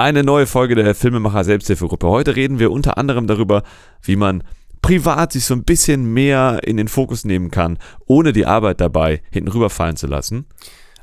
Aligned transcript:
Eine 0.00 0.24
neue 0.24 0.46
Folge 0.46 0.76
der 0.76 0.94
Filmemacher 0.94 1.44
Selbsthilfegruppe. 1.44 2.08
Heute 2.08 2.34
reden 2.34 2.58
wir 2.58 2.70
unter 2.70 2.96
anderem 2.96 3.26
darüber, 3.26 3.62
wie 4.00 4.16
man 4.16 4.42
privat 4.80 5.30
sich 5.30 5.44
so 5.44 5.52
ein 5.52 5.64
bisschen 5.64 6.14
mehr 6.14 6.62
in 6.64 6.78
den 6.78 6.88
Fokus 6.88 7.26
nehmen 7.26 7.50
kann, 7.50 7.78
ohne 8.06 8.32
die 8.32 8.46
Arbeit 8.46 8.80
dabei 8.80 9.20
hinten 9.30 9.50
rüberfallen 9.50 9.96
zu 9.96 10.06
lassen. 10.06 10.46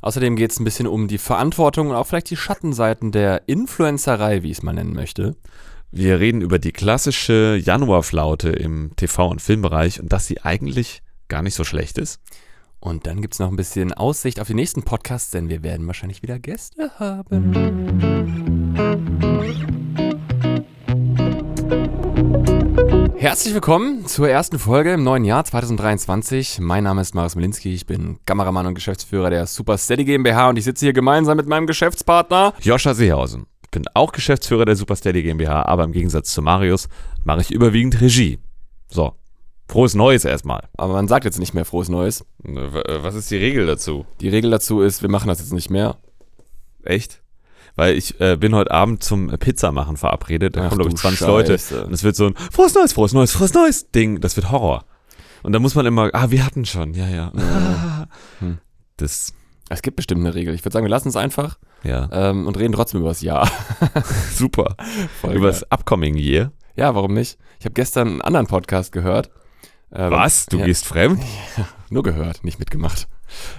Außerdem 0.02 0.36
geht 0.36 0.52
es 0.52 0.60
ein 0.60 0.64
bisschen 0.64 0.88
um 0.88 1.08
die 1.08 1.20
Verantwortung 1.20 1.92
und 1.92 1.96
auch 1.96 2.08
vielleicht 2.08 2.32
die 2.32 2.38
Schattenseiten 2.38 3.12
der 3.12 3.48
Influencerei, 3.48 4.42
wie 4.42 4.50
ich 4.50 4.58
es 4.58 4.64
mal 4.64 4.74
nennen 4.74 4.96
möchte. 4.96 5.36
Wir 5.92 6.20
reden 6.20 6.42
über 6.42 6.58
die 6.58 6.72
klassische 6.72 7.56
Januarflaute 7.64 8.50
im 8.50 8.96
TV- 8.96 9.30
und 9.30 9.44
Filmbereich 9.44 10.02
und 10.02 10.12
dass 10.12 10.26
sie 10.26 10.42
eigentlich 10.42 11.04
gar 11.28 11.44
nicht 11.44 11.54
so 11.54 11.64
schlecht 11.64 12.00
ist. 12.00 12.20
Und 12.80 13.06
dann 13.06 13.22
gibt 13.22 13.36
es 13.36 13.40
noch 13.40 13.52
ein 13.52 13.58
bisschen 13.58 13.94
Aussicht 13.94 14.40
auf 14.40 14.48
die 14.48 14.56
nächsten 14.56 14.82
Podcasts, 14.82 15.30
denn 15.30 15.50
wir 15.50 15.62
werden 15.62 15.86
wahrscheinlich 15.86 16.24
wieder 16.24 16.40
Gäste 16.40 16.90
haben. 16.98 18.47
Herzlich 23.18 23.54
willkommen 23.54 24.06
zur 24.06 24.30
ersten 24.30 24.60
Folge 24.60 24.94
im 24.94 25.04
neuen 25.04 25.26
Jahr 25.26 25.44
2023. 25.44 26.60
Mein 26.60 26.84
Name 26.84 27.02
ist 27.02 27.16
Marius 27.16 27.36
Milinski, 27.36 27.74
ich 27.74 27.88
bin 27.88 28.20
Kameramann 28.26 28.68
und 28.68 28.76
Geschäftsführer 28.76 29.32
der 29.32 29.48
Super 29.48 29.80
Steady 29.80 30.06
GmbH 30.06 30.50
und 30.50 30.58
ich 30.58 30.64
sitze 30.64 30.86
hier 30.86 30.94
gemeinsam 30.94 31.38
mit 31.38 31.48
meinem 31.48 31.66
Geschäftspartner 31.66 32.54
Joscha 32.62 32.94
Seehausen. 32.94 33.48
Ich 33.64 33.72
bin 33.72 33.86
auch 33.96 34.12
Geschäftsführer 34.12 34.66
der 34.66 34.76
Super 34.76 34.96
Steady 34.96 35.24
GmbH, 35.24 35.64
aber 35.64 35.84
im 35.84 35.92
Gegensatz 35.92 36.32
zu 36.32 36.44
Marius 36.44 36.88
mache 37.24 37.42
ich 37.42 37.52
überwiegend 37.52 38.00
Regie. 38.00 38.38
So, 38.88 39.14
frohes 39.68 39.96
Neues 39.96 40.24
erstmal. 40.24 40.70
Aber 40.78 40.94
man 40.94 41.08
sagt 41.08 41.26
jetzt 41.26 41.40
nicht 41.40 41.54
mehr 41.54 41.66
frohes 41.66 41.90
Neues. 41.90 42.26
Was 42.44 43.16
ist 43.16 43.32
die 43.32 43.38
Regel 43.38 43.66
dazu? 43.66 44.06
Die 44.22 44.30
Regel 44.30 44.52
dazu 44.52 44.82
ist, 44.82 45.02
wir 45.02 45.10
machen 45.10 45.28
das 45.28 45.40
jetzt 45.40 45.54
nicht 45.54 45.72
mehr. 45.72 45.98
Echt? 46.84 47.22
Weil 47.78 47.96
ich 47.96 48.20
äh, 48.20 48.36
bin 48.36 48.54
heute 48.56 48.72
Abend 48.72 49.04
zum 49.04 49.28
Pizzamachen 49.30 49.98
verabredet. 49.98 50.58
Da 50.58 50.66
Ach 50.66 50.70
kommen, 50.70 50.80
glaube 50.80 50.90
ich, 50.90 50.96
du 50.96 51.02
20 51.02 51.20
Scheiße. 51.20 51.32
Leute. 51.32 51.86
Und 51.86 51.94
es 51.94 52.04
wird 52.04 52.16
so 52.16 52.26
ein 52.26 52.36
frohes 52.36 52.74
Neues, 52.74 52.92
frohes 52.92 53.14
Neues, 53.14 53.32
frohes 53.32 53.54
Neues 53.54 53.92
Ding. 53.92 54.20
Das 54.20 54.36
wird 54.36 54.52
Horror. 54.52 54.84
Und 55.44 55.54
da 55.54 55.60
muss 55.60 55.76
man 55.76 55.86
immer, 55.86 56.10
ah, 56.14 56.32
wir 56.32 56.44
hatten 56.44 56.66
schon, 56.66 56.94
ja, 56.94 57.08
ja. 57.08 57.32
Hm. 58.40 58.58
Das, 58.98 59.34
Es 59.70 59.82
gibt 59.82 59.96
bestimmt 59.96 60.22
eine 60.22 60.34
Regel. 60.34 60.54
Ich 60.56 60.66
würde 60.66 60.74
sagen, 60.74 60.86
wir 60.86 60.90
lassen 60.90 61.10
es 61.10 61.16
einfach 61.16 61.58
ja, 61.84 62.10
ähm, 62.12 62.48
und 62.48 62.58
reden 62.58 62.74
trotzdem 62.74 63.02
über 63.02 63.10
das 63.10 63.22
Jahr. 63.22 63.50
super. 64.34 64.76
Voll 65.22 65.36
Über 65.36 65.48
das 65.48 65.64
Upcoming 65.72 66.16
Year. 66.16 66.52
Ja, 66.76 66.96
warum 66.96 67.14
nicht? 67.14 67.38
Ich 67.60 67.66
habe 67.66 67.74
gestern 67.74 68.08
einen 68.08 68.22
anderen 68.22 68.48
Podcast 68.48 68.92
gehört. 68.92 69.30
Ähm, 69.92 70.12
Was? 70.12 70.48
Du 70.48 70.58
ja, 70.58 70.66
gehst 70.66 70.86
fremd? 70.86 71.24
Nur 71.90 72.04
gehört, 72.04 72.44
nicht 72.44 72.60
mitgemacht. 72.60 73.08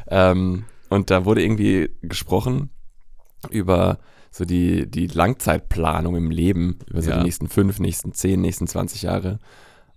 Ähm, 0.08 0.64
und 0.88 1.10
da 1.10 1.24
wurde 1.24 1.42
irgendwie 1.42 1.90
gesprochen 2.02 2.70
über 3.50 3.98
so 4.30 4.44
die, 4.44 4.90
die 4.90 5.06
Langzeitplanung 5.06 6.16
im 6.16 6.30
Leben, 6.30 6.78
über 6.88 7.02
so 7.02 7.10
Ja. 7.10 7.18
die 7.18 7.24
nächsten 7.24 7.48
fünf, 7.48 7.78
nächsten 7.78 8.12
zehn, 8.12 8.40
nächsten 8.40 8.66
20 8.66 9.02
Jahre. 9.02 9.38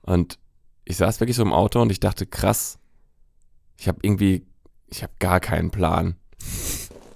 Und 0.02 0.39
ich 0.86 0.98
saß 0.98 1.20
wirklich 1.20 1.36
so 1.38 1.44
im 1.44 1.53
Auto 1.53 1.81
und 1.81 1.92
ich 1.92 2.00
dachte, 2.00 2.25
krass, 2.25 2.80
ich 3.78 3.88
habe 3.88 4.00
irgendwie, 4.02 4.45
ich 4.88 5.03
habe 5.03 5.14
gar 5.20 5.39
keinen 5.39 5.72
Plan. 5.72 6.16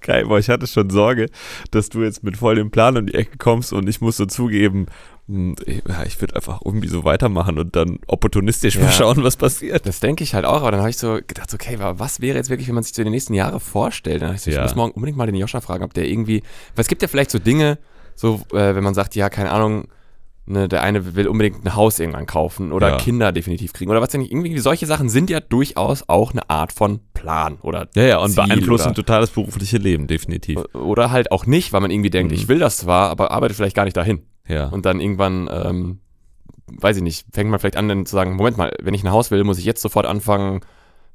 Geil, 0.01 0.25
boah, 0.25 0.37
ich 0.37 0.49
hatte 0.49 0.67
schon 0.67 0.89
Sorge, 0.91 1.29
dass 1.71 1.89
du 1.89 2.03
jetzt 2.03 2.23
mit 2.23 2.37
voll 2.37 2.55
dem 2.55 2.69
Plan 2.69 2.95
um 2.97 3.07
die 3.07 3.15
Ecke 3.15 3.37
kommst 3.37 3.73
und 3.73 3.89
ich 3.89 4.01
muss 4.01 4.17
so 4.17 4.25
zugeben, 4.27 4.85
ich 5.27 6.21
würde 6.21 6.35
einfach 6.35 6.61
irgendwie 6.63 6.87
so 6.87 7.03
weitermachen 7.03 7.57
und 7.57 7.75
dann 7.75 7.97
opportunistisch 8.07 8.75
Ja. 8.75 8.83
mal 8.83 8.91
schauen, 8.91 9.23
was 9.23 9.37
passiert. 9.37 9.85
Das 9.87 9.99
denke 9.99 10.23
ich 10.23 10.35
halt 10.35 10.45
auch, 10.45 10.61
aber 10.61 10.71
dann 10.71 10.81
habe 10.81 10.91
ich 10.91 10.97
so 10.97 11.15
gedacht, 11.25 11.51
okay, 11.53 11.79
wa- 11.79 11.95
was 11.97 12.21
wäre 12.21 12.37
jetzt 12.37 12.49
wirklich, 12.51 12.67
wenn 12.67 12.75
man 12.75 12.83
sich 12.83 12.93
so 12.95 13.03
die 13.03 13.09
nächsten 13.09 13.33
Jahre 13.33 13.59
vorstellt? 13.59 14.21
Dann 14.21 14.27
habe 14.29 14.35
ich 14.35 14.43
so, 14.43 14.51
ich 14.51 14.55
Ja. 14.55 14.61
muss 14.63 14.75
morgen 14.75 14.91
unbedingt 14.91 15.17
mal 15.17 15.25
den 15.25 15.35
Joscha 15.35 15.61
fragen, 15.61 15.83
ob 15.83 15.93
der 15.95 16.07
irgendwie, 16.07 16.41
weil 16.75 16.83
es 16.83 16.87
gibt 16.87 17.01
ja 17.01 17.07
vielleicht 17.07 17.31
so 17.31 17.39
Dinge, 17.39 17.79
so, 18.13 18.41
äh, 18.53 18.75
wenn 18.75 18.83
man 18.83 18.93
sagt, 18.93 19.15
ja, 19.15 19.29
keine 19.29 19.49
Ahnung, 19.51 19.87
ne, 20.45 20.67
der 20.69 20.83
eine 20.83 21.15
will 21.15 21.27
unbedingt 21.27 21.65
ein 21.65 21.75
Haus 21.75 21.99
irgendwann 21.99 22.27
kaufen 22.27 22.71
oder 22.71 22.89
Ja. 22.89 22.97
Kinder 22.97 23.31
definitiv 23.31 23.73
kriegen 23.73 23.89
oder 23.89 24.01
was 24.01 24.09
denn 24.09 24.21
nicht, 24.21 24.31
irgendwie 24.31 24.55
solche 24.59 24.85
Sachen 24.85 25.09
sind 25.09 25.31
ja 25.31 25.39
durchaus 25.39 26.07
auch 26.07 26.33
eine 26.33 26.47
Art 26.51 26.71
von 26.71 26.99
Plan 27.15 27.57
oder 27.63 27.87
Ja, 27.95 28.03
ja, 28.03 28.17
und 28.19 28.29
Ziel 28.29 28.43
beeinflussen 28.45 28.93
total 28.93 29.21
das 29.21 29.31
berufliche 29.31 29.77
Leben, 29.79 30.05
definitiv. 30.05 30.59
oder 30.75 31.09
halt 31.09 31.31
auch 31.31 31.47
nicht, 31.47 31.73
weil 31.73 31.81
man 31.81 31.89
irgendwie 31.89 32.11
denkt, 32.11 32.31
Mhm. 32.31 32.37
ich 32.37 32.47
will 32.47 32.59
das 32.59 32.77
zwar, 32.77 33.09
aber 33.09 33.31
arbeite 33.31 33.55
vielleicht 33.55 33.75
gar 33.75 33.85
nicht 33.85 33.97
dahin. 33.97 34.21
Ja. 34.47 34.67
Und 34.67 34.85
dann 34.85 34.99
irgendwann, 34.99 35.49
ähm, 35.51 35.99
weiß 36.67 36.97
ich 36.97 37.03
nicht, 37.03 37.25
fängt 37.33 37.49
man 37.49 37.59
vielleicht 37.59 37.77
an 37.77 37.87
dann 37.87 38.05
zu 38.05 38.15
sagen, 38.15 38.35
Moment 38.35 38.57
mal, 38.57 38.73
wenn 38.81 38.93
ich 38.93 39.03
ein 39.03 39.11
Haus 39.11 39.31
will, 39.31 39.43
muss 39.43 39.59
ich 39.59 39.65
jetzt 39.65 39.81
sofort 39.81 40.05
anfangen, 40.05 40.61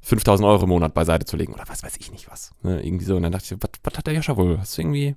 5000 0.01 0.47
Euro 0.47 0.63
im 0.63 0.69
Monat 0.69 0.93
beiseite 0.93 1.25
zu 1.25 1.37
legen 1.37 1.53
oder 1.53 1.63
was 1.67 1.83
weiß 1.83 1.95
ich 1.99 2.11
nicht 2.11 2.29
was. 2.29 2.51
Ne, 2.63 2.83
irgendwie 2.83 3.05
so. 3.05 3.15
Und 3.15 3.23
dann 3.23 3.31
dachte 3.31 3.53
ich, 3.53 3.61
was, 3.61 3.69
was 3.83 3.97
hat 3.97 4.07
der 4.07 4.15
Joscha 4.15 4.35
wohl? 4.35 4.57
Hast 4.59 4.77
du 4.77 4.81
irgendwie 4.81 5.15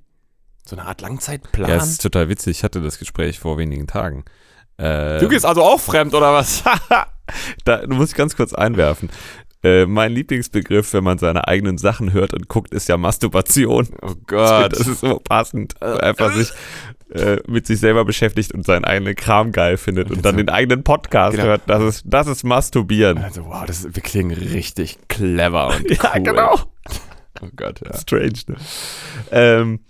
so 0.64 0.76
eine 0.76 0.86
Art 0.86 1.00
Langzeitplan? 1.00 1.70
Ja, 1.70 1.76
es 1.76 1.90
ist 1.90 2.02
total 2.02 2.28
witzig. 2.28 2.58
Ich 2.58 2.64
hatte 2.64 2.80
das 2.80 2.98
Gespräch 2.98 3.38
vor 3.38 3.56
wenigen 3.56 3.86
Tagen. 3.86 4.24
Äh, 4.76 5.20
du 5.20 5.28
gehst 5.28 5.46
also 5.46 5.62
auch 5.62 5.80
fremd 5.80 6.14
oder 6.14 6.32
was? 6.32 6.64
da 7.64 7.86
muss 7.86 8.10
ich 8.10 8.14
ganz 8.14 8.36
kurz 8.36 8.52
einwerfen. 8.52 9.08
Äh, 9.62 9.86
mein 9.86 10.12
Lieblingsbegriff, 10.12 10.92
wenn 10.92 11.04
man 11.04 11.16
seine 11.16 11.48
eigenen 11.48 11.78
Sachen 11.78 12.12
hört 12.12 12.34
und 12.34 12.48
guckt, 12.48 12.74
ist 12.74 12.86
ja 12.88 12.98
Masturbation. 12.98 13.88
Oh 14.02 14.14
Gott. 14.26 14.72
Das 14.72 14.86
ist 14.86 15.00
so 15.00 15.18
passend. 15.18 15.74
weil 15.80 16.02
Einfach 16.02 16.34
sich 16.34 16.52
äh, 17.10 17.38
mit 17.46 17.66
sich 17.66 17.78
selber 17.80 18.04
beschäftigt 18.04 18.52
und 18.52 18.64
seinen 18.64 18.84
eigenen 18.84 19.14
Kram 19.14 19.52
geil 19.52 19.76
findet 19.76 20.10
und 20.10 20.24
dann 20.24 20.36
den 20.36 20.48
eigenen 20.48 20.82
Podcast 20.84 21.36
Genau. 21.36 21.48
hört. 21.48 21.62
Das 21.66 21.82
ist, 21.82 22.02
das 22.06 22.26
ist 22.26 22.44
Masturbieren. 22.44 23.18
Also, 23.18 23.44
wow, 23.44 23.64
das 23.66 23.84
ist, 23.84 23.94
wir 23.96 24.02
klingen 24.02 24.32
richtig 24.32 24.98
clever 25.08 25.68
und 25.76 25.90
Ja, 26.02 26.12
cool. 26.16 26.22
genau. 26.22 26.60
Oh 27.42 27.48
Gott, 27.56 27.80
ja. 27.84 27.94
Strange, 27.98 28.32
ne? 28.48 28.56
Ähm, 29.32 29.80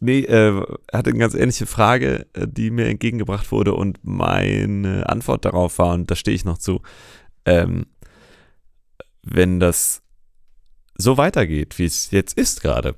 nee, 0.00 0.20
äh, 0.20 0.60
hatte 0.92 1.10
eine 1.10 1.18
ganz 1.18 1.34
ähnliche 1.34 1.66
Frage, 1.66 2.26
äh, 2.32 2.46
die 2.48 2.70
mir 2.70 2.86
entgegengebracht 2.86 3.52
wurde 3.52 3.74
und 3.74 3.98
meine 4.02 5.08
Antwort 5.08 5.44
darauf 5.44 5.78
war, 5.78 5.94
und 5.94 6.10
da 6.10 6.16
stehe 6.16 6.34
ich 6.34 6.44
noch 6.44 6.58
zu, 6.58 6.80
ähm, 7.44 7.86
wenn 9.22 9.60
das 9.60 10.02
so 10.96 11.16
weitergeht, 11.16 11.78
wie 11.78 11.84
es 11.86 12.10
jetzt 12.10 12.36
ist 12.36 12.62
gerade, 12.62 12.94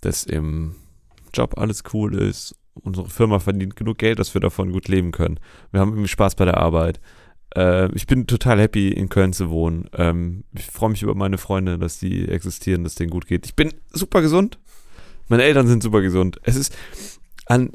dass 0.00 0.24
im 0.24 0.74
Job 1.34 1.58
alles 1.58 1.82
cool 1.92 2.14
ist, 2.14 2.54
unsere 2.82 3.08
Firma 3.08 3.38
verdient 3.38 3.76
genug 3.76 3.98
Geld, 3.98 4.18
dass 4.18 4.34
wir 4.34 4.40
davon 4.40 4.72
gut 4.72 4.88
leben 4.88 5.12
können. 5.12 5.40
Wir 5.70 5.80
haben 5.80 5.90
irgendwie 5.90 6.08
Spaß 6.08 6.34
bei 6.34 6.44
der 6.44 6.58
Arbeit. 6.58 7.00
Äh, 7.56 7.92
ich 7.94 8.06
bin 8.06 8.26
total 8.26 8.60
happy, 8.60 8.88
in 8.90 9.08
Köln 9.08 9.32
zu 9.32 9.50
wohnen. 9.50 9.88
Ähm, 9.94 10.44
ich 10.54 10.66
freue 10.66 10.90
mich 10.90 11.02
über 11.02 11.14
meine 11.14 11.38
Freunde, 11.38 11.78
dass 11.78 11.98
die 11.98 12.28
existieren, 12.28 12.84
dass 12.84 12.94
denen 12.94 13.10
gut 13.10 13.26
geht. 13.26 13.46
Ich 13.46 13.54
bin 13.54 13.72
super 13.90 14.22
gesund. 14.22 14.58
Meine 15.28 15.42
Eltern 15.42 15.66
sind 15.66 15.82
super 15.82 16.00
gesund. 16.00 16.40
Es 16.42 16.56
ist 16.56 16.76
an 17.46 17.72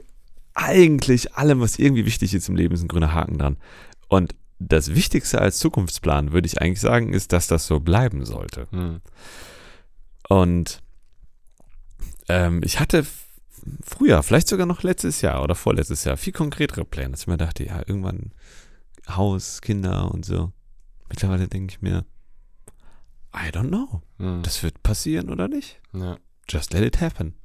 eigentlich 0.54 1.34
allem, 1.36 1.62
was 1.62 1.80
irgendwie 1.80 2.06
wichtig 2.06 2.34
ist 2.34 2.50
im 2.50 2.56
Leben, 2.56 2.76
ist 2.76 2.84
ein 2.84 2.88
grüner 2.88 3.14
Haken 3.14 3.38
dran. 3.38 3.58
Und 4.08 4.36
das 4.60 4.94
Wichtigste 4.96 5.42
als 5.42 5.58
Zukunftsplan, 5.60 6.32
würde 6.32 6.48
ich 6.48 6.62
eigentlich 6.62 6.80
sagen, 6.80 7.14
ist, 7.14 7.34
dass 7.34 7.48
das 7.48 7.68
so 7.68 7.80
bleiben 7.80 8.26
sollte. 8.26 8.68
Hm. 8.72 9.02
Und 10.30 10.82
ähm, 12.30 12.62
ich 12.64 12.80
hatte 12.80 13.06
früher, 13.84 14.24
vielleicht 14.24 14.48
sogar 14.48 14.66
noch 14.66 14.84
letztes 14.84 15.22
Jahr 15.22 15.44
oder 15.44 15.56
vorletztes 15.56 16.04
Jahr, 16.04 16.18
viel 16.18 16.34
konkretere 16.34 16.86
Pläne, 16.86 17.12
dass 17.12 17.22
ich 17.22 17.28
mir 17.28 17.38
dachte, 17.38 17.66
ja, 17.66 17.80
irgendwann 17.86 18.32
Haus, 19.10 19.62
Kinder 19.62 20.12
und 20.12 20.26
so. 20.26 20.52
Mittlerweile 21.10 21.48
denke 21.48 21.74
ich 21.74 21.82
mir, 21.82 22.06
I 23.36 23.50
don't 23.50 23.70
know. 23.70 24.02
Hm. 24.20 24.42
Das 24.44 24.64
wird 24.64 24.84
passieren 24.84 25.30
oder 25.30 25.48
nicht. 25.48 25.80
ja. 25.94 26.18
Just 26.50 26.74
let 26.74 26.84
it 26.84 27.00
happen. 27.02 27.36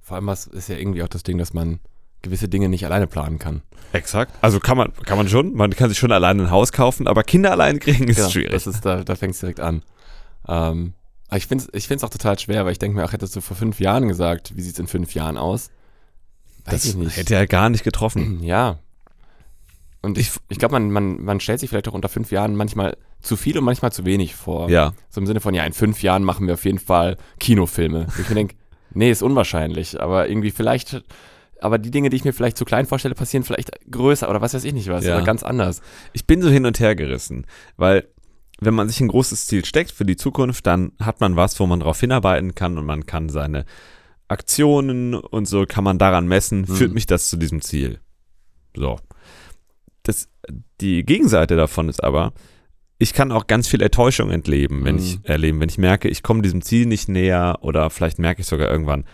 Vor 0.00 0.16
allem 0.16 0.26
was 0.26 0.46
ist 0.46 0.68
ja 0.68 0.76
irgendwie 0.76 1.02
auch 1.02 1.08
das 1.08 1.22
Ding, 1.22 1.38
dass 1.38 1.52
man 1.52 1.78
gewisse 2.22 2.48
Dinge 2.48 2.68
nicht 2.68 2.84
alleine 2.84 3.06
planen 3.06 3.38
kann. 3.38 3.62
Exakt. 3.92 4.32
Also 4.40 4.60
kann 4.60 4.76
man, 4.76 4.92
kann 4.94 5.16
man 5.16 5.28
schon, 5.28 5.54
man 5.54 5.70
kann 5.72 5.88
sich 5.88 5.98
schon 5.98 6.12
alleine 6.12 6.44
ein 6.44 6.50
Haus 6.50 6.72
kaufen, 6.72 7.06
aber 7.06 7.22
Kinder 7.24 7.50
allein 7.50 7.78
kriegen 7.78 8.08
ist 8.08 8.18
Ja, 8.18 8.30
schwierig. 8.30 8.52
Das 8.52 8.66
ist, 8.66 8.84
da, 8.84 9.04
da 9.04 9.14
fängt 9.16 9.34
es 9.34 9.40
direkt 9.40 9.60
an. 9.60 9.82
Ähm, 10.48 10.94
aber 11.32 11.38
ich 11.38 11.46
finde 11.46 11.64
es 11.64 11.70
ich 11.72 11.88
find's 11.88 12.04
auch 12.04 12.10
total 12.10 12.38
schwer, 12.38 12.66
weil 12.66 12.72
ich 12.72 12.78
denke 12.78 12.94
mir 12.94 13.06
auch, 13.06 13.12
hättest 13.14 13.34
du 13.34 13.40
vor 13.40 13.56
fünf 13.56 13.80
Jahren 13.80 14.06
gesagt, 14.06 14.54
wie 14.54 14.60
sieht 14.60 14.74
es 14.74 14.78
in 14.78 14.86
fünf 14.86 15.14
Jahren 15.14 15.38
aus? 15.38 15.70
Weiß 16.66 16.74
das 16.74 16.84
ich 16.84 16.94
nicht. 16.94 17.16
hätte 17.16 17.34
er 17.34 17.46
gar 17.46 17.70
nicht 17.70 17.84
getroffen. 17.84 18.40
Ja. 18.44 18.78
Und 20.02 20.18
ich, 20.18 20.30
ich 20.50 20.58
glaube, 20.58 20.72
man, 20.72 20.90
man, 20.90 21.22
man 21.24 21.40
stellt 21.40 21.60
sich 21.60 21.70
vielleicht 21.70 21.88
auch 21.88 21.94
unter 21.94 22.10
fünf 22.10 22.32
Jahren 22.32 22.54
manchmal 22.54 22.98
zu 23.22 23.36
viel 23.36 23.56
und 23.56 23.64
manchmal 23.64 23.92
zu 23.92 24.04
wenig 24.04 24.34
vor. 24.34 24.68
Ja. 24.68 24.92
So 25.08 25.20
im 25.22 25.26
Sinne 25.26 25.40
von, 25.40 25.54
ja, 25.54 25.64
in 25.64 25.72
fünf 25.72 26.02
Jahren 26.02 26.22
machen 26.22 26.46
wir 26.46 26.54
auf 26.54 26.64
jeden 26.66 26.80
Fall 26.80 27.16
Kinofilme. 27.40 28.08
Ich 28.20 28.28
mir 28.28 28.34
denke, 28.34 28.56
nee, 28.92 29.10
ist 29.10 29.22
unwahrscheinlich, 29.22 30.00
aber 30.02 30.28
irgendwie 30.28 30.50
vielleicht, 30.50 31.02
aber 31.60 31.78
die 31.78 31.90
Dinge, 31.92 32.10
die 32.10 32.16
ich 32.16 32.24
mir 32.24 32.32
vielleicht 32.34 32.58
zu 32.58 32.64
klein 32.66 32.84
vorstelle, 32.86 33.14
passieren 33.14 33.44
vielleicht 33.44 33.70
größer 33.90 34.28
oder 34.28 34.40
was 34.42 34.52
weiß 34.52 34.64
ich 34.64 34.74
nicht 34.74 34.88
was, 34.88 35.04
Ja. 35.04 35.14
oder 35.16 35.24
ganz 35.24 35.42
anders. 35.44 35.80
Ich 36.12 36.26
bin 36.26 36.42
so 36.42 36.50
hin 36.50 36.66
und 36.66 36.78
her 36.80 36.94
gerissen, 36.94 37.46
weil 37.78 38.08
wenn 38.64 38.74
man 38.74 38.88
sich 38.88 39.00
ein 39.00 39.08
großes 39.08 39.46
Ziel 39.46 39.64
steckt 39.64 39.90
für 39.90 40.04
die 40.04 40.16
Zukunft, 40.16 40.66
dann 40.66 40.92
hat 41.00 41.20
man 41.20 41.36
was, 41.36 41.58
wo 41.60 41.66
man 41.66 41.80
darauf 41.80 42.00
hinarbeiten 42.00 42.54
kann 42.54 42.78
und 42.78 42.86
man 42.86 43.06
kann 43.06 43.28
seine 43.28 43.64
Aktionen 44.28 45.14
und 45.14 45.46
so 45.46 45.66
kann 45.66 45.84
man 45.84 45.98
daran 45.98 46.26
messen, 46.26 46.60
Mhm. 46.62 46.66
führt 46.76 46.94
mich 46.94 47.06
das 47.06 47.28
zu 47.28 47.36
diesem 47.36 47.60
Ziel. 47.60 48.00
So. 48.76 48.98
Das, 50.04 50.28
die 50.80 51.04
Gegenseite 51.04 51.56
davon 51.56 51.88
ist 51.88 52.02
aber, 52.02 52.32
ich 52.98 53.12
kann 53.12 53.32
auch 53.32 53.46
ganz 53.46 53.68
viel 53.68 53.82
Enttäuschung 53.82 54.30
entleben, 54.30 54.84
wenn 54.84 54.96
Mhm. 54.96 55.00
ich 55.02 55.18
erleben, 55.24 55.60
wenn 55.60 55.68
ich 55.68 55.78
merke, 55.78 56.08
ich 56.08 56.22
komme 56.22 56.42
diesem 56.42 56.62
Ziel 56.62 56.86
nicht 56.86 57.08
näher 57.08 57.58
oder 57.62 57.90
vielleicht 57.90 58.18
merke 58.18 58.40
ich 58.42 58.46
sogar 58.46 58.70
irgendwann, 58.70 59.04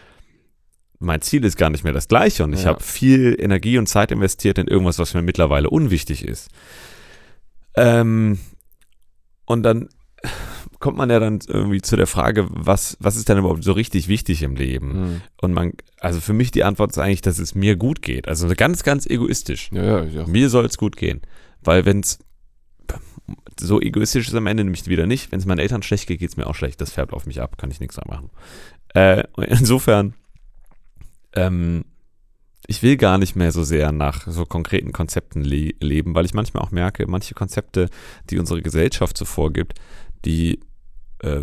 mein 1.00 1.20
Ziel 1.22 1.44
ist 1.44 1.56
gar 1.56 1.70
nicht 1.70 1.84
mehr 1.84 1.92
das 1.92 2.08
gleiche 2.08 2.44
und 2.44 2.52
ich 2.52 2.62
Ja. 2.64 2.70
habe 2.70 2.82
viel 2.82 3.36
Energie 3.38 3.78
und 3.78 3.86
Zeit 3.88 4.10
investiert 4.12 4.58
in 4.58 4.66
irgendwas, 4.68 4.98
was 4.98 5.14
mir 5.14 5.22
mittlerweile 5.22 5.70
unwichtig 5.70 6.24
ist. 6.24 6.48
Ähm, 7.76 8.38
und 9.48 9.62
dann 9.62 9.88
kommt 10.78 10.98
man 10.98 11.10
ja 11.10 11.18
dann 11.18 11.40
irgendwie 11.46 11.80
zu 11.80 11.96
der 11.96 12.06
Frage, 12.06 12.46
was, 12.50 12.96
was 13.00 13.16
ist 13.16 13.28
denn 13.28 13.38
überhaupt 13.38 13.64
so 13.64 13.72
richtig 13.72 14.06
wichtig 14.08 14.42
im 14.42 14.54
Leben? 14.54 14.88
Mhm. 14.92 15.20
Und 15.40 15.54
man, 15.54 15.72
also 15.98 16.20
für 16.20 16.34
mich 16.34 16.50
die 16.50 16.64
Antwort 16.64 16.90
ist 16.90 16.98
eigentlich, 16.98 17.22
dass 17.22 17.38
es 17.38 17.54
mir 17.54 17.76
gut 17.76 18.02
geht. 18.02 18.28
Also 18.28 18.46
ganz, 18.56 18.84
ganz 18.84 19.06
egoistisch. 19.06 19.70
Ja, 19.72 19.82
ja, 19.82 20.04
ja. 20.04 20.26
Mir 20.26 20.50
soll 20.50 20.66
es 20.66 20.76
gut 20.76 20.96
gehen. 20.96 21.22
Weil 21.62 21.86
wenn 21.86 22.00
es 22.00 22.18
so 23.58 23.80
egoistisch 23.80 24.28
ist 24.28 24.34
am 24.34 24.46
Ende 24.46 24.64
nämlich 24.64 24.86
wieder 24.86 25.06
nicht. 25.06 25.32
Wenn 25.32 25.40
es 25.40 25.46
meinen 25.46 25.58
Eltern 25.60 25.82
schlecht 25.82 26.06
geht, 26.06 26.20
geht 26.20 26.30
es 26.30 26.36
mir 26.36 26.46
auch 26.46 26.54
schlecht. 26.54 26.80
Das 26.80 26.92
färbt 26.92 27.12
auf 27.14 27.26
mich 27.26 27.40
ab, 27.40 27.56
kann 27.58 27.70
ich 27.70 27.80
nichts 27.80 27.96
dran 27.96 28.08
machen. 28.08 28.30
Äh, 28.94 29.24
insofern, 29.48 30.14
ähm, 31.34 31.84
ich 32.70 32.82
will 32.82 32.97
gar 32.99 33.17
nicht 33.19 33.35
mehr 33.35 33.50
so 33.50 33.65
sehr 33.65 33.93
nach 33.93 34.26
so 34.29 34.44
konkreten 34.44 34.93
Konzepten 34.93 35.43
le 35.43 35.73
leben, 35.81 36.15
weil 36.15 36.26
ich 36.26 36.35
manchmal 36.35 36.62
auch 36.62 36.70
merke, 36.70 37.06
manche 37.09 37.35
Konzepte, 37.35 37.88
die 38.31 38.38
unsere 38.38 38.61
Gesellschaft 38.62 39.17
so 39.17 39.25
vorgibt, 39.25 39.73
die 40.26 40.61
äh, 41.20 41.43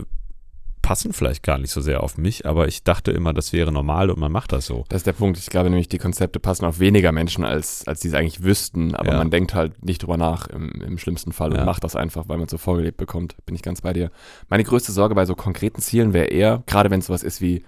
passen 0.83 1.13
vielleicht 1.13 1.41
gar 1.41 1.57
nicht 1.57 1.71
so 1.71 1.81
sehr 1.81 2.03
auf 2.03 2.19
mich, 2.19 2.45
aber 2.45 2.67
ich 2.67 2.83
dachte 2.83 3.09
immer, 3.11 3.33
das 3.33 3.53
wäre 3.53 3.71
normal 3.71 4.11
und 4.11 4.19
man 4.19 4.31
macht 4.31 4.51
das 4.51 4.67
so. 4.67 4.85
Das 4.89 4.97
ist 4.99 5.07
der 5.07 5.13
Punkt. 5.13 5.39
Ich 5.39 5.47
glaube 5.47 5.71
nämlich, 5.71 5.89
die 5.89 5.97
Konzepte 5.97 6.39
passen 6.39 6.63
auf 6.63 6.79
weniger 6.79 7.11
Menschen, 7.11 7.43
als, 7.43 7.87
als 7.87 8.01
die 8.01 8.09
es 8.09 8.13
eigentlich 8.13 8.43
wüssten. 8.43 8.93
Aber 8.93 9.13
Ja. 9.13 9.17
man 9.17 9.31
denkt 9.31 9.55
halt 9.55 9.83
nicht 9.83 10.03
drüber 10.03 10.17
nach 10.17 10.45
im, 10.45 10.69
im 10.81 10.99
schlimmsten 10.99 11.31
Fall 11.31 11.49
und 11.49 11.57
Ja. 11.57 11.65
macht 11.65 11.83
das 11.83 11.95
einfach, 11.95 12.25
weil 12.29 12.37
man 12.37 12.45
es 12.45 12.51
so 12.51 12.59
vorgelebt 12.59 12.97
bekommt. 12.97 13.35
Bin 13.47 13.55
ich 13.55 13.63
ganz 13.63 13.81
bei 13.81 13.93
dir. 13.93 14.11
Meine 14.47 14.63
größte 14.63 14.91
Sorge 14.91 15.15
bei 15.15 15.25
so 15.25 15.33
konkreten 15.33 15.81
Zielen 15.81 16.13
wäre 16.13 16.27
eher, 16.27 16.61
gerade 16.67 16.91
wenn 16.91 16.99
es 16.99 17.07
sowas 17.07 17.23
ist 17.23 17.41
wie, 17.41 17.63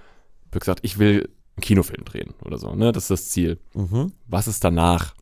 wie 0.51 0.59
gesagt, 0.59 0.81
ich 0.83 0.99
will 0.99 1.27
einen 1.57 1.61
Kinofilm 1.61 2.05
drehen 2.05 2.33
oder 2.45 2.57
so. 2.57 2.73
Ne? 2.75 2.91
Das 2.91 3.03
ist 3.03 3.11
das 3.11 3.29
Ziel. 3.29 3.59
Was 4.27 4.47
ist 4.47 4.63
danach? 4.63 5.13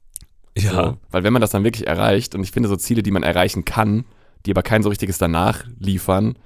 So, 0.58 0.98
weil 1.12 1.24
wenn 1.24 1.34
man 1.34 1.42
das 1.42 1.50
dann 1.52 1.64
wirklich 1.66 1.86
erreicht, 1.88 2.34
und 2.36 2.42
ich 2.44 2.52
finde 2.52 2.70
so 2.70 2.76
Ziele, 2.78 3.04
die 3.04 3.12
man 3.12 3.24
erreichen 3.24 3.66
kann, 3.66 4.06
die 4.46 4.52
aber 4.52 4.62
kein 4.64 4.84
so 4.84 4.90
richtiges 4.90 5.18
danach 5.18 5.64
liefern, 5.80 6.38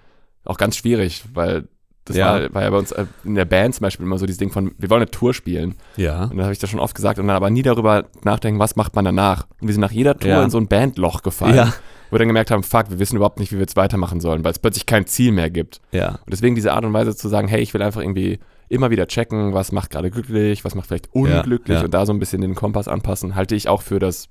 auch 0.46 0.58
ganz 0.58 0.78
schwierig, 0.78 1.24
weil 1.34 1.68
das 2.06 2.16
Ja. 2.18 2.42
War, 2.42 2.54
war 2.56 2.62
ja 2.64 2.70
bei 2.72 2.78
uns 2.78 2.92
äh, 2.92 3.06
in 3.24 3.36
der 3.36 3.46
Band 3.46 3.76
zum 3.76 3.84
Beispiel 3.84 4.06
immer 4.06 4.18
so 4.18 4.26
dieses 4.26 4.40
Ding 4.40 4.52
von, 4.52 4.72
wir 4.80 4.90
wollen 4.90 5.02
eine 5.04 5.12
Tour 5.12 5.34
spielen. 5.36 5.76
ja. 5.96 6.24
Und 6.24 6.32
dann 6.38 6.42
habe 6.44 6.54
ich 6.54 6.58
das 6.60 6.72
schon 6.72 6.80
oft 6.80 6.96
gesagt 6.96 7.20
und 7.20 7.28
dann 7.28 7.36
aber 7.36 7.52
nie 7.52 7.62
darüber 7.62 8.06
nachdenken, 8.24 8.60
was 8.60 8.76
macht 8.76 8.96
man 8.96 9.06
danach. 9.06 9.46
Und 9.62 9.68
wir 9.68 9.74
sind 9.74 9.82
nach 9.82 9.92
jeder 9.92 10.18
Tour 10.18 10.32
Ja. 10.32 10.44
in 10.44 10.50
so 10.50 10.58
ein 10.58 10.68
Bandloch 10.68 11.22
gefallen, 11.22 11.56
Ja. 11.56 11.74
wo 12.10 12.16
wir 12.16 12.20
dann 12.20 12.30
gemerkt 12.30 12.50
haben, 12.50 12.64
fuck, 12.64 12.90
wir 12.90 12.98
wissen 12.98 13.16
überhaupt 13.16 13.38
nicht, 13.38 13.52
wie 13.52 13.58
wir 13.58 13.62
jetzt 13.62 13.76
weitermachen 13.76 14.22
sollen, 14.22 14.44
weil 14.44 14.54
es 14.54 14.60
plötzlich 14.60 14.88
kein 14.88 15.06
Ziel 15.06 15.32
mehr 15.32 15.52
gibt. 15.52 15.82
Ja. 15.92 16.14
Und 16.14 16.32
deswegen 16.32 16.56
diese 16.56 16.74
Art 16.74 16.84
und 16.84 16.94
Weise 16.94 17.16
zu 17.16 17.28
sagen, 17.28 17.48
hey, 17.48 17.62
ich 17.62 17.76
will 17.76 17.82
einfach 17.84 18.02
irgendwie 18.02 18.40
immer 18.69 18.89
wieder 18.92 19.07
checken, 19.07 19.54
was 19.54 19.71
macht 19.71 19.89
gerade 19.89 20.12
glücklich, 20.12 20.63
was 20.63 20.75
macht 20.75 20.88
vielleicht 20.88 21.13
unglücklich 21.13 21.77
ja. 21.80 21.83
und 21.83 21.94
da 21.94 22.06
so 22.06 22.13
ein 22.13 22.19
bisschen 22.19 22.42
den 22.42 22.56
Kompass 22.56 22.88
anpassen, 22.88 23.36
halte 23.36 23.56
ich 23.56 23.68
auch 23.68 23.81
für 23.81 24.00
das 24.00 24.30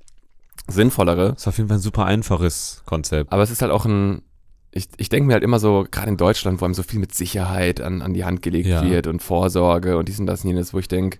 Sinnvollere. 0.66 1.30
Das 1.32 1.42
ist 1.42 1.48
auf 1.48 1.56
jeden 1.58 1.68
Fall 1.68 1.78
ein 1.78 1.82
super 1.82 2.04
einfaches 2.04 2.82
Konzept. 2.86 3.32
Aber 3.32 3.42
es 3.42 3.50
ist 3.50 3.62
halt 3.62 3.72
auch 3.72 3.84
ein, 3.84 4.22
ich, 4.72 4.88
ich 4.96 5.08
denke 5.08 5.26
mir 5.26 5.34
halt 5.34 5.42
immer 5.44 5.58
so, 5.60 5.86
gerade 5.90 6.08
in 6.08 6.16
Deutschland, 6.16 6.60
wo 6.60 6.64
einem 6.64 6.74
so 6.74 6.82
viel 6.82 7.00
mit 7.00 7.14
Sicherheit 7.14 7.80
an, 7.80 8.02
an 8.02 8.14
die 8.14 8.24
Hand 8.24 8.42
gelegt 8.42 8.68
Ja. 8.68 8.84
wird 8.84 9.06
und 9.06 9.22
Vorsorge 9.22 9.96
und 9.96 10.08
dies 10.08 10.20
und 10.20 10.26
das 10.26 10.44
und 10.44 10.50
jenes, 10.50 10.74
wo 10.74 10.78
ich 10.78 10.88
denke, 10.88 11.18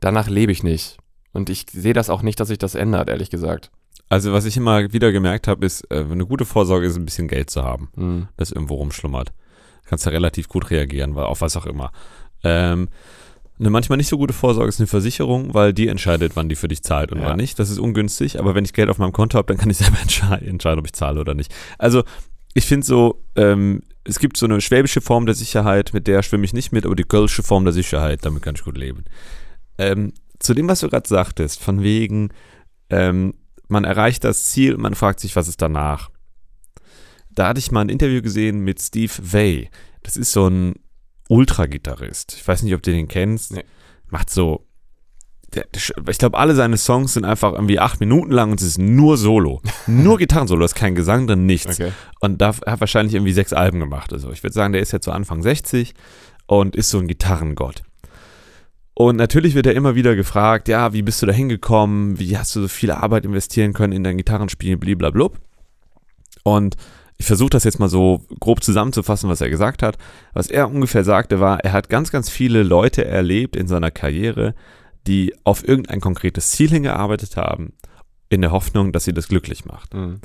danach 0.00 0.28
lebe 0.28 0.52
ich 0.52 0.62
nicht. 0.62 0.98
Und 1.32 1.50
ich 1.50 1.66
sehe 1.72 1.92
das 1.94 2.10
auch 2.10 2.22
nicht, 2.22 2.38
dass 2.40 2.48
sich 2.48 2.58
das 2.58 2.74
ändert, 2.74 3.08
ehrlich 3.08 3.30
gesagt. 3.30 3.70
Also 4.08 4.32
was 4.32 4.44
ich 4.44 4.56
immer 4.56 4.92
wieder 4.92 5.12
gemerkt 5.12 5.48
habe, 5.48 5.64
ist, 5.64 5.82
äh, 5.90 6.00
eine 6.10 6.26
gute 6.26 6.44
Vorsorge 6.44 6.86
ist, 6.86 6.96
ein 6.96 7.04
bisschen 7.06 7.28
Geld 7.28 7.50
zu 7.50 7.64
haben, 7.64 7.88
Hm. 7.94 8.28
das 8.36 8.52
irgendwo 8.52 8.74
rumschlummert. 8.74 9.32
Kannst 9.86 10.06
du 10.06 10.10
relativ 10.10 10.48
gut 10.48 10.70
reagieren, 10.70 11.14
weil 11.14 11.24
auf 11.24 11.40
was 11.42 11.56
auch 11.56 11.66
immer. 11.66 11.92
Ähm, 12.44 12.88
eine 13.58 13.70
manchmal 13.70 13.96
nicht 13.98 14.08
so 14.08 14.18
gute 14.18 14.32
Vorsorge 14.34 14.68
ist 14.68 14.80
eine 14.80 14.86
Versicherung, 14.88 15.54
weil 15.54 15.72
die 15.72 15.88
entscheidet, 15.88 16.34
wann 16.34 16.48
die 16.48 16.56
für 16.56 16.68
dich 16.68 16.82
zahlt 16.82 17.12
und 17.12 17.20
Ja. 17.20 17.26
wann 17.28 17.36
nicht. 17.36 17.58
Das 17.58 17.70
ist 17.70 17.78
ungünstig, 17.78 18.38
aber 18.38 18.54
wenn 18.54 18.64
ich 18.64 18.72
Geld 18.72 18.88
auf 18.90 18.98
meinem 18.98 19.12
Konto 19.12 19.38
habe, 19.38 19.46
dann 19.46 19.56
kann 19.58 19.70
ich 19.70 19.76
selber 19.78 19.98
entscheiden, 20.00 20.78
ob 20.80 20.86
ich 20.86 20.92
zahle 20.92 21.20
oder 21.20 21.34
nicht. 21.34 21.54
Also 21.78 22.02
ich 22.52 22.66
finde 22.66 22.84
so, 22.86 23.22
ähm, 23.36 23.82
es 24.04 24.18
gibt 24.18 24.36
so 24.36 24.46
eine 24.46 24.60
schwäbische 24.60 25.00
Form 25.00 25.24
der 25.26 25.34
Sicherheit, 25.34 25.92
mit 25.94 26.06
der 26.06 26.22
schwimme 26.22 26.44
ich 26.44 26.52
nicht 26.52 26.72
mit, 26.72 26.84
aber 26.84 26.94
die 26.96 27.04
kölsche 27.04 27.42
Form 27.42 27.64
der 27.64 27.72
Sicherheit, 27.72 28.24
damit 28.24 28.42
kann 28.42 28.54
ich 28.56 28.64
gut 28.64 28.76
leben. 28.76 29.04
Ähm, 29.78 30.12
zu 30.40 30.52
dem, 30.52 30.68
was 30.68 30.80
du 30.80 30.88
gerade 30.88 31.08
sagtest, 31.08 31.60
von 31.62 31.82
wegen, 31.82 32.30
ähm, 32.90 33.34
man 33.68 33.84
erreicht 33.84 34.24
das 34.24 34.44
Ziel 34.46 34.74
und 34.74 34.82
man 34.82 34.94
fragt 34.94 35.20
sich, 35.20 35.36
was 35.36 35.48
ist 35.48 35.62
danach. 35.62 36.10
Da 37.30 37.48
hatte 37.48 37.58
ich 37.60 37.70
mal 37.72 37.80
ein 37.80 37.88
Interview 37.88 38.20
gesehen 38.20 38.60
mit 38.60 38.80
Steve 38.80 39.12
Vai. 39.22 39.70
Das 40.02 40.16
ist 40.16 40.32
so 40.32 40.48
ein 40.48 40.74
Ultra-Gitarrist. 41.28 42.34
Ich 42.36 42.46
weiß 42.46 42.62
nicht, 42.62 42.74
ob 42.74 42.82
du 42.82 42.90
den 42.90 43.08
kennst. 43.08 43.52
Nee. 43.52 43.64
Macht 44.08 44.30
so. 44.30 44.66
Der, 45.54 45.66
ich 45.72 46.18
glaube, 46.18 46.36
alle 46.36 46.54
seine 46.54 46.76
Songs 46.76 47.14
sind 47.14 47.24
einfach 47.24 47.52
irgendwie 47.52 47.78
acht 47.78 48.00
Minuten 48.00 48.32
lang 48.32 48.50
und 48.50 48.60
es 48.60 48.66
ist 48.66 48.78
nur 48.78 49.16
Solo. 49.16 49.62
Nur 49.86 50.18
Gitarrensolo, 50.18 50.58
da 50.58 50.64
ist 50.64 50.74
kein 50.74 50.96
Gesang 50.96 51.28
drin, 51.28 51.46
nichts. 51.46 51.78
Okay. 51.78 51.92
Und 52.20 52.40
da 52.40 52.48
hat 52.66 52.80
wahrscheinlich 52.80 53.14
irgendwie 53.14 53.32
sechs 53.32 53.52
Alben 53.52 53.78
gemacht. 53.78 54.12
Also 54.12 54.32
ich 54.32 54.42
würde 54.42 54.52
sagen, 54.54 54.72
der 54.72 54.82
ist 54.82 54.90
jetzt 54.92 55.04
so 55.04 55.12
Anfang 55.12 55.42
60 55.42 55.94
und 56.46 56.74
ist 56.74 56.90
so 56.90 56.98
ein 56.98 57.06
Gitarrengott. 57.06 57.82
Und 58.94 59.16
natürlich 59.16 59.54
wird 59.54 59.66
er 59.66 59.74
immer 59.74 59.96
wieder 59.96 60.14
gefragt, 60.14 60.68
ja, 60.68 60.92
wie 60.92 61.02
bist 61.02 61.20
du 61.20 61.26
da 61.26 61.32
hingekommen? 61.32 62.18
Wie 62.18 62.38
hast 62.38 62.54
du 62.54 62.62
so 62.62 62.68
viel 62.68 62.92
Arbeit 62.92 63.24
investieren 63.24 63.72
können 63.72 63.92
in 63.92 64.04
dein 64.04 64.16
Gitarrenspiel, 64.16 64.76
bliblablub. 64.76 65.38
Und 66.44 66.76
ich 67.16 67.26
versuche 67.26 67.50
das 67.50 67.64
jetzt 67.64 67.78
mal 67.78 67.88
so 67.88 68.22
grob 68.40 68.62
zusammenzufassen, 68.62 69.28
was 69.28 69.40
er 69.40 69.50
gesagt 69.50 69.82
hat. 69.82 69.98
Was 70.32 70.48
er 70.48 70.68
ungefähr 70.68 71.04
sagte, 71.04 71.40
war, 71.40 71.60
er 71.60 71.72
hat 71.72 71.88
ganz, 71.88 72.10
ganz 72.10 72.28
viele 72.28 72.62
Leute 72.62 73.04
erlebt 73.04 73.56
in 73.56 73.68
seiner 73.68 73.90
Karriere, 73.90 74.54
die 75.06 75.34
auf 75.44 75.66
irgendein 75.66 76.00
konkretes 76.00 76.50
Ziel 76.50 76.70
hingearbeitet 76.70 77.36
haben, 77.36 77.74
in 78.30 78.40
der 78.40 78.50
Hoffnung, 78.50 78.92
dass 78.92 79.04
sie 79.04 79.12
das 79.12 79.28
glücklich 79.28 79.64
macht. 79.64 79.94
Hm. 79.94 80.20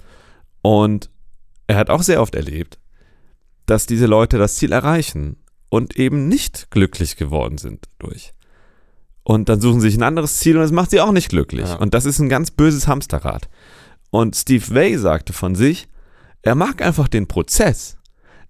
Und 0.61 1.09
er 1.67 1.77
hat 1.77 1.89
auch 1.89 2.01
sehr 2.01 2.21
oft 2.21 2.35
erlebt, 2.35 2.79
dass 3.65 3.85
diese 3.85 4.07
Leute 4.07 4.37
das 4.37 4.55
Ziel 4.55 4.71
erreichen 4.71 5.37
und 5.69 5.97
eben 5.97 6.27
nicht 6.27 6.71
glücklich 6.71 7.15
geworden 7.15 7.59
sind 7.59 7.85
durch. 7.99 8.33
Und 9.23 9.47
dann 9.47 9.61
suchen 9.61 9.79
sie 9.79 9.89
sich 9.89 9.99
ein 9.99 10.03
anderes 10.03 10.39
Ziel 10.39 10.57
und 10.57 10.63
es 10.63 10.71
macht 10.71 10.89
sie 10.89 11.01
auch 11.01 11.11
nicht 11.11 11.29
glücklich. 11.29 11.67
Ja. 11.67 11.75
Und 11.75 11.93
das 11.93 12.05
ist 12.05 12.17
ein 12.17 12.29
ganz 12.29 12.49
böses 12.49 12.87
Hamsterrad. 12.87 13.47
Und 14.09 14.35
Steve 14.35 14.73
Vai 14.73 14.97
sagte 14.97 15.33
von 15.33 15.53
sich, 15.53 15.87
er 16.41 16.55
mag 16.55 16.81
einfach 16.81 17.07
den 17.07 17.27
Prozess. 17.27 17.97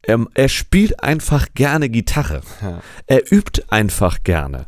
Er, 0.01 0.25
er 0.33 0.49
spielt 0.49 1.03
einfach 1.03 1.47
gerne 1.55 1.89
Gitarre. 1.89 2.41
Ja. 2.61 2.81
Er 3.07 3.31
übt 3.31 3.63
einfach 3.69 4.23
gerne. 4.23 4.67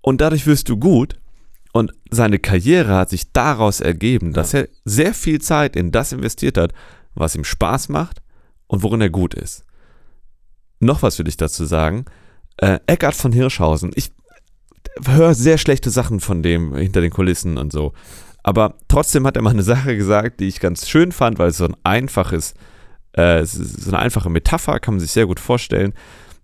Und 0.00 0.20
dadurch 0.20 0.46
wirst 0.46 0.68
du 0.68 0.76
gut. 0.76 1.16
Und 1.72 1.92
seine 2.10 2.38
Karriere 2.38 2.96
hat 2.96 3.10
sich 3.10 3.32
daraus 3.32 3.80
ergeben, 3.80 4.32
dass 4.32 4.54
er 4.54 4.68
sehr 4.84 5.14
viel 5.14 5.40
Zeit 5.40 5.76
in 5.76 5.92
das 5.92 6.12
investiert 6.12 6.58
hat, 6.58 6.72
was 7.14 7.36
ihm 7.36 7.44
Spaß 7.44 7.88
macht 7.88 8.22
und 8.66 8.82
worin 8.82 9.00
er 9.00 9.10
gut 9.10 9.34
ist. 9.34 9.64
Noch 10.80 11.02
was 11.02 11.18
will 11.18 11.28
ich 11.28 11.36
dazu 11.36 11.64
sagen. 11.64 12.06
Äh, 12.56 12.80
Eckhard 12.86 13.14
von 13.14 13.32
Hirschhausen, 13.32 13.92
ich 13.94 14.10
höre 15.06 15.34
sehr 15.34 15.58
schlechte 15.58 15.90
Sachen 15.90 16.20
von 16.20 16.42
dem 16.42 16.74
hinter 16.74 17.00
den 17.00 17.12
Kulissen 17.12 17.56
und 17.56 17.72
so. 17.72 17.92
Aber 18.42 18.74
trotzdem 18.88 19.26
hat 19.26 19.36
er 19.36 19.42
mal 19.42 19.50
eine 19.50 19.62
Sache 19.62 19.96
gesagt, 19.96 20.40
die 20.40 20.48
ich 20.48 20.60
ganz 20.60 20.88
schön 20.88 21.12
fand, 21.12 21.38
weil 21.38 21.48
es 21.48 21.58
so 21.58 21.66
ein 21.66 21.76
einfaches, 21.84 22.54
äh, 23.12 23.44
so 23.44 23.90
eine 23.90 23.98
einfache 23.98 24.30
Metapher, 24.30 24.80
kann 24.80 24.94
man 24.94 25.00
sich 25.00 25.12
sehr 25.12 25.26
gut 25.26 25.40
vorstellen. 25.40 25.92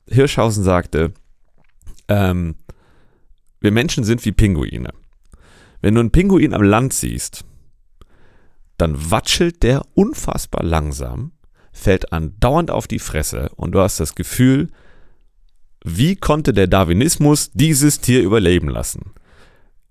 Hirschhausen 0.08 0.62
sagte, 0.62 1.12
ähm, 2.08 2.56
wir 3.60 3.72
Menschen 3.72 4.04
sind 4.04 4.24
wie 4.24 4.32
Pinguine. 4.32 4.90
Wenn 5.80 5.94
du 5.94 6.00
einen 6.00 6.10
Pinguin 6.10 6.54
am 6.54 6.62
Land 6.62 6.92
siehst, 6.92 7.44
dann 8.78 9.10
watschelt 9.10 9.62
der 9.62 9.82
unfassbar 9.94 10.62
langsam, 10.62 11.32
fällt 11.72 12.12
andauernd 12.12 12.70
auf 12.70 12.86
die 12.86 12.98
Fresse 12.98 13.50
und 13.56 13.72
du 13.72 13.80
hast 13.80 14.00
das 14.00 14.14
Gefühl, 14.14 14.68
wie 15.84 16.16
konnte 16.16 16.52
der 16.52 16.66
Darwinismus 16.66 17.50
dieses 17.52 18.00
Tier 18.00 18.22
überleben 18.22 18.68
lassen? 18.68 19.12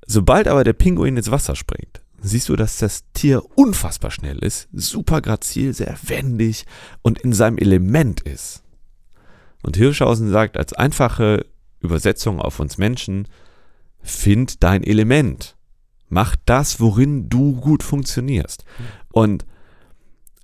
Sobald 0.07 0.47
aber 0.47 0.63
der 0.63 0.73
Pinguin 0.73 1.17
ins 1.17 1.31
Wasser 1.31 1.55
springt, 1.55 2.01
siehst 2.21 2.49
du, 2.49 2.55
dass 2.55 2.77
das 2.77 3.03
Tier 3.13 3.43
unfassbar 3.55 4.11
schnell 4.11 4.39
ist, 4.39 4.67
super 4.73 5.21
grazil, 5.21 5.73
sehr 5.73 5.97
wendig 6.03 6.65
und 7.01 7.19
in 7.19 7.33
seinem 7.33 7.57
Element 7.57 8.21
ist. 8.21 8.63
Und 9.63 9.77
Hirschhausen 9.77 10.29
sagt 10.29 10.57
als 10.57 10.73
einfache 10.73 11.45
Übersetzung 11.79 12.39
auf 12.39 12.59
uns 12.59 12.77
Menschen, 12.77 13.27
find 14.01 14.63
dein 14.63 14.83
Element. 14.83 15.55
Mach 16.09 16.35
das, 16.45 16.79
worin 16.79 17.29
du 17.29 17.59
gut 17.59 17.81
funktionierst. 17.81 18.63
Und 19.11 19.45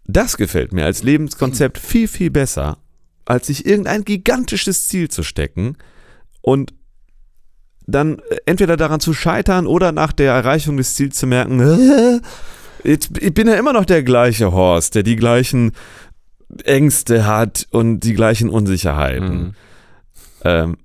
das 0.06 0.38
gefällt 0.38 0.74
mir 0.74 0.86
als 0.86 1.04
Lebenskonzept 1.04 1.78
viel, 1.78 2.08
viel 2.08 2.32
besser, 2.32 2.80
als 3.26 3.48
sich 3.48 3.66
irgendein 3.66 4.04
gigantisches 4.04 4.88
Ziel 4.88 5.10
zu 5.10 5.24
stecken 5.24 5.78
und 6.42 6.74
dann 7.92 8.20
äh, 8.20 8.38
entweder 8.46 8.78
daran 8.78 9.00
zu 9.00 9.14
scheitern 9.14 9.68
oder 9.68 9.92
nach 9.92 10.12
der 10.12 10.34
Erreichung 10.34 10.78
des 10.78 10.96
Ziels 10.96 11.18
zu 11.18 11.28
merken, 11.28 11.60
äh, 11.60 12.20
jetzt, 12.88 13.18
ich 13.18 13.34
bin 13.34 13.48
ja 13.48 13.56
immer 13.56 13.74
noch 13.74 13.86
der 13.86 14.04
gleiche 14.04 14.52
Horst, 14.52 14.96
der 14.96 15.04
die 15.04 15.16
gleichen 15.16 15.72
Ängste 16.64 17.26
hat 17.26 17.68
und 17.72 18.02
die 18.02 18.14
gleichen 18.14 18.50
Unsicherheiten. 18.50 19.30
Hm. 19.30 19.54
Ähm, 20.44 20.78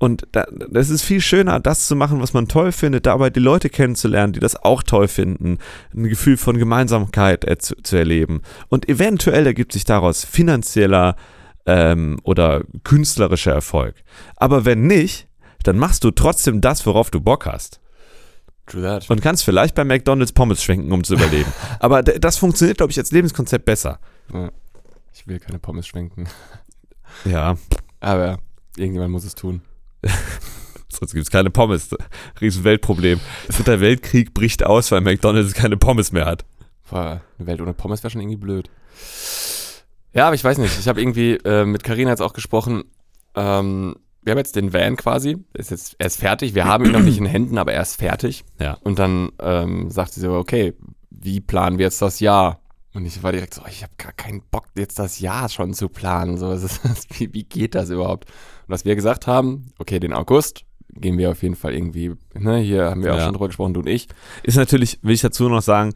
Und 0.00 0.28
da, 0.30 0.46
das 0.70 0.90
ist 0.90 1.02
viel 1.02 1.20
schöner, 1.20 1.58
das 1.58 1.88
zu 1.88 1.96
machen, 1.96 2.20
was 2.20 2.32
man 2.32 2.46
toll 2.46 2.70
findet, 2.70 3.06
dabei 3.06 3.30
die 3.30 3.40
Leute 3.40 3.68
kennenzulernen, 3.68 4.32
die 4.32 4.40
das 4.40 4.54
auch 4.54 4.84
toll 4.84 5.08
finden, 5.08 5.58
ein 5.92 6.08
Gefühl 6.08 6.36
von 6.36 6.56
Gemeinsamkeit 6.56 7.44
äh, 7.44 7.58
zu, 7.58 7.74
zu 7.82 7.96
erleben. 7.96 8.42
Und 8.68 8.88
eventuell 8.88 9.44
ergibt 9.46 9.72
sich 9.72 9.84
daraus 9.84 10.24
finanzieller 10.24 11.16
ähm, 11.66 12.18
oder 12.22 12.62
künstlerischer 12.84 13.52
Erfolg. 13.52 13.96
Aber 14.36 14.64
wenn 14.64 14.86
nicht, 14.86 15.27
dann 15.62 15.78
machst 15.78 16.04
du 16.04 16.10
trotzdem 16.10 16.60
das, 16.60 16.86
worauf 16.86 17.10
du 17.10 17.20
Bock 17.20 17.46
hast. 17.46 17.80
True 18.66 18.82
that. 18.82 19.08
Und 19.08 19.22
kannst 19.22 19.44
vielleicht 19.44 19.74
bei 19.74 19.84
McDonalds 19.84 20.32
Pommes 20.32 20.62
schwenken, 20.62 20.92
um 20.92 21.04
zu 21.04 21.14
überleben. 21.14 21.50
Aber 21.80 22.02
das 22.02 22.36
funktioniert, 22.36 22.78
glaube 22.78 22.92
ich, 22.92 22.98
als 22.98 23.10
Lebenskonzept 23.10 23.64
besser. 23.64 23.98
Ja. 24.32 24.50
Ich 25.14 25.26
will 25.26 25.40
keine 25.40 25.58
Pommes 25.58 25.86
schwenken. 25.86 26.28
Ja, 27.24 27.56
Aber 28.00 28.38
irgendjemand 28.76 29.10
muss 29.12 29.24
es 29.24 29.34
tun. 29.34 29.62
sonst 30.88 31.12
gibt 31.12 31.24
es 31.24 31.30
keine 31.30 31.50
Pommes. 31.50 31.90
Riesen 32.40 32.64
Weltproblem. 32.64 33.20
Dritter 33.48 33.80
Weltkrieg 33.80 34.34
bricht 34.34 34.64
aus, 34.64 34.90
weil 34.92 35.00
McDonalds 35.00 35.54
keine 35.54 35.76
Pommes 35.76 36.12
mehr 36.12 36.26
hat. 36.26 36.44
Boah, 36.90 37.20
eine 37.38 37.46
Welt 37.46 37.60
ohne 37.60 37.74
Pommes 37.74 38.02
wäre 38.02 38.10
schon 38.10 38.20
irgendwie 38.20 38.36
blöd. 38.36 38.70
Ja, 40.14 40.26
aber 40.26 40.34
ich 40.34 40.44
weiß 40.44 40.58
nicht. 40.58 40.78
Ich 40.78 40.88
habe 40.88 41.00
irgendwie 41.00 41.34
äh, 41.44 41.64
mit 41.64 41.84
Karina 41.84 42.10
jetzt 42.10 42.22
auch 42.22 42.32
gesprochen. 42.32 42.84
Ähm, 43.34 43.96
wir 44.22 44.32
haben 44.32 44.38
jetzt 44.38 44.56
den 44.56 44.72
Van 44.72 44.96
quasi. 44.96 45.38
Ist 45.54 45.70
jetzt, 45.70 45.96
er 45.98 46.06
ist 46.06 46.18
fertig. 46.18 46.54
Wir 46.54 46.64
haben 46.66 46.84
ihn 46.84 46.92
noch 46.92 47.00
nicht 47.00 47.18
in 47.18 47.26
Händen, 47.26 47.56
aber 47.58 47.72
er 47.72 47.82
ist 47.82 47.96
fertig. 47.96 48.44
Ja. 48.60 48.76
Und 48.82 48.98
dann 48.98 49.30
ähm, 49.40 49.90
sagt 49.90 50.12
sie 50.12 50.20
so, 50.20 50.32
okay, 50.34 50.74
wie 51.10 51.40
planen 51.40 51.78
wir 51.78 51.84
jetzt 51.86 52.02
das 52.02 52.20
Jahr? 52.20 52.60
Und 52.94 53.06
ich 53.06 53.22
war 53.22 53.32
direkt 53.32 53.54
so, 53.54 53.62
ich 53.68 53.82
habe 53.82 53.92
gar 53.96 54.12
keinen 54.12 54.42
Bock, 54.50 54.66
jetzt 54.76 54.98
das 54.98 55.20
Jahr 55.20 55.48
schon 55.48 55.72
zu 55.72 55.88
planen. 55.88 56.36
So, 56.36 56.50
ist, 56.52 56.80
wie, 57.18 57.32
wie 57.32 57.44
geht 57.44 57.74
das 57.74 57.90
überhaupt? 57.90 58.26
Und 58.26 58.68
was 58.68 58.84
wir 58.84 58.94
gesagt 58.96 59.26
haben, 59.26 59.72
okay, 59.78 60.00
den 60.00 60.12
August 60.12 60.64
gehen 60.94 61.16
wir 61.18 61.30
auf 61.30 61.42
jeden 61.42 61.54
Fall 61.54 61.74
irgendwie, 61.74 62.12
ne, 62.34 62.58
hier 62.58 62.90
haben 62.90 63.04
wir 63.04 63.12
auch 63.14 63.18
Ja. 63.18 63.24
schon 63.24 63.34
drüber 63.34 63.46
gesprochen, 63.46 63.74
du 63.74 63.80
und 63.80 63.88
ich. 63.88 64.08
Ist 64.42 64.56
natürlich, 64.56 64.98
will 65.02 65.14
ich 65.14 65.20
dazu 65.20 65.48
noch 65.48 65.62
sagen, 65.62 65.92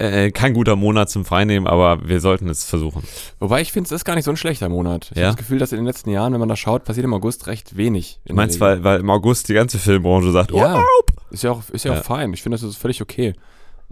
äh, 0.00 0.30
kein 0.32 0.54
guter 0.54 0.76
Monat 0.76 1.10
zum 1.10 1.24
Freinehmen, 1.24 1.66
aber 1.68 2.08
wir 2.08 2.20
sollten 2.20 2.48
es 2.48 2.64
versuchen. 2.64 3.02
Wobei 3.38 3.60
ich 3.60 3.70
finde, 3.72 3.86
es 3.88 3.92
ist 3.92 4.04
gar 4.04 4.14
nicht 4.14 4.24
so 4.24 4.30
ein 4.30 4.36
schlechter 4.36 4.68
Monat. 4.68 5.10
Ich 5.12 5.16
Ja? 5.18 5.24
habe 5.28 5.36
das 5.36 5.36
Gefühl, 5.36 5.58
dass 5.58 5.72
in 5.72 5.76
den 5.78 5.86
letzten 5.86 6.10
Jahren, 6.10 6.32
wenn 6.32 6.40
man 6.40 6.48
da 6.48 6.56
schaut, 6.56 6.84
passiert 6.84 7.04
im 7.04 7.14
August 7.14 7.46
recht 7.46 7.76
wenig. 7.76 8.20
Du 8.24 8.34
meinst, 8.34 8.56
Regel. 8.56 8.68
weil, 8.68 8.84
weil 8.84 9.00
im 9.00 9.10
August 9.10 9.48
die 9.48 9.54
ganze 9.54 9.78
Filmbranche 9.78 10.32
sagt, 10.32 10.50
Ja. 10.52 10.74
Urlaub? 10.74 11.12
Ist 11.30 11.42
ja 11.44 11.52
auch, 11.52 11.62
ist 11.70 11.84
ja 11.84 11.92
Ja. 11.94 12.00
auch 12.00 12.04
fein. 12.04 12.32
Ich 12.32 12.42
finde, 12.42 12.56
das 12.56 12.62
ist 12.62 12.76
völlig 12.76 13.00
okay. 13.02 13.34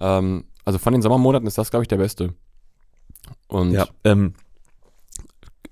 Ähm, 0.00 0.45
also 0.65 0.79
von 0.79 0.93
den 0.93 1.03
Sommermonaten 1.03 1.47
ist 1.47 1.59
das, 1.59 1.71
glaube 1.71 1.85
ich, 1.85 1.88
der 1.88 1.97
beste. 1.99 2.35
Und 3.47 3.73
Ja, 3.73 3.87
ähm, 4.05 4.35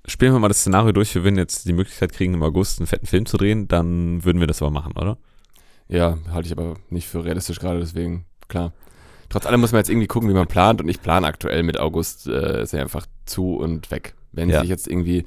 spielen 0.05 0.33
wir 0.33 0.39
mal 0.39 0.47
das 0.47 0.59
Szenario 0.61 0.91
durch, 0.91 1.13
wir 1.15 1.23
würden 1.23 1.37
jetzt 1.37 1.65
die 1.67 1.73
Möglichkeit 1.73 2.13
kriegen, 2.13 2.33
im 2.33 2.43
August 2.43 2.79
einen 2.79 2.87
fetten 2.87 3.05
Film 3.07 3.25
zu 3.25 3.37
drehen, 3.37 3.67
dann 3.67 4.23
würden 4.23 4.39
wir 4.39 4.47
das 4.47 4.61
aber 4.61 4.71
machen, 4.71 4.93
oder? 4.95 5.17
ja, 5.89 6.17
halte 6.31 6.47
ich 6.47 6.51
aber 6.57 6.75
nicht 6.89 7.07
für 7.07 7.23
realistisch 7.23 7.59
gerade, 7.59 7.79
deswegen, 7.79 8.25
klar. 8.49 8.73
Trotz 9.29 9.45
allem 9.45 9.59
muss 9.59 9.71
man 9.71 9.79
jetzt 9.79 9.89
irgendwie 9.89 10.07
gucken, 10.07 10.29
wie 10.29 10.33
man 10.33 10.47
plant. 10.47 10.81
Und 10.81 10.87
ich 10.89 11.01
plane 11.01 11.27
aktuell 11.27 11.63
mit 11.63 11.79
August, 11.79 12.27
äh, 12.27 12.63
ist 12.63 12.73
ja 12.73 12.81
einfach 12.81 13.05
zu 13.25 13.55
und 13.57 13.91
weg. 13.91 14.15
Wenn 14.31 14.49
Ja. 14.49 14.61
sich 14.61 14.69
jetzt 14.69 14.87
irgendwie, 14.87 15.25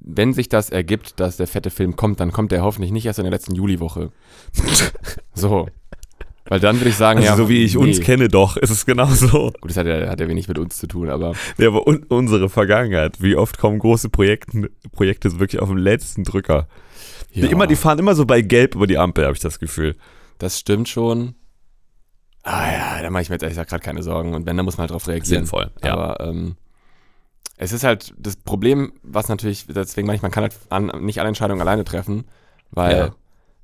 wenn 0.00 0.32
sich 0.32 0.48
das 0.48 0.70
ergibt, 0.70 1.18
dass 1.20 1.36
der 1.38 1.46
fette 1.46 1.70
Film 1.70 1.96
kommt, 1.96 2.20
dann 2.20 2.32
kommt 2.32 2.52
der 2.52 2.62
hoffentlich 2.62 2.92
nicht 2.92 3.06
erst 3.06 3.18
in 3.18 3.24
der 3.24 3.32
letzten 3.32 3.54
Juliwoche. 3.54 4.10
so. 5.34 5.68
Weil 6.50 6.60
dann 6.60 6.76
würde 6.78 6.88
ich 6.88 6.96
sagen, 6.96 7.18
Also 7.18 7.30
ja. 7.30 7.36
so 7.36 7.48
wie 7.50 7.62
ich 7.62 7.76
uns 7.76 7.98
nee. 7.98 8.04
kenne 8.04 8.28
doch, 8.28 8.56
ist 8.56 8.70
es 8.70 8.86
genau 8.86 9.06
so. 9.06 9.52
Gut, 9.60 9.70
das 9.70 9.76
hat 9.76 9.86
ja, 9.86 10.08
hat 10.08 10.18
ja 10.20 10.28
wenig 10.28 10.48
mit 10.48 10.58
uns 10.58 10.78
zu 10.78 10.86
tun, 10.86 11.10
aber 11.10 11.34
Ja, 11.58 11.68
aber 11.68 11.86
un 11.86 12.04
unsere 12.08 12.48
Vergangenheit, 12.48 13.20
wie 13.20 13.36
oft 13.36 13.58
kommen 13.58 13.78
große 13.78 14.08
Projekte, 14.08 14.70
Projekte 14.92 15.38
wirklich 15.40 15.60
auf 15.60 15.68
dem 15.68 15.76
letzten 15.76 16.24
Drücker. 16.24 16.66
Die, 17.34 17.40
ja, 17.40 17.48
immer, 17.48 17.66
die 17.66 17.76
fahren 17.76 17.98
immer 17.98 18.14
so 18.14 18.24
bei 18.24 18.40
Gelb 18.40 18.74
über 18.76 18.86
die 18.86 18.96
Ampel, 18.96 19.24
habe 19.26 19.34
ich 19.34 19.40
das 19.42 19.58
Gefühl. 19.58 19.94
das 20.38 20.58
stimmt 20.58 20.88
schon. 20.88 21.34
Ah 22.50 22.72
ja, 22.72 23.02
da 23.02 23.10
mache 23.10 23.22
ich 23.22 23.28
mir 23.28 23.34
jetzt 23.34 23.42
ehrlich 23.42 23.56
gesagt 23.56 23.70
gerade 23.70 23.82
keine 23.82 24.02
Sorgen. 24.02 24.34
Und 24.34 24.46
wenn, 24.46 24.56
dann 24.56 24.64
muss 24.64 24.76
man 24.78 24.82
halt 24.82 24.90
drauf 24.92 25.06
reagieren. 25.08 25.40
Sinnvoll, 25.44 25.70
ja. 25.84 25.92
Aber 25.92 26.20
ähm, 26.26 26.56
es 27.56 27.72
ist 27.72 27.84
halt 27.84 28.14
das 28.16 28.36
Problem, 28.36 28.92
was 29.02 29.28
natürlich, 29.28 29.66
deswegen 29.68 30.06
meine 30.06 30.16
ich, 30.16 30.22
man 30.22 30.30
kann 30.30 30.42
halt 30.44 30.54
an, 30.70 30.86
nicht 31.04 31.18
alle 31.18 31.28
Entscheidungen 31.28 31.60
alleine 31.60 31.84
treffen, 31.84 32.24
weil 32.70 32.96
Ja. 32.96 33.10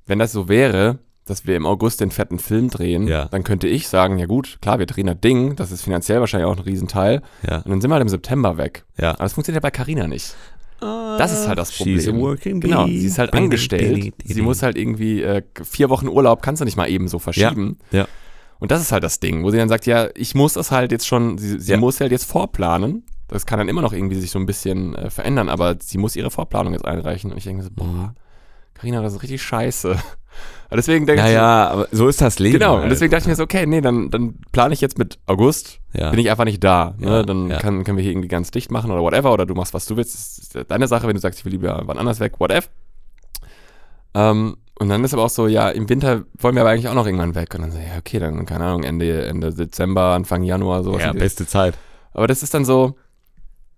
wenn 0.07 0.19
das 0.19 0.33
so 0.33 0.49
wäre, 0.49 0.99
dass 1.27 1.47
wir 1.47 1.57
im 1.57 1.65
August 1.65 2.01
den 2.03 2.11
fetten 2.11 2.39
Film 2.39 2.69
drehen, 2.69 3.07
Ja. 3.09 3.27
dann 3.27 3.45
könnte 3.45 3.67
ich 3.69 3.89
sagen, 3.89 4.19
ja 4.19 4.27
gut, 4.27 4.59
klar, 4.61 4.79
wir 4.79 4.85
drehen 4.87 5.07
das 5.07 5.21
Ding, 5.21 5.57
das 5.57 5.73
ist 5.73 5.83
finanziell 5.83 6.21
wahrscheinlich 6.21 6.47
auch 6.47 6.57
ein 6.57 6.63
Riesenteil. 6.63 7.23
Ja, 7.49 7.59
Und 7.59 7.71
dann 7.71 7.81
sind 7.81 7.89
wir 7.91 7.95
halt 7.95 8.03
im 8.03 8.09
September 8.11 8.59
weg. 8.59 8.85
ja. 8.99 9.11
Aber 9.13 9.23
das 9.23 9.33
funktioniert 9.33 9.63
ja 9.63 9.67
bei 9.67 9.71
Carina 9.71 10.07
nicht. 10.07 10.35
Das 10.81 11.33
ist 11.33 11.49
halt 11.49 11.57
das 11.57 11.73
She's 11.73 12.07
a 12.09 12.13
Problem. 12.13 12.61
Genau, 12.61 12.87
sie 12.87 13.07
ist 13.07 13.19
halt 13.19 13.33
angestellt. 13.33 14.13
Sie 14.23 14.43
muss 14.43 14.63
halt 14.63 14.77
irgendwie 14.77 15.23
äh, 15.23 15.41
vier 15.63 15.89
Wochen 15.89 16.09
Urlaub, 16.09 16.43
kannst 16.43 16.61
du 16.61 16.67
nicht 16.67 16.77
mal 16.77 16.91
eben 16.91 17.09
so 17.09 17.19
verschieben. 17.19 17.79
ja. 17.91 18.07
Und 18.59 18.71
das 18.71 18.81
ist 18.81 18.93
halt 18.93 19.03
das 19.05 19.21
Ding, 19.21 19.45
wo 19.45 19.51
sie 19.51 19.59
dann 19.59 19.69
sagt, 19.69 19.87
ja, 19.87 20.09
ich 20.15 20.35
muss 20.35 20.55
das 20.55 20.71
halt 20.71 20.93
jetzt 20.93 21.07
schon, 21.07 21.39
sie, 21.39 21.59
sie 21.61 21.73
Ja. 21.73 21.79
muss 21.79 22.01
halt 22.01 22.13
jetzt 22.13 22.25
vorplanen. 22.31 23.05
Das 23.29 23.47
kann 23.47 23.59
dann 23.59 23.69
immer 23.69 23.83
noch 23.83 23.93
irgendwie 23.93 24.17
sich 24.21 24.31
so 24.31 24.39
ein 24.39 24.47
bisschen 24.47 24.95
äh, 24.95 25.11
verändern, 25.11 25.49
aber 25.49 25.77
sie 25.81 25.99
muss 25.99 26.15
ihre 26.17 26.31
Vorplanung 26.31 26.73
jetzt 26.73 26.85
einreichen. 26.85 27.31
Und 27.33 27.39
ich 27.39 27.45
denke 27.45 27.63
so, 27.63 27.71
Mhm. 27.71 27.75
boah, 27.75 28.15
Carina, 28.75 29.03
das 29.03 29.15
ist 29.15 29.23
richtig 29.23 29.43
scheiße. 29.43 29.97
Aber 30.69 30.77
deswegen 30.79 31.07
denke 31.07 31.23
Ja, 31.23 31.29
ich, 31.29 31.35
ja, 31.35 31.69
aber 31.71 31.89
so 31.93 32.09
ist 32.09 32.21
das 32.21 32.41
Leben. 32.41 32.55
genau. 32.59 32.75
halt. 32.75 32.83
Und 32.85 32.89
deswegen 32.91 33.13
dachte 33.13 33.23
ich 33.23 33.29
mir 33.29 33.37
so, 33.37 33.45
okay, 33.45 33.67
nee, 33.67 33.81
dann, 33.81 34.11
dann 34.11 34.35
plane 34.51 34.75
ich 34.75 34.81
jetzt 34.81 34.99
mit 34.99 35.21
August, 35.27 35.79
ja. 35.93 36.11
bin 36.11 36.19
ich 36.19 36.29
einfach 36.29 36.45
nicht 36.45 36.65
da. 36.65 36.95
Ne? 36.99 37.07
Ja, 37.09 37.23
dann 37.23 37.51
ja. 37.51 37.59
Kann, 37.61 37.85
können 37.85 37.97
wir 37.99 38.03
hier 38.03 38.11
irgendwie 38.11 38.27
ganz 38.27 38.51
dicht 38.51 38.73
machen 38.73 38.91
oder 38.91 39.01
whatever. 39.01 39.33
Oder 39.33 39.47
du 39.47 39.55
machst, 39.55 39.75
was 39.75 39.87
du 39.87 39.97
willst. 39.97 40.15
Das 40.15 40.39
ist 40.39 40.71
deine 40.71 40.89
Sache, 40.89 41.07
wenn 41.07 41.15
du 41.15 41.21
sagst, 41.21 41.39
ich 41.39 41.45
will 41.45 41.53
lieber 41.53 41.81
wann 41.85 41.99
anders 41.99 42.19
weg, 42.19 42.41
whatever. 42.41 42.67
Ähm, 44.15 44.57
und 44.79 44.89
dann 44.89 45.05
ist 45.05 45.15
aber 45.15 45.25
auch 45.25 45.31
so, 45.31 45.47
ja, 45.47 45.69
im 45.71 45.89
Winter 45.89 46.25
wollen 46.39 46.55
wir 46.57 46.63
aber 46.63 46.71
eigentlich 46.71 46.89
auch 46.89 46.95
noch 46.95 47.07
irgendwann 47.07 47.35
weg. 47.35 47.55
Und 47.55 47.63
dann 47.63 47.71
so, 47.73 47.79
ja, 47.79 47.97
okay, 47.99 48.19
dann, 48.19 48.45
keine 48.47 48.65
Ahnung, 48.65 48.83
Ende, 48.83 49.25
Ende 49.27 49.53
Dezember, 49.55 50.15
Anfang 50.15 50.43
Januar, 50.43 50.83
sowas. 50.83 51.03
ja, 51.03 51.13
beste 51.13 51.47
Zeit. 51.47 51.79
aber 52.13 52.27
das 52.27 52.43
ist 52.43 52.55
dann 52.55 52.65
so, 52.65 52.97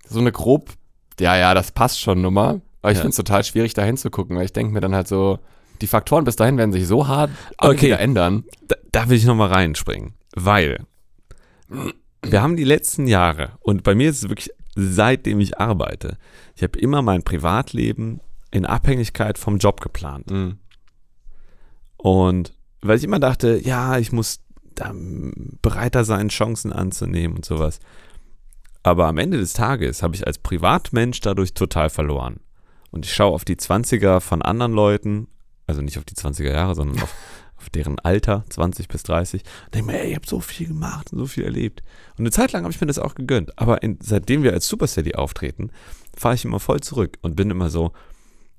so 0.08 0.20
eine 0.20 0.32
grob, 0.32 0.70
ja, 1.20 1.36
ja, 1.36 1.52
das 1.54 1.70
passt 1.72 2.00
schon 2.00 2.22
Nummer. 2.22 2.60
Aber 2.82 2.92
ich 2.92 2.98
Ja. 2.98 3.02
finde 3.02 3.10
es 3.10 3.16
total 3.16 3.42
schwierig, 3.44 3.74
da 3.74 3.82
hinzugucken, 3.82 4.36
weil 4.36 4.44
ich 4.44 4.52
denke 4.52 4.72
mir 4.72 4.80
dann 4.80 4.94
halt 4.94 5.08
so, 5.08 5.38
die 5.80 5.86
Faktoren 5.86 6.24
bis 6.24 6.36
dahin 6.36 6.56
werden 6.56 6.72
sich 6.72 6.86
so 6.86 7.06
hart 7.08 7.30
Okay. 7.58 7.86
wieder 7.86 8.00
ändern. 8.00 8.44
Da, 8.68 8.76
da 8.92 9.08
will 9.08 9.16
ich 9.16 9.26
nochmal 9.26 9.48
reinspringen, 9.52 10.14
weil 10.34 10.78
wir 12.22 12.42
haben 12.42 12.56
die 12.56 12.64
letzten 12.64 13.06
Jahre 13.06 13.50
und 13.60 13.82
bei 13.82 13.94
mir 13.94 14.08
ist 14.10 14.22
es 14.24 14.28
wirklich 14.28 14.50
seitdem 14.76 15.40
ich 15.40 15.58
arbeite, 15.58 16.16
ich 16.54 16.62
habe 16.62 16.78
immer 16.78 17.02
mein 17.02 17.22
Privatleben 17.22 18.20
in 18.50 18.64
Abhängigkeit 18.66 19.38
vom 19.38 19.58
Job 19.58 19.80
geplant. 19.80 20.30
Mhm. 20.30 20.58
Und 21.96 22.52
weil 22.82 22.98
ich 22.98 23.04
immer 23.04 23.18
dachte, 23.18 23.58
ja, 23.62 23.98
ich 23.98 24.12
muss 24.12 24.40
da 24.74 24.92
bereiter 25.62 26.04
sein, 26.04 26.28
Chancen 26.28 26.72
anzunehmen 26.72 27.36
und 27.36 27.44
sowas. 27.44 27.80
Aber 28.82 29.08
am 29.08 29.18
Ende 29.18 29.38
des 29.38 29.54
Tages 29.54 30.02
habe 30.02 30.14
ich 30.14 30.26
als 30.26 30.38
Privatmensch 30.38 31.20
dadurch 31.20 31.54
total 31.54 31.90
verloren. 31.90 32.40
Und 32.90 33.04
ich 33.04 33.12
schaue 33.12 33.34
auf 33.34 33.44
die 33.44 33.56
20er 33.56 34.20
von 34.20 34.42
anderen 34.42 34.72
Leuten, 34.72 35.26
also 35.66 35.82
nicht 35.82 35.98
auf 35.98 36.04
die 36.04 36.14
20er 36.14 36.52
Jahre, 36.52 36.74
sondern 36.74 37.02
auf, 37.02 37.12
auf 37.56 37.68
deren 37.70 37.98
Alter, 37.98 38.44
20 38.50 38.86
bis 38.86 39.02
30, 39.02 39.42
und 39.64 39.74
denke 39.74 39.90
mir, 39.90 40.00
ey, 40.00 40.10
ich 40.10 40.14
habe 40.14 40.26
so 40.26 40.40
viel 40.40 40.68
gemacht 40.68 41.12
und 41.12 41.18
so 41.18 41.26
viel 41.26 41.44
erlebt. 41.44 41.82
Und 42.12 42.20
eine 42.20 42.30
Zeit 42.30 42.52
lang 42.52 42.62
habe 42.62 42.72
ich 42.72 42.80
mir 42.80 42.86
das 42.86 43.00
auch 43.00 43.16
gegönnt. 43.16 43.58
Aber 43.58 43.82
in, 43.82 43.98
seitdem 44.00 44.44
wir 44.44 44.52
als 44.52 44.68
Super 44.68 44.86
Steady 44.86 45.14
auftreten, 45.14 45.70
fahre 46.16 46.36
ich 46.36 46.44
immer 46.44 46.60
voll 46.60 46.80
zurück 46.80 47.18
und 47.22 47.34
bin 47.34 47.50
immer 47.50 47.70
so, 47.70 47.92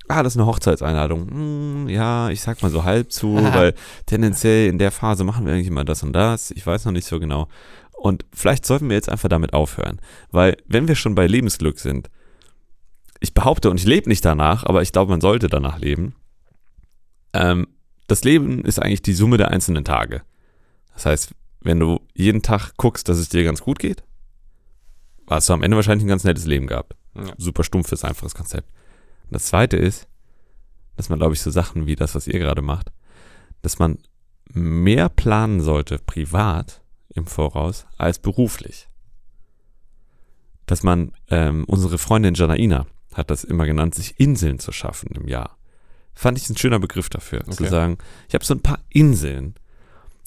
ah, 0.07 0.23
das 0.23 0.33
ist 0.33 0.39
eine 0.39 0.47
Hochzeitseinladung. 0.47 1.29
Hm, 1.29 1.89
ja, 1.89 2.29
ich 2.29 2.41
sag 2.41 2.61
mal 2.61 2.71
so 2.71 2.83
halb 2.83 3.11
zu, 3.11 3.35
weil 3.35 3.73
tendenziell 4.05 4.69
in 4.69 4.77
der 4.77 4.91
Phase 4.91 5.23
machen 5.23 5.45
wir 5.45 5.53
eigentlich 5.53 5.67
immer 5.67 5.85
das 5.85 6.03
und 6.03 6.13
das. 6.13 6.51
Ich 6.51 6.65
weiß 6.65 6.85
noch 6.85 6.91
nicht 6.91 7.07
so 7.07 7.19
genau. 7.19 7.47
Und 7.93 8.25
vielleicht 8.33 8.65
sollten 8.65 8.89
wir 8.89 8.95
jetzt 8.95 9.09
einfach 9.09 9.29
damit 9.29 9.53
aufhören. 9.53 9.99
Weil, 10.31 10.57
wenn 10.67 10.87
wir 10.87 10.95
schon 10.95 11.15
bei 11.15 11.25
Lebensglück 11.25 11.79
sind, 11.79 12.09
ich 13.19 13.33
behaupte, 13.33 13.71
und 13.71 13.79
ich 13.79 13.85
lebe 13.85 14.07
nicht 14.07 14.23
danach, 14.23 14.63
aber 14.63 14.83
ich 14.83 14.91
glaube, 14.91 15.09
man 15.09 15.21
sollte 15.21 15.47
danach 15.47 15.79
leben. 15.79 16.13
Ähm, 17.33 17.67
das 18.07 18.23
Leben 18.23 18.63
ist 18.63 18.79
eigentlich 18.79 19.01
die 19.01 19.13
Summe 19.13 19.37
der 19.37 19.49
einzelnen 19.49 19.83
Tage. 19.83 20.21
Das 20.93 21.05
heißt, 21.07 21.31
wenn 21.61 21.79
du 21.79 21.99
jeden 22.13 22.43
Tag 22.43 22.73
guckst, 22.77 23.09
dass 23.09 23.17
es 23.17 23.29
dir 23.29 23.43
ganz 23.43 23.61
gut 23.61 23.79
geht, 23.79 24.03
hast 25.27 25.49
du 25.49 25.53
am 25.53 25.63
Ende 25.63 25.75
wahrscheinlich 25.75 26.05
ein 26.05 26.09
ganz 26.09 26.23
nettes 26.23 26.45
Leben 26.45 26.67
gehabt. 26.67 26.95
Ja. 27.15 27.33
Super 27.37 27.63
stumpfes, 27.63 28.03
einfaches 28.03 28.35
Konzept. 28.35 28.71
Und 29.27 29.35
das 29.35 29.45
zweite 29.45 29.77
ist, 29.77 30.07
dass 30.95 31.09
man, 31.09 31.19
glaube 31.19 31.33
ich, 31.33 31.41
so 31.41 31.51
Sachen 31.51 31.85
wie 31.85 31.95
das, 31.95 32.15
was 32.15 32.27
ihr 32.27 32.39
gerade 32.39 32.61
macht, 32.61 32.91
dass 33.61 33.79
man 33.79 33.99
mehr 34.53 35.09
planen 35.09 35.61
sollte, 35.61 35.99
privat 35.99 36.81
im 37.09 37.25
Voraus, 37.25 37.85
als 37.97 38.19
beruflich. 38.19 38.87
Dass 40.65 40.83
man, 40.83 41.11
ähm, 41.29 41.65
unsere 41.65 41.97
Freundin 41.97 42.33
Janaina 42.33 42.87
hat 43.13 43.29
das 43.29 43.43
immer 43.43 43.65
genannt, 43.65 43.95
sich 43.95 44.19
Inseln 44.19 44.59
zu 44.59 44.71
schaffen 44.71 45.09
im 45.15 45.27
Jahr. 45.27 45.57
Fand 46.13 46.37
ich 46.37 46.49
ein 46.49 46.57
schöner 46.57 46.79
Begriff 46.79 47.09
dafür, 47.09 47.43
zu 47.45 47.63
Okay. 47.63 47.67
sagen, 47.67 47.97
ich 48.27 48.33
habe 48.33 48.45
so 48.45 48.53
ein 48.53 48.61
paar 48.61 48.79
Inseln. 48.89 49.55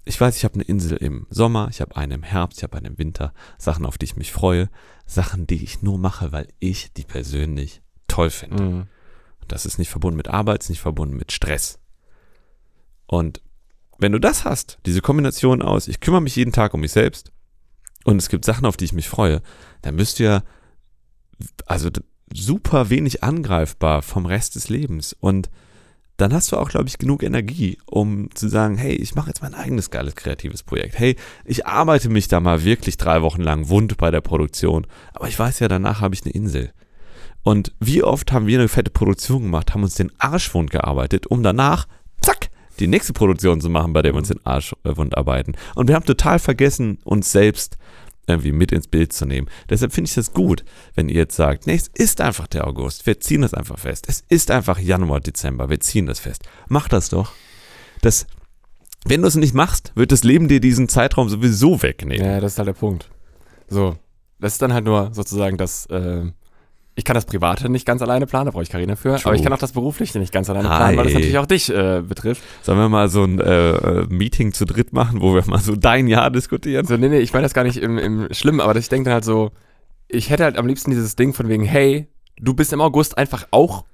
Ich 0.04 0.20
weiß, 0.20 0.36
ich 0.36 0.44
habe 0.44 0.54
eine 0.54 0.64
Insel 0.64 0.96
im 0.96 1.26
Sommer, 1.30 1.68
ich 1.70 1.80
habe 1.80 1.96
eine 1.96 2.14
im 2.14 2.22
Herbst, 2.22 2.58
ich 2.58 2.62
habe 2.64 2.76
eine 2.76 2.88
im 2.88 2.98
Winter, 2.98 3.32
Sachen, 3.58 3.84
auf 3.86 3.98
die 3.98 4.06
ich 4.06 4.16
mich 4.16 4.32
freue, 4.32 4.68
Sachen, 5.06 5.46
die 5.46 5.62
ich 5.62 5.82
nur 5.82 5.98
mache, 5.98 6.32
weil 6.32 6.48
ich 6.58 6.92
die 6.92 7.04
persönlich 7.04 7.82
toll 8.10 8.30
finde. 8.30 8.62
Mhm. 8.62 8.86
Das 9.48 9.66
ist 9.66 9.78
nicht 9.78 9.90
verbunden 9.90 10.16
mit 10.16 10.28
Arbeit, 10.28 10.62
ist 10.62 10.70
nicht 10.70 10.80
verbunden 10.80 11.16
mit 11.16 11.32
Stress. 11.32 11.78
Und 13.06 13.42
wenn 13.98 14.12
du 14.12 14.18
das 14.18 14.44
hast, 14.44 14.78
diese 14.86 15.00
Kombination 15.00 15.62
aus, 15.62 15.88
ich 15.88 16.00
kümmere 16.00 16.22
mich 16.22 16.36
jeden 16.36 16.52
Tag 16.52 16.72
um 16.74 16.80
mich 16.80 16.92
selbst 16.92 17.32
und 18.04 18.16
es 18.16 18.28
gibt 18.28 18.44
Sachen, 18.44 18.64
auf 18.64 18.76
die 18.76 18.84
ich 18.84 18.92
mich 18.92 19.08
freue, 19.08 19.42
dann 19.82 19.96
bist 19.96 20.18
du 20.18 20.24
ja 20.24 20.42
also 21.66 21.90
super 22.32 22.90
wenig 22.90 23.22
angreifbar 23.22 24.02
vom 24.02 24.26
Rest 24.26 24.54
des 24.54 24.68
Lebens. 24.68 25.14
Und 25.18 25.50
dann 26.16 26.32
hast 26.32 26.52
du 26.52 26.56
auch, 26.56 26.68
glaube 26.68 26.88
ich, 26.88 26.98
genug 26.98 27.22
Energie, 27.22 27.78
um 27.86 28.28
zu 28.34 28.48
sagen, 28.48 28.76
hey, 28.76 28.94
ich 28.94 29.14
mache 29.14 29.28
jetzt 29.28 29.42
mein 29.42 29.54
eigenes 29.54 29.90
geiles 29.90 30.14
kreatives 30.14 30.62
Projekt. 30.62 30.98
Hey, 30.98 31.16
ich 31.44 31.66
arbeite 31.66 32.08
mich 32.08 32.28
da 32.28 32.40
mal 32.40 32.62
wirklich 32.64 32.96
drei 32.96 33.22
Wochen 33.22 33.42
lang 33.42 33.68
wund 33.68 33.96
bei 33.96 34.10
der 34.10 34.20
Produktion, 34.20 34.86
aber 35.12 35.28
ich 35.28 35.38
weiß 35.38 35.60
ja, 35.60 35.68
danach 35.68 36.00
habe 36.00 36.14
ich 36.14 36.22
eine 36.24 36.32
Insel. 36.32 36.72
Und 37.42 37.72
wie 37.80 38.02
oft 38.02 38.32
haben 38.32 38.46
wir 38.46 38.58
eine 38.58 38.68
fette 38.68 38.90
Produktion 38.90 39.42
gemacht, 39.42 39.72
haben 39.72 39.82
uns 39.82 39.94
den 39.94 40.12
Arsch 40.18 40.52
wund 40.54 40.70
gearbeitet, 40.70 41.26
um 41.26 41.42
danach, 41.42 41.86
zack, 42.20 42.50
die 42.78 42.86
nächste 42.86 43.12
Produktion 43.12 43.60
zu 43.60 43.70
machen, 43.70 43.92
bei 43.92 44.02
der 44.02 44.12
wir 44.12 44.18
uns 44.18 44.28
den 44.28 44.44
Arsch 44.44 44.74
äh, 44.84 44.96
wund 44.96 45.16
arbeiten. 45.16 45.54
Und 45.74 45.88
wir 45.88 45.94
haben 45.94 46.04
total 46.04 46.38
vergessen, 46.38 46.98
uns 47.04 47.32
selbst 47.32 47.78
irgendwie 48.26 48.52
mit 48.52 48.72
ins 48.72 48.86
Bild 48.86 49.12
zu 49.12 49.26
nehmen. 49.26 49.48
Deshalb 49.68 49.92
finde 49.92 50.08
ich 50.08 50.14
das 50.14 50.32
gut, 50.32 50.64
wenn 50.94 51.08
ihr 51.08 51.16
jetzt 51.16 51.36
sagt, 51.36 51.66
nee, 51.66 51.74
es 51.74 51.88
ist 51.88 52.20
einfach 52.20 52.46
der 52.46 52.66
August. 52.66 53.06
Wir 53.06 53.20
ziehen 53.20 53.42
das 53.42 53.54
einfach 53.54 53.78
fest. 53.78 54.06
Es 54.08 54.22
ist 54.28 54.50
einfach 54.50 54.78
Januar, 54.78 55.20
Dezember. 55.20 55.68
Wir 55.68 55.80
ziehen 55.80 56.06
das 56.06 56.20
fest. 56.20 56.44
Mach 56.68 56.88
das 56.88 57.08
doch. 57.08 57.32
Das, 58.02 58.26
wenn 59.04 59.22
du 59.22 59.28
es 59.28 59.34
nicht 59.34 59.54
machst, 59.54 59.92
wird 59.94 60.12
das 60.12 60.24
Leben 60.24 60.48
dir 60.48 60.60
diesen 60.60 60.88
Zeitraum 60.88 61.28
sowieso 61.28 61.82
wegnehmen. 61.82 62.24
Ja, 62.24 62.40
das 62.40 62.52
ist 62.52 62.58
halt 62.58 62.68
der 62.68 62.74
Punkt. 62.74 63.10
So, 63.68 63.96
das 64.38 64.54
ist 64.54 64.62
dann 64.62 64.72
halt 64.72 64.84
nur 64.84 65.12
sozusagen 65.12 65.56
das, 65.56 65.86
äh, 65.86 66.26
ich 67.00 67.04
kann 67.04 67.14
das 67.14 67.24
Private 67.24 67.70
nicht 67.70 67.86
ganz 67.86 68.02
alleine 68.02 68.26
planen, 68.26 68.44
da 68.44 68.50
brauche 68.50 68.62
ich 68.62 68.68
Karina 68.68 68.94
für, 68.94 69.16
True. 69.16 69.20
aber 69.24 69.34
ich 69.34 69.42
kann 69.42 69.54
auch 69.54 69.58
das 69.58 69.72
Berufliche 69.72 70.18
nicht 70.18 70.32
ganz 70.32 70.50
alleine 70.50 70.68
planen, 70.68 70.98
weil 70.98 71.04
das 71.04 71.14
natürlich 71.14 71.38
auch 71.38 71.46
dich 71.46 71.70
äh, 71.70 72.02
betrifft. 72.06 72.42
Sollen 72.60 72.78
wir 72.78 72.90
mal 72.90 73.08
so 73.08 73.24
ein 73.24 73.40
äh, 73.40 73.70
äh, 73.70 74.06
Meeting 74.10 74.52
zu 74.52 74.66
dritt 74.66 74.92
machen, 74.92 75.22
wo 75.22 75.34
wir 75.34 75.42
mal 75.46 75.60
so 75.60 75.76
dein 75.76 76.08
Jahr 76.08 76.30
diskutieren? 76.30 76.86
So, 76.86 76.98
nee, 76.98 77.08
nee, 77.08 77.20
ich 77.20 77.32
meine 77.32 77.44
das 77.44 77.54
gar 77.54 77.64
nicht 77.64 77.78
im, 77.78 77.96
im 77.96 78.28
Schlimmen, 78.32 78.60
aber 78.60 78.76
ich 78.76 78.90
denke 78.90 79.06
dann 79.06 79.14
halt 79.14 79.24
so, 79.24 79.50
ich 80.08 80.28
hätte 80.28 80.44
halt 80.44 80.58
am 80.58 80.66
liebsten 80.66 80.90
dieses 80.90 81.16
Ding 81.16 81.32
von 81.32 81.48
wegen, 81.48 81.64
hey, 81.64 82.06
du 82.38 82.52
bist 82.52 82.70
im 82.74 82.82
August 82.82 83.16
einfach 83.16 83.46
auch 83.50 83.84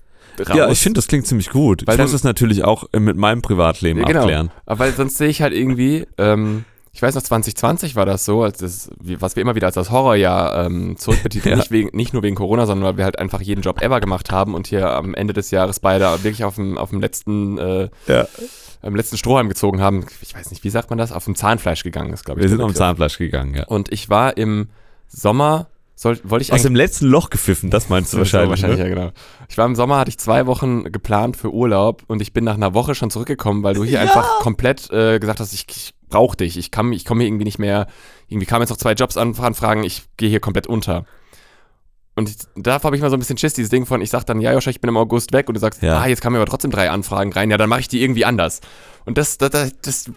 raus. 0.40 0.56
Ja, 0.56 0.68
ich 0.68 0.80
finde, 0.80 0.98
das 0.98 1.06
klingt 1.06 1.28
ziemlich 1.28 1.50
gut. 1.50 1.86
Weil 1.86 1.94
ich 1.94 2.02
muss 2.02 2.10
das 2.10 2.25
natürlich 2.25 2.64
auch 2.64 2.86
äh, 2.92 2.98
mit 2.98 3.16
meinem 3.16 3.40
Privatleben 3.40 4.04
genau. 4.04 4.20
abklären. 4.20 4.50
Aber 4.64 4.80
weil 4.80 4.92
sonst 4.92 5.16
sehe 5.16 5.28
ich 5.28 5.42
halt 5.42 5.52
irgendwie, 5.52 6.06
ähm, 6.18 6.64
ich 6.97 7.03
weiß 7.03 7.15
noch, 7.15 7.23
2020 7.23 7.95
war 7.95 8.07
das 8.07 8.25
so, 8.25 8.43
als 8.43 8.57
das, 8.57 8.88
was 8.99 9.37
wir 9.37 9.43
immer 9.43 9.55
wieder 9.55 9.67
als 9.67 9.75
das 9.75 9.91
Horrorjahr 9.91 10.65
ähm, 10.65 10.97
zurückbetiteln, 10.97 11.50
Ja. 11.53 11.57
nicht, 11.59 11.71
wegen, 11.71 11.95
nicht 11.95 12.15
nur 12.15 12.23
wegen 12.23 12.37
Corona, 12.37 12.65
sondern 12.65 12.87
weil 12.88 12.97
wir 12.97 13.05
halt 13.05 13.19
einfach 13.19 13.43
jeden 13.43 13.61
Job 13.61 13.83
ever 13.83 14.00
gemacht 14.00 14.33
haben 14.33 14.55
und 14.55 14.67
hier 14.67 14.88
am 14.91 15.12
Ende 15.12 15.35
des 15.35 15.50
Jahres 15.50 15.79
beide 15.79 16.07
wirklich 16.25 16.43
auf 16.45 16.55
dem, 16.55 16.79
auf 16.79 16.88
dem 16.88 17.00
letzten, 17.03 17.59
äh, 17.59 17.88
Ja. 18.07 18.26
am 18.81 18.97
letzten 18.97 19.19
Strohhalm 19.19 19.50
gezogen 19.50 19.83
haben. 19.83 20.07
Ich 20.23 20.35
weiß 20.35 20.50
nicht, 20.50 20.65
wie 20.65 20.71
sagt 20.71 20.88
man 20.88 20.99
das? 20.99 21.12
Auf 21.12 21.26
dem 21.26 21.35
Zahnfleisch 21.35 21.83
gegangen 21.83 22.15
ist, 22.15 22.25
glaube 22.25 22.41
ich. 22.41 22.45
Wir 22.45 22.49
sind 22.49 22.61
um 22.61 22.69
Begriff. 22.69 22.79
Zahnfleisch 22.79 23.19
gegangen, 23.19 23.55
ja. 23.55 23.65
Und 23.67 23.93
ich 23.93 24.09
war 24.09 24.38
im 24.38 24.69
Sommer, 25.07 25.67
soll, 25.97 26.19
wollte 26.25 26.45
ich 26.45 26.53
Aus 26.55 26.62
dem 26.62 26.75
letzten 26.75 27.07
Loch 27.07 27.29
gepfiffen, 27.31 27.69
das 27.71 27.88
meinst 27.91 28.12
du 28.15 28.19
wahrscheinlich. 28.19 28.50
wahrscheinlich, 28.50 28.79
ne? 28.79 28.85
ja, 28.88 28.95
genau. 28.95 29.11
Ich 29.49 29.57
war 29.59 29.67
im 29.67 29.75
Sommer, 29.75 29.99
hatte 29.99 30.09
ich 30.11 30.19
zwei 30.19 30.47
Wochen 30.47 30.85
geplant 30.93 31.37
für 31.37 31.53
Urlaub 31.53 32.05
und 32.07 32.21
ich 32.23 32.33
bin 32.33 32.45
nach 32.45 32.55
einer 32.55 32.73
Woche 32.75 32.95
schon 32.95 33.11
zurückgekommen, 33.11 33.62
weil 33.62 33.75
du 33.75 33.85
hier 33.85 34.00
einfach 34.00 34.41
komplett 34.41 34.91
äh, 34.91 35.19
gesagt 35.19 35.41
hast, 35.41 35.53
ich, 35.53 35.67
ich 35.71 35.95
brauche 36.08 36.36
dich, 36.36 36.56
ich, 36.56 36.70
kann, 36.70 36.92
ich 36.92 37.04
komme 37.04 37.20
hier 37.22 37.28
irgendwie 37.28 37.44
nicht 37.44 37.58
mehr, 37.58 37.86
irgendwie 38.28 38.46
kamen 38.46 38.62
jetzt 38.62 38.70
noch 38.70 38.76
zwei 38.76 38.92
Jobs 38.92 39.16
anfragen, 39.16 39.84
ich 39.84 40.04
gehe 40.16 40.28
hier 40.28 40.40
komplett 40.40 40.66
unter. 40.66 41.04
Und 42.14 42.30
ich, 42.30 42.36
da 42.56 42.82
habe 42.82 42.96
ich 42.96 43.02
mal 43.02 43.10
so 43.10 43.16
ein 43.16 43.18
bisschen 43.18 43.36
Schiss, 43.36 43.52
dieses 43.54 43.70
Ding 43.70 43.84
von, 43.84 44.00
ich 44.00 44.08
sag 44.10 44.25
dann, 44.25 44.40
ja, 44.40 44.52
Joscha, 44.52 44.70
ich 44.70 44.80
bin 44.80 44.88
im 44.88 44.96
August 44.96 45.32
weg 45.32 45.48
und 45.48 45.54
du 45.54 45.60
sagst, 45.60 45.82
Ja. 45.82 45.98
ah, 46.00 46.06
jetzt 46.06 46.22
kamen 46.22 46.36
aber 46.36 46.46
trotzdem 46.46 46.70
drei 46.70 46.88
Anfragen 46.90 47.32
rein, 47.32 47.50
ja, 47.50 47.58
dann 47.58 47.68
mache 47.68 47.80
ich 47.80 47.88
die 47.88 48.02
irgendwie 48.02 48.25
anders. 48.25 48.60
Und 49.04 49.18
das, 49.18 49.36
das, 49.36 49.50
das, 49.50 49.72
das 49.82 50.10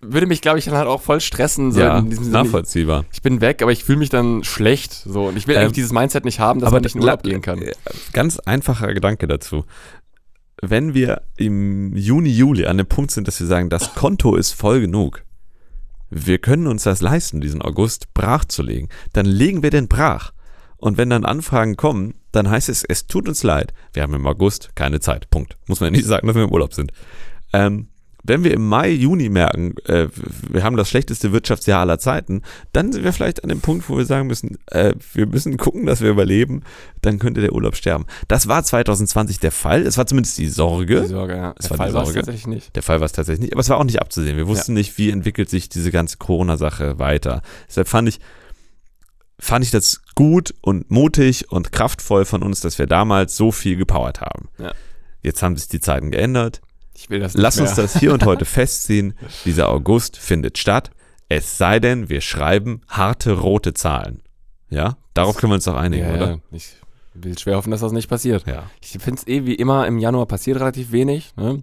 würde 0.00 0.26
mich, 0.26 0.40
glaube 0.42 0.58
ich, 0.58 0.64
dann 0.66 0.74
halt 0.74 0.88
auch 0.88 1.00
voll 1.00 1.20
stressen. 1.20 1.70
So 1.72 1.80
Ja, 1.80 1.98
in 1.98 2.10
diesem 2.10 2.24
Sinne, 2.24 2.36
nachvollziehbar. 2.42 3.04
ich 3.12 3.22
bin 3.22 3.40
weg, 3.40 3.62
aber 3.62 3.70
ich 3.72 3.84
fühle 3.84 3.98
mich 3.98 4.10
dann 4.10 4.42
schlecht. 4.44 4.92
So. 4.92 5.26
Und 5.28 5.36
ich 5.38 5.46
will 5.46 5.54
Ähm, 5.54 5.62
eigentlich 5.62 5.72
dieses 5.74 5.92
Mindset 5.92 6.24
nicht 6.26 6.40
haben, 6.40 6.60
dass 6.60 6.72
man 6.72 6.82
nicht 6.82 6.94
in 6.96 7.00
Urlaub 7.00 7.22
gehen 7.22 7.40
kann. 7.40 7.62
äh, 7.62 7.72
Ganz 8.12 8.38
einfacher 8.40 8.92
Gedanke 8.92 9.26
dazu. 9.28 9.64
Wenn 10.60 10.92
wir 10.94 11.22
im 11.36 11.96
Juni, 11.96 12.30
Juli 12.30 12.66
an 12.66 12.78
dem 12.78 12.86
Punkt 12.86 13.10
sind, 13.12 13.28
dass 13.28 13.40
wir 13.40 13.46
sagen, 13.46 13.70
das 13.70 13.94
Konto 13.94 14.34
ist 14.36 14.52
voll 14.52 14.80
genug, 14.80 15.23
wir 16.14 16.38
können 16.38 16.68
uns 16.68 16.84
das 16.84 17.00
leisten, 17.00 17.40
diesen 17.40 17.60
August 17.60 18.14
brach 18.14 18.44
zu 18.44 18.62
legen, 18.62 18.88
dann 19.12 19.26
legen 19.26 19.62
wir 19.62 19.70
den 19.70 19.88
brach. 19.88 20.32
Und 20.76 20.96
wenn 20.96 21.10
dann 21.10 21.24
Anfragen 21.24 21.76
kommen, 21.76 22.14
dann 22.30 22.48
heißt 22.48 22.68
es, 22.68 22.84
es 22.84 23.06
tut 23.06 23.28
uns 23.28 23.42
leid, 23.42 23.74
wir 23.92 24.02
haben 24.02 24.14
im 24.14 24.26
August 24.26 24.76
keine 24.76 25.00
Zeit. 25.00 25.28
Punkt. 25.30 25.56
Muss 25.66 25.80
man 25.80 25.88
ja 25.88 25.98
nicht 25.98 26.06
sagen, 26.06 26.26
dass 26.26 26.36
wir 26.36 26.44
im 26.44 26.52
Urlaub 26.52 26.72
sind. 26.72 26.92
Ähm, 27.52 27.88
wenn 28.26 28.42
wir 28.42 28.52
im 28.54 28.66
Mai, 28.66 28.90
Juni 28.90 29.28
merken, 29.28 29.74
äh, 29.84 30.08
wir 30.50 30.64
haben 30.64 30.76
das 30.76 30.88
schlechteste 30.88 31.32
Wirtschaftsjahr 31.32 31.80
aller 31.80 31.98
Zeiten, 31.98 32.42
dann 32.72 32.90
sind 32.90 33.04
wir 33.04 33.12
vielleicht 33.12 33.44
an 33.44 33.50
dem 33.50 33.60
Punkt, 33.60 33.88
wo 33.88 33.98
wir 33.98 34.06
sagen 34.06 34.26
müssen, 34.26 34.56
äh, 34.70 34.94
wir 35.12 35.26
müssen 35.26 35.58
gucken, 35.58 35.84
dass 35.84 36.00
wir 36.00 36.10
überleben, 36.10 36.62
dann 37.02 37.18
könnte 37.18 37.42
der 37.42 37.52
Urlaub 37.52 37.76
sterben. 37.76 38.06
Das 38.26 38.48
war 38.48 38.64
2020 38.64 39.40
der 39.40 39.52
Fall. 39.52 39.82
Es 39.82 39.98
war 39.98 40.06
zumindest 40.06 40.38
die 40.38 40.48
Sorge. 40.48 41.02
Die 41.02 41.08
Sorge, 41.08 41.36
ja. 41.36 41.52
Das 41.54 41.68
Der 41.68 41.70
war 41.78 41.86
Fall 41.86 41.94
war 41.94 42.02
es 42.04 42.14
tatsächlich 42.14 42.46
nicht. 42.46 42.74
Der 42.74 42.82
Fall 42.82 43.00
war 43.00 43.06
es 43.06 43.12
tatsächlich 43.12 43.42
nicht, 43.42 43.52
aber 43.52 43.60
es 43.60 43.68
war 43.68 43.76
auch 43.76 43.84
nicht 43.84 44.00
abzusehen. 44.00 44.38
Wir 44.38 44.48
wussten 44.48 44.72
nicht, 44.72 44.96
wie 44.96 45.10
entwickelt 45.10 45.50
sich 45.50 45.68
diese 45.68 45.90
ganze 45.90 46.16
Corona-Sache 46.16 46.98
weiter. 46.98 47.42
Deshalb 47.68 47.88
fand 47.88 48.08
ich, 48.08 48.20
fand 49.38 49.64
ich 49.66 49.70
das 49.70 50.00
gut 50.14 50.54
und 50.62 50.90
mutig 50.90 51.50
und 51.52 51.72
kraftvoll 51.72 52.24
von 52.24 52.42
uns, 52.42 52.60
dass 52.60 52.78
wir 52.78 52.86
damals 52.86 53.36
so 53.36 53.52
viel 53.52 53.76
gepowert 53.76 54.22
haben. 54.22 54.48
Ja. 54.58 54.72
Jetzt 55.20 55.42
haben 55.42 55.56
sich 55.56 55.68
die 55.68 55.80
Zeiten 55.80 56.10
geändert. 56.10 56.62
Ich 56.96 57.10
will 57.10 57.20
das 57.20 57.34
Lass 57.34 57.56
nicht 57.56 57.68
uns 57.68 57.76
mehr. 57.76 57.86
das 57.86 57.98
hier 57.98 58.12
und 58.12 58.24
heute 58.24 58.44
festziehen. 58.44 59.14
Dieser 59.44 59.68
August 59.68 60.16
findet 60.16 60.58
statt. 60.58 60.90
Es 61.28 61.58
sei 61.58 61.80
denn, 61.80 62.08
wir 62.08 62.20
schreiben 62.20 62.82
harte 62.88 63.32
rote 63.32 63.74
Zahlen. 63.74 64.22
Ja, 64.70 64.96
darauf 65.14 65.36
können 65.36 65.50
wir 65.52 65.54
uns 65.56 65.64
doch 65.64 65.76
einigen, 65.76 66.04
ja, 66.06 66.14
oder? 66.14 66.30
ja. 66.30 66.38
Ich 66.52 66.76
will 67.14 67.38
schwer 67.38 67.56
hoffen, 67.56 67.70
dass 67.70 67.80
das 67.80 67.92
nicht 67.92 68.08
passiert. 68.08 68.46
Ja. 68.46 68.64
Ich 68.80 68.90
finde 68.90 69.20
es 69.20 69.26
eh 69.26 69.46
wie 69.46 69.54
immer 69.54 69.86
im 69.86 69.98
Januar 69.98 70.26
passiert 70.26 70.58
relativ 70.60 70.92
wenig. 70.92 71.32
Ne? 71.36 71.62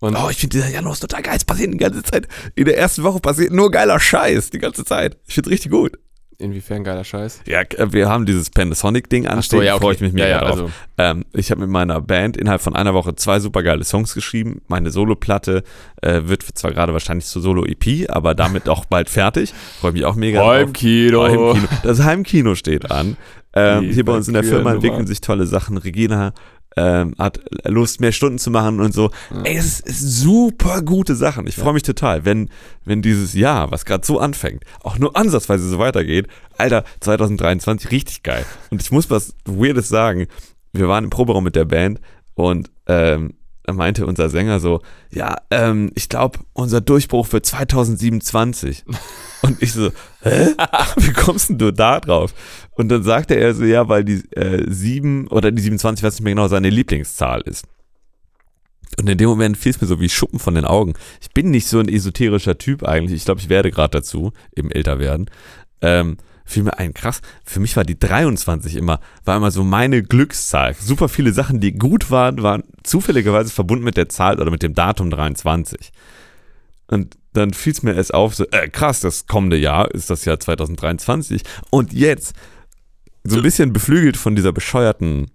Und 0.00 0.16
Oh, 0.16 0.28
ich 0.28 0.36
finde 0.38 0.58
dieser 0.58 0.68
Januar 0.70 0.92
ist 0.92 1.00
total 1.00 1.22
geil. 1.22 1.36
Es 1.36 1.44
passiert 1.44 1.72
die 1.72 1.78
ganze 1.78 2.02
Zeit. 2.02 2.28
In 2.54 2.66
der 2.66 2.76
ersten 2.76 3.02
Woche 3.02 3.20
passiert 3.20 3.52
nur 3.52 3.70
geiler 3.70 3.98
Scheiß 3.98 4.50
die 4.50 4.58
ganze 4.58 4.84
Zeit. 4.84 5.16
Ich 5.26 5.34
finde 5.34 5.50
richtig 5.50 5.70
gut. 5.72 5.98
Inwiefern 6.38 6.84
geiler 6.84 7.04
Scheiß. 7.04 7.42
Ja, 7.46 7.60
äh, 7.60 7.92
wir 7.92 8.08
haben 8.08 8.26
dieses 8.26 8.50
Panasonic-Ding 8.50 9.26
anstehen, 9.26 9.62
ja, 9.62 9.78
freue 9.78 9.94
ich 9.94 10.00
mich 10.00 10.12
mega 10.12 10.26
ja, 10.26 10.36
ja, 10.36 10.40
drauf. 10.40 10.50
also, 10.50 10.70
Ähm, 10.98 11.24
ich 11.32 11.50
habe 11.50 11.60
mit 11.62 11.70
meiner 11.70 12.00
Band 12.00 12.36
innerhalb 12.36 12.60
von 12.60 12.76
einer 12.76 12.94
Woche 12.94 13.14
zwei 13.16 13.40
super 13.40 13.62
geile 13.62 13.84
Songs 13.84 14.14
geschrieben. 14.14 14.62
Meine 14.68 14.90
Soloplatte 14.90 15.64
äh, 16.02 16.22
wird 16.24 16.42
zwar 16.42 16.72
gerade 16.72 16.92
wahrscheinlich 16.92 17.26
zur 17.26 17.42
Solo-EP, 17.42 18.08
aber 18.08 18.34
damit 18.34 18.68
auch 18.68 18.84
bald 18.84 19.10
fertig. 19.10 19.54
Freue 19.80 19.92
mich 19.92 20.04
auch 20.04 20.14
mega 20.14 20.40
drauf. 20.40 20.52
Heimkino. 20.52 21.24
Heimkino. 21.24 21.68
Das 21.82 22.02
Heimkino 22.02 22.54
steht 22.54 22.90
an. 22.90 23.16
Ähm, 23.56 23.90
hier 23.90 24.04
bei 24.04 24.12
uns 24.12 24.26
in 24.26 24.34
der 24.34 24.42
Firma 24.42 24.72
entwickeln 24.72 25.06
sich 25.06 25.20
tolle 25.20 25.46
Sachen. 25.46 25.78
Regina 25.78 26.32
ähm, 26.76 27.14
hat 27.18 27.40
Lust, 27.64 28.00
mehr 28.00 28.12
Stunden 28.12 28.38
zu 28.38 28.50
machen 28.50 28.80
und 28.80 28.92
so. 28.92 29.10
Ey, 29.44 29.56
es 29.56 29.80
ist, 29.80 30.00
super 30.00 30.82
gute 30.82 31.14
Sachen. 31.14 31.46
Ich 31.46 31.56
freue 31.56 31.72
mich 31.72 31.82
total, 31.82 32.24
wenn, 32.24 32.50
wenn 32.84 33.02
dieses 33.02 33.34
Jahr, 33.34 33.70
was 33.70 33.84
gerade 33.84 34.06
so 34.06 34.18
anfängt, 34.18 34.64
auch 34.82 34.98
nur 34.98 35.16
ansatzweise 35.16 35.68
so 35.68 35.78
weitergeht. 35.78 36.28
Alter, 36.58 36.84
2023, 37.00 37.90
richtig 37.90 38.22
geil. 38.22 38.44
Und 38.70 38.82
ich 38.82 38.90
muss 38.90 39.10
was 39.10 39.34
Weirdes 39.44 39.88
sagen. 39.88 40.26
Wir 40.72 40.88
waren 40.88 41.04
im 41.04 41.10
Proberaum 41.10 41.44
mit 41.44 41.56
der 41.56 41.66
Band 41.66 42.00
und 42.34 42.70
ähm, 42.86 43.34
da 43.64 43.72
meinte 43.72 44.06
unser 44.06 44.28
Sänger 44.28 44.60
so, 44.60 44.82
ja, 45.10 45.36
ähm, 45.50 45.90
ich 45.94 46.08
glaube, 46.08 46.40
unser 46.52 46.80
Durchbruch 46.80 47.32
wird 47.32 47.46
2027. 47.46 48.84
Und 49.44 49.60
ich 49.60 49.74
so, 49.74 49.90
hä? 50.22 50.54
Wie 50.96 51.12
kommst 51.12 51.50
denn 51.50 51.58
du 51.58 51.70
da 51.70 52.00
drauf? 52.00 52.32
Und 52.76 52.88
dann 52.88 53.02
sagte 53.02 53.34
er 53.34 53.52
so, 53.52 53.64
ja, 53.64 53.90
weil 53.90 54.02
die 54.02 54.22
äh, 54.30 54.64
7 54.66 55.28
oder 55.28 55.52
die 55.52 55.60
27, 55.60 56.02
weiß 56.02 56.14
nicht 56.14 56.24
mehr 56.24 56.32
genau, 56.32 56.48
seine 56.48 56.70
Lieblingszahl 56.70 57.42
ist. 57.42 57.66
Und 58.98 59.06
in 59.06 59.18
dem 59.18 59.28
Moment 59.28 59.58
fiel 59.58 59.72
es 59.72 59.80
mir 59.82 59.86
so 59.86 60.00
wie 60.00 60.08
Schuppen 60.08 60.38
von 60.38 60.54
den 60.54 60.64
Augen. 60.64 60.94
Ich 61.20 61.30
bin 61.32 61.50
nicht 61.50 61.66
so 61.66 61.78
ein 61.78 61.90
esoterischer 61.90 62.56
Typ 62.56 62.84
eigentlich. 62.84 63.16
Ich 63.18 63.24
glaube, 63.26 63.40
ich 63.42 63.50
werde 63.50 63.70
gerade 63.70 63.90
dazu, 63.90 64.32
eben 64.56 64.70
älter 64.70 64.98
werden. 64.98 65.26
Ähm, 65.82 66.16
fiel 66.46 66.62
mir 66.62 66.78
ein, 66.78 66.94
krass, 66.94 67.20
für 67.44 67.60
mich 67.60 67.76
war 67.76 67.84
die 67.84 67.98
23 67.98 68.76
immer, 68.76 69.00
war 69.26 69.36
immer 69.36 69.50
so 69.50 69.62
meine 69.62 70.02
Glückszahl. 70.02 70.74
Super 70.74 71.10
viele 71.10 71.34
Sachen, 71.34 71.60
die 71.60 71.72
gut 71.72 72.10
waren, 72.10 72.42
waren 72.42 72.62
zufälligerweise 72.82 73.50
verbunden 73.50 73.84
mit 73.84 73.98
der 73.98 74.08
Zahl 74.08 74.40
oder 74.40 74.50
mit 74.50 74.62
dem 74.62 74.72
Datum 74.72 75.10
23. 75.10 75.92
Und 76.86 77.18
dann 77.34 77.52
fiel 77.52 77.72
es 77.74 77.82
mir 77.82 77.94
erst 77.94 78.14
auf, 78.14 78.34
so, 78.34 78.44
äh, 78.50 78.68
krass, 78.68 79.00
das 79.00 79.26
kommende 79.26 79.56
Jahr 79.58 79.90
ist 79.92 80.08
das 80.10 80.24
Jahr 80.24 80.40
2023. 80.40 81.42
Und 81.70 81.92
jetzt, 81.92 82.34
so 83.24 83.36
ein 83.36 83.42
bisschen 83.42 83.72
beflügelt 83.72 84.16
von 84.16 84.34
dieser 84.34 84.52
bescheuerten 84.52 85.30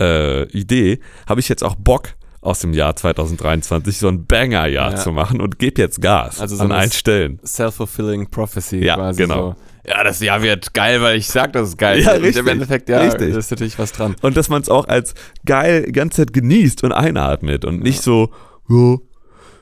äh, 0.00 0.44
Idee, 0.50 1.00
habe 1.28 1.40
ich 1.40 1.48
jetzt 1.48 1.62
auch 1.64 1.74
Bock, 1.76 2.10
aus 2.42 2.60
dem 2.60 2.72
Jahr 2.74 2.94
2023 2.94 3.98
so 3.98 4.06
ein 4.06 4.24
Banger-Jahr 4.24 4.92
Ja. 4.92 4.96
zu 4.96 5.10
machen 5.10 5.40
und 5.40 5.58
gebe 5.58 5.80
jetzt 5.82 6.00
Gas 6.00 6.40
Also 6.40 6.54
so 6.54 6.62
an 6.62 6.70
allen 6.70 6.92
Stellen. 6.92 7.40
Self-fulfilling 7.44 8.28
prophecy 8.30 8.84
Ja, 8.84 8.94
quasi 8.94 9.22
genau. 9.22 9.56
so. 9.84 9.90
ja, 9.90 10.04
das 10.04 10.20
Jahr 10.20 10.40
wird 10.42 10.72
geil, 10.72 11.02
weil 11.02 11.16
ich 11.18 11.26
sag, 11.26 11.54
das 11.54 11.70
ist 11.70 11.78
geil. 11.78 12.00
Ja, 12.02 12.12
richtig, 12.12 12.36
Im 12.36 12.46
Endeffekt, 12.46 12.88
ja, 12.88 13.00
richtig. 13.00 13.32
da 13.32 13.38
ist 13.38 13.50
natürlich 13.50 13.76
was 13.80 13.90
dran. 13.90 14.14
Und 14.22 14.36
dass 14.36 14.48
man 14.48 14.62
es 14.62 14.68
auch 14.68 14.86
als 14.86 15.14
geil 15.44 15.86
die 15.88 15.92
ganze 15.92 16.18
Zeit 16.18 16.32
genießt 16.34 16.84
und 16.84 16.92
einatmet 16.92 17.64
und 17.64 17.82
nicht 17.82 18.00
so, 18.02 18.30
ja, 18.68 18.96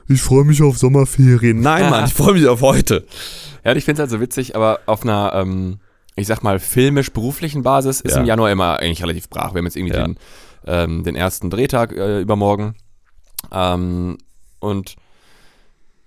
ich 0.07 0.21
freue 0.21 0.43
mich 0.45 0.61
auf 0.61 0.77
Sommerferien. 0.77 1.59
Nein, 1.61 1.89
Mann, 1.89 2.05
ich 2.05 2.13
freue 2.13 2.33
mich 2.33 2.47
auf 2.47 2.61
heute. 2.61 3.05
Ja, 3.63 3.75
ich 3.75 3.83
finde 3.85 4.01
es 4.01 4.09
halt 4.09 4.11
so 4.11 4.21
witzig, 4.21 4.55
aber 4.55 4.79
auf 4.85 5.03
einer, 5.03 5.31
ähm, 5.35 5.79
ich 6.15 6.27
sag 6.27 6.43
mal, 6.43 6.59
filmisch-beruflichen 6.59 7.63
Basis 7.63 8.01
ist 8.01 8.13
Ja. 8.15 8.21
im 8.21 8.25
Januar 8.27 8.51
immer 8.51 8.79
eigentlich 8.79 9.01
relativ 9.01 9.29
brach. 9.29 9.53
Wir 9.53 9.59
haben 9.59 9.65
jetzt 9.65 9.75
irgendwie 9.75 9.95
Ja. 9.95 10.03
den, 10.05 10.17
ähm, 10.67 11.03
den 11.03 11.15
ersten 11.15 11.49
Drehtag 11.49 11.91
äh, 11.93 12.21
übermorgen. 12.21 12.75
Ähm, 13.51 14.17
und 14.59 14.95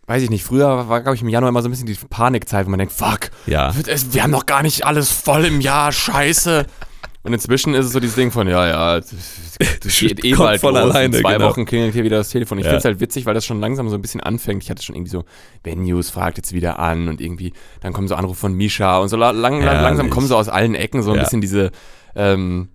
weiß 0.07 0.23
ich 0.23 0.31
nicht, 0.31 0.45
früher 0.45 0.89
war, 0.89 1.03
glaube 1.03 1.17
ich, 1.17 1.23
im 1.23 1.29
Januar 1.29 1.51
immer 1.51 1.63
so 1.63 1.69
ein 1.69 1.71
bisschen 1.71 1.87
die 1.87 1.95
Panikzeit, 2.09 2.65
wo 2.67 2.71
man 2.71 2.79
denkt, 2.79 2.95
fuck, 2.95 3.31
Ja. 3.47 3.73
es, 3.87 4.15
wir 4.15 4.23
haben 4.23 4.31
noch 4.31 4.47
gar 4.47 4.63
nicht 4.63 4.87
alles 4.87 5.13
voll 5.13 5.45
im 5.45 5.61
Jahr, 5.61 5.93
scheiße. 5.93 6.67
Und 7.29 7.35
inzwischen 7.35 7.75
ist 7.75 7.85
es 7.87 7.93
so 7.93 8.01
dieses 8.01 8.17
Ding 8.17 8.31
von, 8.31 8.49
ja, 8.49 8.67
ja, 8.67 9.01
das 9.01 9.13
geht 10.01 10.25
eh 10.25 10.35
bald 10.35 10.61
von 10.61 10.75
los. 10.75 10.83
alleine, 10.95 11.17
In 11.17 11.23
zwei 11.23 11.35
genau. 11.35 11.49
Wochen 11.51 11.67
klingelt 11.67 11.93
hier 11.95 12.03
wieder 12.05 12.17
das 12.17 12.31
Telefon. 12.31 12.59
Ich 12.59 12.65
Ja. 12.65 12.71
finde 12.71 12.79
es 12.79 12.85
halt 12.87 13.01
witzig, 13.01 13.27
weil 13.27 13.35
das 13.35 13.45
schon 13.45 13.61
langsam 13.61 13.89
so 13.91 13.97
ein 13.97 14.03
bisschen 14.03 14.21
anfängt. 14.23 14.63
Ich 14.63 14.71
hatte 14.71 14.83
schon 14.83 14.97
irgendwie 14.97 15.11
so, 15.11 15.25
Venues 15.63 16.09
fragt 16.11 16.39
jetzt 16.39 16.53
wieder 16.55 16.79
an 16.79 17.07
und 17.09 17.21
irgendwie, 17.21 17.53
dann 17.81 17.93
kommen 17.93 18.09
so 18.09 18.15
Anrufe 18.15 18.41
von 18.41 18.55
Misha 18.55 18.99
und 18.99 19.09
so 19.11 19.17
la- 19.17 19.31
lang, 19.33 19.63
lang, 19.63 19.83
langsam 19.83 20.09
kommen 20.11 20.27
so 20.27 20.37
aus 20.37 20.49
allen 20.49 20.75
Ecken 20.75 21.03
so 21.03 21.11
ein 21.11 21.17
Ja. 21.17 21.23
bisschen 21.23 21.41
diese 21.43 21.71
ähm, 22.17 22.69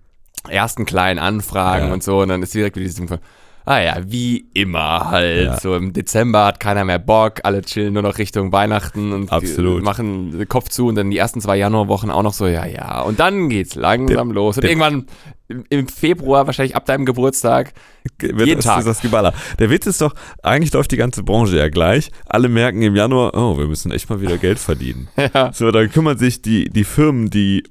ersten 0.48 0.86
kleinen 0.86 1.18
Anfragen 1.18 1.90
und 1.92 2.02
so. 2.04 2.20
Und 2.20 2.28
dann 2.28 2.42
ist 2.42 2.54
direkt 2.54 2.76
wieder 2.76 2.84
dieses 2.84 2.96
Ding 2.98 3.08
von, 3.08 3.18
ah 3.64 3.78
ja, 3.78 3.96
wie 4.06 4.46
immer 4.54 5.10
halt. 5.10 5.46
Ja. 5.46 5.60
So 5.60 5.74
im 5.74 5.92
Dezember 5.92 6.44
hat 6.44 6.60
keiner 6.60 6.84
mehr 6.84 6.98
Bock, 6.98 7.40
alle 7.44 7.62
chillen 7.62 7.94
nur 7.94 8.02
noch 8.02 8.18
Richtung 8.18 8.52
Weihnachten 8.52 9.12
und 9.12 9.32
Absolut. 9.32 9.82
machen 9.82 10.32
den 10.32 10.48
Kopf 10.48 10.68
zu 10.68 10.86
und 10.86 10.96
dann 10.96 11.10
die 11.10 11.18
ersten 11.18 11.40
zwei 11.40 11.56
Januarwochen 11.56 12.10
auch 12.10 12.22
noch 12.22 12.34
so, 12.34 12.46
ja, 12.46 12.66
ja. 12.66 13.02
Und 13.02 13.20
dann 13.20 13.48
geht's 13.48 13.74
langsam 13.74 14.30
los. 14.30 14.58
Und 14.58 14.64
irgendwann 14.64 15.06
im, 15.48 15.64
im 15.68 15.88
Februar, 15.88 16.46
wahrscheinlich 16.46 16.76
ab 16.76 16.86
deinem 16.86 17.04
Geburtstag, 17.04 17.72
Wird 18.18 18.46
Jeden 18.46 18.56
das, 18.56 18.64
Tag. 18.64 18.78
Ist 18.80 18.86
das 18.86 19.00
Geballer. 19.00 19.32
Der 19.58 19.70
Witz 19.70 19.86
ist 19.86 20.00
doch, 20.00 20.14
eigentlich 20.42 20.72
läuft 20.72 20.92
die 20.92 20.96
ganze 20.96 21.22
Branche 21.22 21.56
ja 21.56 21.68
gleich. 21.68 22.10
Alle 22.26 22.48
merken 22.48 22.82
im 22.82 22.96
Januar, 22.96 23.34
oh, 23.34 23.58
wir 23.58 23.66
müssen 23.66 23.92
echt 23.92 24.08
mal 24.10 24.20
wieder 24.20 24.38
Geld 24.38 24.58
verdienen. 24.58 25.08
ja. 25.34 25.52
So, 25.52 25.70
dann 25.70 25.90
kümmern 25.90 26.18
sich 26.18 26.42
die, 26.42 26.68
die 26.68 26.84
Firmen, 26.84 27.30
die 27.30 27.64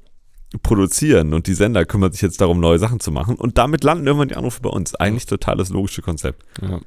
produzieren 0.61 1.33
und 1.33 1.47
die 1.47 1.53
Sender 1.53 1.85
kümmern 1.85 2.11
sich 2.11 2.21
jetzt 2.21 2.39
darum, 2.41 2.59
neue 2.59 2.79
Sachen 2.79 2.99
zu 2.99 3.11
machen. 3.11 3.35
Und 3.35 3.57
damit 3.57 3.83
landen 3.83 4.05
irgendwann 4.05 4.27
die 4.27 4.35
Anrufe 4.35 4.61
bei 4.61 4.69
uns. 4.69 4.93
Eigentlich 4.95 5.25
total 5.25 5.57
das 5.57 5.69
logische 5.69 6.01
Konzept. 6.01 6.43
ja. 6.61 6.79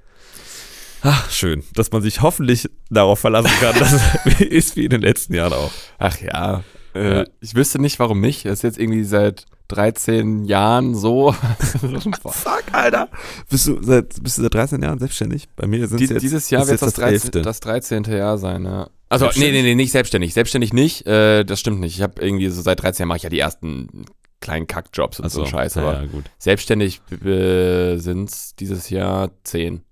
Ach, 1.02 1.30
schön, 1.30 1.62
dass 1.74 1.92
man 1.92 2.02
sich 2.02 2.22
hoffentlich 2.22 2.68
darauf 2.90 3.20
verlassen 3.20 3.50
kann, 3.60 3.78
dass 3.78 3.92
es 4.24 4.40
ist 4.40 4.76
wie 4.76 4.84
in 4.84 4.90
den 4.90 5.02
letzten 5.02 5.34
Jahren 5.34 5.52
auch. 5.52 5.70
Ach 5.98 6.18
ja. 6.20 6.64
Äh, 6.94 7.18
Ja. 7.18 7.24
Ich 7.40 7.54
wüsste 7.54 7.80
nicht, 7.80 7.98
warum 7.98 8.20
nicht. 8.20 8.44
Das 8.44 8.54
ist 8.54 8.62
jetzt 8.62 8.78
irgendwie 8.78 9.04
seit 9.04 9.44
13 9.68 10.44
Jahren 10.44 10.94
so. 10.94 11.32
Fuck, 12.22 12.64
Alter. 12.72 13.08
Bist 13.48 13.66
du 13.66 13.82
seit, 13.82 14.22
bist 14.22 14.38
du 14.38 14.42
seit 14.42 14.54
13 14.54 14.82
Jahren 14.82 14.98
selbstständig? 14.98 15.48
Bei 15.56 15.66
mir 15.66 15.86
sind 15.88 15.98
Die, 16.00 16.04
es 16.04 16.10
jetzt 16.10 16.22
dieses 16.22 16.50
Jahr 16.50 16.62
wird 16.62 16.80
jetzt 16.80 16.82
das, 16.82 16.94
13, 16.94 17.34
11.. 17.34 17.44
das 17.44 17.60
13. 17.60 18.04
Jahr 18.04 18.38
sein, 18.38 18.64
ja. 18.64 18.88
Also, 19.08 19.30
nee, 19.36 19.52
nee, 19.52 19.62
nee, 19.62 19.74
nicht 19.74 19.92
selbstständig. 19.92 20.34
Selbstständig 20.34 20.72
nicht, 20.72 21.06
äh, 21.06 21.44
das 21.44 21.60
stimmt 21.60 21.80
nicht. 21.80 21.94
Ich 21.96 22.02
habe 22.02 22.20
irgendwie 22.20 22.48
so 22.48 22.60
seit 22.62 22.82
13 22.82 23.02
Jahren 23.02 23.08
mache 23.08 23.18
ich 23.18 23.22
ja 23.22 23.30
die 23.30 23.38
ersten 23.38 24.06
kleinen 24.40 24.66
Kackjobs 24.66 25.20
und 25.20 25.26
Ach 25.26 25.30
so 25.30 25.42
ein 25.42 25.46
Scheiß. 25.46 25.76
ja, 25.76 25.82
Aber 25.82 26.00
ja, 26.02 26.06
gut. 26.06 26.24
selbstständig 26.38 27.00
äh, 27.24 27.96
sind 27.98 28.30
es 28.30 28.54
dieses 28.56 28.90
Jahr 28.90 29.30
10. 29.44 29.82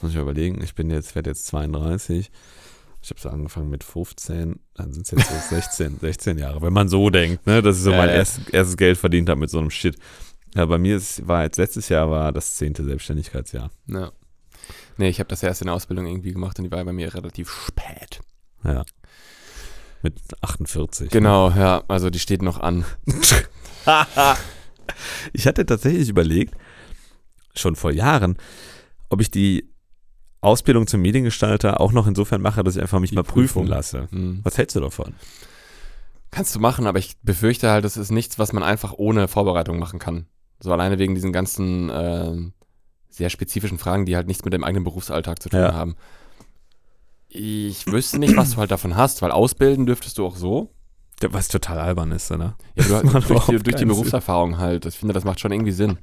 Muss 0.00 0.12
ich 0.12 0.16
mal 0.16 0.22
überlegen. 0.22 0.62
Ich 0.62 0.74
bin 0.74 0.90
jetzt, 0.90 1.14
werde 1.16 1.30
jetzt 1.30 1.46
32. 1.48 2.30
Ich 3.00 3.10
habe 3.10 3.20
so 3.20 3.28
angefangen 3.28 3.70
mit 3.70 3.84
15, 3.84 4.58
dann 4.74 4.92
sind 4.92 5.02
es 5.02 5.10
jetzt 5.12 5.28
so 5.28 5.34
16, 5.54 5.98
16 6.00 6.38
Jahre. 6.38 6.60
Wenn 6.62 6.72
man 6.72 6.88
so 6.88 7.10
denkt, 7.10 7.46
ne, 7.46 7.62
dass 7.62 7.76
ich 7.78 7.82
so 7.84 7.92
Ja, 7.92 7.98
mein 7.98 8.08
ja. 8.10 8.16
erstes, 8.16 8.48
erstes 8.48 8.76
Geld 8.76 8.98
verdient 8.98 9.28
habe 9.28 9.40
mit 9.40 9.50
so 9.50 9.58
einem 9.58 9.70
Shit. 9.70 9.96
Ja, 10.54 10.64
bei 10.66 10.78
mir 10.78 10.96
ist, 10.96 11.26
war 11.28 11.44
jetzt 11.44 11.58
letztes 11.58 11.88
Jahr 11.88 12.10
war 12.10 12.32
das 12.32 12.56
zehnte 12.56 12.84
Selbstständigkeitsjahr. 12.84 13.70
Ja. 13.86 14.12
Nee, 14.96 15.08
ich 15.10 15.20
habe 15.20 15.28
das 15.28 15.42
erst 15.42 15.60
in 15.62 15.66
der 15.66 15.74
Ausbildung 15.74 16.06
irgendwie 16.06 16.32
gemacht 16.32 16.58
und 16.58 16.64
die 16.64 16.70
war 16.70 16.84
bei 16.84 16.92
mir 16.92 17.14
relativ 17.14 17.50
spät. 17.50 18.20
Ja. 18.64 18.84
Mit 20.02 20.14
48. 20.40 21.10
Genau, 21.10 21.50
ja, 21.50 21.84
also 21.88 22.10
die 22.10 22.18
steht 22.18 22.42
noch 22.42 22.58
an. 22.58 22.84
Ich 25.32 25.46
hatte 25.46 25.66
tatsächlich 25.66 26.08
überlegt, 26.08 26.54
schon 27.54 27.76
vor 27.76 27.90
Jahren, 27.92 28.36
ob 29.10 29.20
ich 29.20 29.30
die 29.30 29.68
Ausbildung 30.40 30.86
zum 30.86 31.00
Mediengestalter 31.02 31.80
auch 31.80 31.92
noch 31.92 32.06
insofern 32.06 32.40
mache, 32.40 32.62
dass 32.62 32.76
ich 32.76 32.82
einfach 32.82 33.00
mich 33.00 33.10
Die 33.10 33.16
mal 33.16 33.22
prüfen 33.24 33.62
Prüfung. 33.62 33.66
lasse. 33.66 34.08
Hm. 34.10 34.40
Was 34.44 34.56
hältst 34.58 34.76
du 34.76 34.80
davon? 34.80 35.14
Kannst 36.30 36.54
du 36.54 36.60
machen, 36.60 36.86
aber 36.86 36.98
ich 36.98 37.16
befürchte 37.22 37.70
halt, 37.70 37.84
das 37.84 37.96
ist 37.96 38.10
nichts, 38.10 38.38
was 38.38 38.52
man 38.52 38.62
einfach 38.62 38.92
ohne 38.96 39.28
Vorbereitung 39.28 39.78
machen 39.78 39.98
kann. 39.98 40.26
So 40.60 40.72
alleine 40.72 40.98
wegen 40.98 41.14
diesen 41.14 41.32
ganzen 41.32 41.90
ähm, 41.92 42.52
sehr 43.08 43.30
spezifischen 43.30 43.78
Fragen, 43.78 44.04
die 44.06 44.14
halt 44.14 44.26
nichts 44.26 44.44
mit 44.44 44.52
dem 44.52 44.62
eigenen 44.64 44.84
Berufsalltag 44.84 45.42
zu 45.42 45.48
tun 45.48 45.60
Ja. 45.60 45.72
haben. 45.74 45.96
Ich 47.28 47.86
wüsste 47.86 48.18
nicht, 48.18 48.36
was 48.36 48.52
du 48.52 48.56
halt 48.58 48.70
davon 48.70 48.96
hast, 48.96 49.20
weil 49.22 49.30
ausbilden 49.32 49.86
dürftest 49.86 50.18
du 50.18 50.26
auch 50.26 50.36
so. 50.36 50.70
Was 51.30 51.48
total 51.48 51.78
albern 51.78 52.12
ist, 52.12 52.30
oder? 52.30 52.56
Ja, 52.76 52.84
du, 53.02 53.08
durch, 53.10 53.24
die, 53.26 53.32
überhaupt 53.32 53.66
durch 53.66 53.76
die 53.76 53.84
Berufserfahrung 53.84 54.58
halt. 54.58 54.86
Ich 54.86 54.94
finde, 54.96 55.14
das 55.14 55.24
macht 55.24 55.40
schon 55.40 55.52
irgendwie 55.52 55.72
Sinn. 55.72 55.98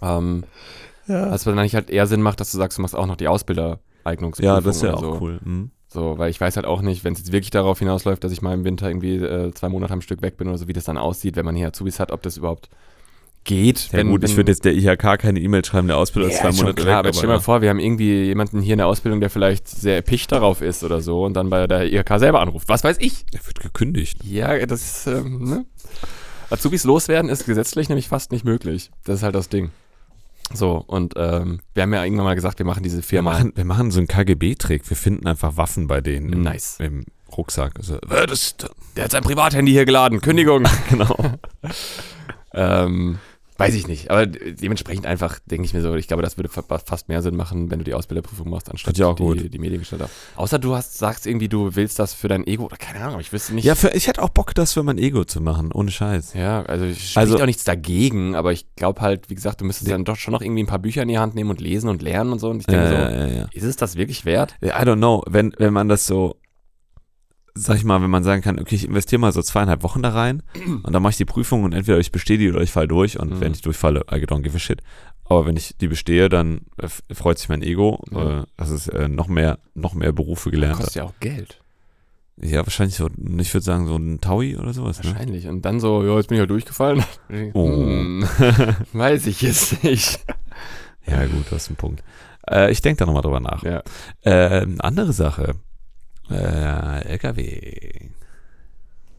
Ähm, 0.00 0.44
Ja. 1.10 1.30
was 1.30 1.44
dann 1.44 1.58
eigentlich 1.58 1.74
halt 1.74 1.90
eher 1.90 2.06
Sinn 2.06 2.22
macht, 2.22 2.40
dass 2.40 2.52
du 2.52 2.58
sagst, 2.58 2.78
du 2.78 2.82
machst 2.82 2.94
auch 2.94 3.06
noch 3.06 3.16
die 3.16 3.28
Ausbildereignungsprüfung 3.28 4.54
Ja, 4.54 4.60
das 4.60 4.76
ist 4.76 4.82
ja 4.82 4.90
oder 4.96 4.98
auch 4.98 5.14
so. 5.14 5.18
cool. 5.20 5.40
Mhm. 5.42 5.70
So, 5.88 6.18
weil 6.18 6.30
ich 6.30 6.40
weiß 6.40 6.54
halt 6.54 6.66
auch 6.66 6.82
nicht, 6.82 7.02
wenn 7.02 7.14
es 7.14 7.18
jetzt 7.18 7.32
wirklich 7.32 7.50
darauf 7.50 7.80
hinausläuft, 7.80 8.22
dass 8.22 8.30
ich 8.30 8.42
mal 8.42 8.54
im 8.54 8.64
Winter 8.64 8.88
irgendwie 8.88 9.16
äh, 9.16 9.52
zwei 9.52 9.68
Monate 9.68 9.92
am 9.92 10.00
Stück 10.00 10.22
weg 10.22 10.36
bin 10.36 10.46
oder 10.48 10.56
so, 10.56 10.68
wie 10.68 10.72
das 10.72 10.84
dann 10.84 10.96
aussieht, 10.96 11.34
wenn 11.34 11.44
man 11.44 11.56
hier 11.56 11.66
Azubis 11.66 11.98
hat, 11.98 12.12
ob 12.12 12.22
das 12.22 12.36
überhaupt 12.36 12.70
geht. 13.42 13.88
Ja 13.90 13.98
wenn, 13.98 14.10
gut, 14.10 14.22
ich 14.22 14.36
würde 14.36 14.52
jetzt 14.52 14.64
der 14.64 14.74
IHK 14.74 15.18
keine 15.18 15.40
E-Mail 15.40 15.64
schreiben, 15.64 15.88
der 15.88 15.96
Ausbilder 15.96 16.28
ist 16.28 16.42
ja, 16.42 16.50
zwei 16.50 16.56
Monate 16.58 16.74
klar, 16.82 16.86
weg. 16.86 16.94
aber 16.98 17.08
jetzt 17.08 17.16
stell 17.16 17.28
dir 17.28 17.34
mal 17.34 17.40
vor, 17.40 17.60
wir 17.62 17.70
haben 17.70 17.80
irgendwie 17.80 18.24
jemanden 18.24 18.60
hier 18.60 18.74
in 18.74 18.78
der 18.78 18.86
Ausbildung, 18.86 19.20
der 19.20 19.30
vielleicht 19.30 19.66
sehr 19.66 19.96
erpicht 19.96 20.30
darauf 20.30 20.60
ist 20.60 20.84
oder 20.84 21.00
so 21.00 21.24
und 21.24 21.34
dann 21.34 21.50
bei 21.50 21.66
der 21.66 21.92
IHK 21.92 22.18
selber 22.18 22.40
anruft. 22.40 22.68
Was 22.68 22.84
weiß 22.84 22.98
ich? 23.00 23.24
der 23.32 23.44
wird 23.44 23.58
gekündigt. 23.60 24.22
Ja, 24.24 24.64
das 24.66 24.82
ist, 24.82 25.06
ähm, 25.06 25.42
ne? 25.42 25.64
Azubis 26.50 26.84
loswerden 26.84 27.30
ist 27.30 27.46
gesetzlich 27.46 27.88
nämlich 27.88 28.08
fast 28.08 28.30
nicht 28.30 28.44
möglich. 28.44 28.90
Das 29.04 29.16
ist 29.16 29.22
halt 29.22 29.34
das 29.34 29.48
Ding. 29.48 29.70
So, 30.52 30.82
und 30.86 31.14
ähm, 31.16 31.60
wir 31.74 31.82
haben 31.84 31.94
ja 31.94 32.02
irgendwann 32.04 32.24
mal 32.24 32.34
gesagt, 32.34 32.58
wir 32.58 32.66
machen 32.66 32.82
diese 32.82 32.98
Wir 32.98 33.02
Firma. 33.02 33.32
machen, 33.32 33.52
wir 33.54 33.64
machen 33.64 33.90
so 33.90 33.98
einen 33.98 34.08
KGB-Trick. 34.08 34.88
Wir 34.90 34.96
finden 34.96 35.26
einfach 35.26 35.56
Waffen 35.56 35.86
bei 35.86 36.00
denen 36.00 36.32
im, 36.32 36.42
Nice. 36.42 36.78
im 36.80 37.04
Rucksack. 37.36 37.74
Also, 37.76 37.96
äh, 38.10 38.26
das, 38.26 38.56
Der 38.96 39.04
hat 39.04 39.12
sein 39.12 39.22
Privathandy 39.22 39.70
hier 39.72 39.84
geladen. 39.84 40.20
Kündigung. 40.20 40.64
genau. 40.90 41.16
ähm, 42.54 43.18
weiß 43.60 43.74
ich 43.74 43.86
nicht. 43.86 44.10
Aber 44.10 44.26
dementsprechend 44.26 45.06
einfach 45.06 45.38
denke 45.46 45.64
ich 45.66 45.74
mir 45.74 45.82
so, 45.82 45.94
ich 45.94 46.08
glaube, 46.08 46.22
das 46.22 46.36
würde 46.36 46.48
fa- 46.48 46.64
fast 46.84 47.08
mehr 47.08 47.22
Sinn 47.22 47.36
machen, 47.36 47.70
wenn 47.70 47.78
du 47.78 47.84
die 47.84 47.94
Ausbilderprüfung 47.94 48.48
machst, 48.50 48.70
anstatt 48.70 49.00
auch 49.02 49.14
die, 49.14 49.48
die 49.48 49.58
Mediengestalter. 49.58 50.08
Außer 50.36 50.58
du 50.58 50.74
hast, 50.74 50.98
sagst 50.98 51.26
irgendwie, 51.26 51.48
du 51.48 51.74
willst 51.76 51.98
das 51.98 52.14
für 52.14 52.28
dein 52.28 52.46
Ego 52.46 52.64
oder 52.64 52.76
keine 52.76 53.04
Ahnung, 53.04 53.20
ich 53.20 53.32
wüsste 53.32 53.54
nicht. 53.54 53.64
Ja, 53.64 53.74
für, 53.74 53.88
ich 53.90 54.06
hätte 54.08 54.22
auch 54.22 54.30
Bock, 54.30 54.54
das 54.54 54.72
für 54.72 54.82
mein 54.82 54.98
Ego 54.98 55.24
zu 55.24 55.40
machen. 55.40 55.70
Ohne 55.72 55.90
Scheiß. 55.90 56.34
Ja, 56.34 56.62
also 56.62 56.84
ich 56.84 56.98
spricht 57.10 57.16
Also- 57.18 57.38
auch 57.40 57.46
nichts 57.46 57.64
dagegen, 57.64 58.34
aber 58.34 58.52
ich 58.52 58.74
glaube 58.74 59.00
halt, 59.00 59.30
wie 59.30 59.34
gesagt, 59.34 59.60
du 59.60 59.64
müsstest 59.64 59.90
dann 59.90 60.04
doch 60.04 60.16
schon 60.16 60.32
noch 60.32 60.42
irgendwie 60.42 60.62
ein 60.62 60.66
paar 60.66 60.78
Bücher 60.78 61.02
in 61.02 61.08
die 61.08 61.18
Hand 61.18 61.34
nehmen 61.34 61.50
und 61.50 61.60
lesen 61.60 61.88
und 61.88 62.02
lernen 62.02 62.32
und 62.32 62.38
so. 62.38 62.50
Und 62.50 62.60
ich 62.60 62.66
denke 62.66 62.84
Ja, 62.84 62.88
so, 62.90 62.94
ja, 62.96 63.10
ja, 63.10 63.26
ja. 63.42 63.48
ist 63.52 63.64
es 63.64 63.76
das 63.76 63.96
wirklich 63.96 64.24
wert? 64.24 64.54
I 64.62 64.68
don't 64.68 64.96
know, 64.96 65.22
wenn, 65.26 65.54
wenn 65.58 65.72
man 65.72 65.88
das 65.88 66.06
so, 66.06 66.36
sag 67.54 67.76
ich 67.76 67.84
mal, 67.84 68.00
wenn 68.02 68.10
man 68.10 68.22
sagen 68.24 68.42
kann, 68.42 68.58
okay, 68.58 68.74
ich 68.74 68.86
investiere 68.86 69.20
mal 69.20 69.32
so 69.32 69.42
zweieinhalb 69.42 69.82
Wochen 69.82 70.02
da 70.02 70.10
rein 70.10 70.42
und 70.82 70.92
dann 70.92 71.02
mache 71.02 71.10
ich 71.12 71.16
die 71.16 71.24
Prüfung 71.24 71.64
und 71.64 71.72
entweder 71.72 71.98
ich 71.98 72.12
bestehe 72.12 72.38
die 72.38 72.50
oder 72.50 72.60
ich 72.62 72.70
falle 72.72 72.88
durch 72.88 73.18
und 73.18 73.30
Mhm. 73.36 73.40
wenn 73.40 73.52
ich 73.52 73.62
durchfalle, 73.62 74.00
I 74.10 74.16
don't 74.24 74.42
give 74.42 74.56
a 74.56 74.60
shit. 74.60 74.82
Aber 75.24 75.46
wenn 75.46 75.56
ich 75.56 75.76
die 75.80 75.86
bestehe, 75.88 76.28
dann 76.28 76.62
freut 77.12 77.38
sich 77.38 77.48
mein 77.48 77.62
Ego, 77.62 78.02
Ja. 78.10 78.40
äh, 78.40 78.44
dass 78.56 78.70
es 78.70 78.88
äh, 78.88 79.08
noch 79.08 79.28
mehr, 79.28 79.58
noch 79.74 79.94
mehr 79.94 80.12
Berufe 80.12 80.50
gelernt 80.50 80.76
Kostet 80.76 80.90
hat. 80.90 80.96
ja 80.96 81.04
auch 81.04 81.20
Geld. 81.20 81.60
Ja, 82.42 82.64
wahrscheinlich 82.64 82.96
so, 82.96 83.06
ich 83.38 83.52
würde 83.54 83.64
sagen, 83.64 83.86
so 83.86 83.96
ein 83.96 84.20
Taui 84.20 84.56
oder 84.56 84.72
sowas, 84.72 85.02
ne? 85.02 85.10
Wahrscheinlich. 85.10 85.46
Und 85.46 85.62
dann 85.66 85.78
so, 85.78 86.02
ja, 86.02 86.16
jetzt 86.16 86.28
bin 86.28 86.36
ich 86.36 86.40
halt 86.40 86.50
durchgefallen. 86.50 87.04
Oh. 87.52 87.68
Hm, 87.70 88.24
weiß 88.94 89.26
ich 89.26 89.42
jetzt 89.42 89.84
nicht. 89.84 90.20
Ja, 91.06 91.24
gut, 91.26 91.44
du 91.50 91.54
hast 91.54 91.68
einen 91.68 91.76
Punkt. 91.76 92.02
Äh, 92.48 92.72
ich 92.72 92.80
denke 92.80 92.98
da 93.00 93.06
nochmal 93.06 93.22
drüber 93.22 93.40
nach. 93.40 93.62
Ja. 93.62 93.82
Äh, 94.22 94.66
andere 94.78 95.12
Sache. 95.12 95.54
Äh, 96.30 97.04
LKW. 97.12 98.10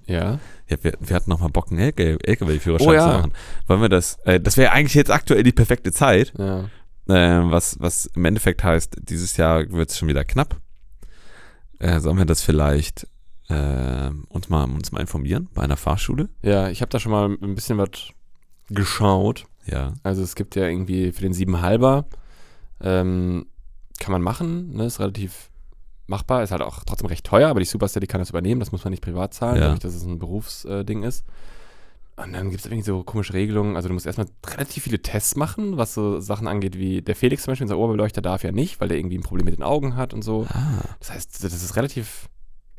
Ja. 0.08 0.40
Ja, 0.68 0.78
wir, 0.82 0.94
wir 1.00 1.16
hatten 1.16 1.30
noch 1.30 1.40
mal 1.40 1.50
Bock, 1.50 1.72
einen 1.72 1.80
LKW-Führerschein 1.80 2.88
Oh 2.88 2.94
ja. 2.94 3.02
zu 3.02 3.18
machen. 3.18 3.34
Wollen 3.68 3.82
wir 3.82 3.90
das? 3.90 4.18
Äh, 4.26 4.40
das 4.40 4.58
wäre 4.58 4.72
eigentlich 4.72 4.94
jetzt 4.96 5.12
aktuell 5.12 5.44
die 5.44 5.52
perfekte 5.52 5.92
Zeit, 5.92 6.34
Ja. 6.38 6.62
äh, 7.08 7.52
was, 7.52 7.80
was 7.80 8.08
im 8.08 8.26
Endeffekt 8.26 8.64
heißt, 8.64 8.98
dieses 9.10 9.38
Jahr 9.38 9.70
wird 9.72 9.90
es 9.90 9.98
schon 9.98 10.08
wieder 10.08 10.24
knapp. 10.26 10.58
Äh, 11.80 12.00
sollen 12.00 12.18
wir 12.18 12.26
das 12.26 12.42
vielleicht 12.42 13.08
äh, 13.50 14.10
uns, 14.30 14.50
mal, 14.50 14.64
uns 14.66 14.92
mal 14.92 15.02
informieren 15.02 15.50
bei 15.54 15.64
einer 15.64 15.78
Fahrschule? 15.78 16.30
Ja, 16.42 16.70
ich 16.70 16.82
habe 16.82 16.90
da 16.90 17.00
schon 17.00 17.12
mal 17.12 17.30
ein 17.42 17.56
bisschen 17.56 17.78
was 17.78 17.90
geschaut. 18.70 19.46
Ja. 19.66 19.94
Also 20.04 20.24
es 20.24 20.36
gibt 20.36 20.56
ja 20.56 20.68
irgendwie 20.68 21.12
für 21.12 21.22
den 21.22 21.34
7,5er 21.34 22.06
ähm, 22.82 23.46
kann 24.00 24.12
man 24.12 24.22
machen, 24.24 24.74
ne? 24.74 24.86
Ist 24.86 25.00
relativ 25.00 25.51
machbar. 26.08 26.44
Ist 26.44 26.52
halt 26.52 26.62
auch 26.62 26.84
trotzdem 26.86 27.08
recht 27.08 27.26
teuer, 27.26 27.50
aber 27.50 27.60
die 27.60 27.66
Supercity 27.66 28.08
kann 28.08 28.20
das 28.20 28.30
übernehmen. 28.30 28.60
Das 28.60 28.72
muss 28.72 28.84
man 28.84 28.92
nicht 28.92 29.04
privat 29.04 29.34
zahlen, 29.34 29.56
Ja. 29.56 29.62
dadurch, 29.64 29.80
dass 29.80 29.96
es 29.96 30.04
ein 30.04 30.20
Berufsding 30.20 31.04
ist. 31.04 31.24
Und 32.18 32.34
dann 32.34 32.50
gibt 32.50 32.60
es 32.60 32.66
irgendwie 32.66 32.84
so 32.86 33.04
komische 33.04 33.34
Regelungen. 33.34 33.76
Also 33.76 33.88
du 33.88 33.94
musst 33.94 34.06
erstmal 34.06 34.28
relativ 34.46 34.84
viele 34.84 35.02
Tests 35.02 35.36
machen, 35.36 35.78
was 35.78 35.94
so 35.94 36.20
Sachen 36.20 36.48
angeht, 36.48 36.78
wie 36.78 37.02
der 37.02 37.16
Felix 37.16 37.44
zum 37.44 37.52
Beispiel, 37.54 37.66
unser 37.66 37.78
Oberbeleuchter 37.78 38.22
darf 38.22 38.44
ja 38.44 38.52
nicht, 38.52 38.80
weil 38.80 38.90
der 38.90 38.98
irgendwie 38.98 39.18
ein 39.18 39.24
Problem 39.24 39.46
mit 39.46 39.56
den 39.56 39.64
Augen 39.64 39.96
hat 39.96 40.14
und 40.14 40.22
so. 40.22 40.46
Ah. 40.50 40.84
Das 41.00 41.12
heißt, 41.12 41.44
das 41.44 41.54
ist 41.54 41.76
relativ. 41.76 42.28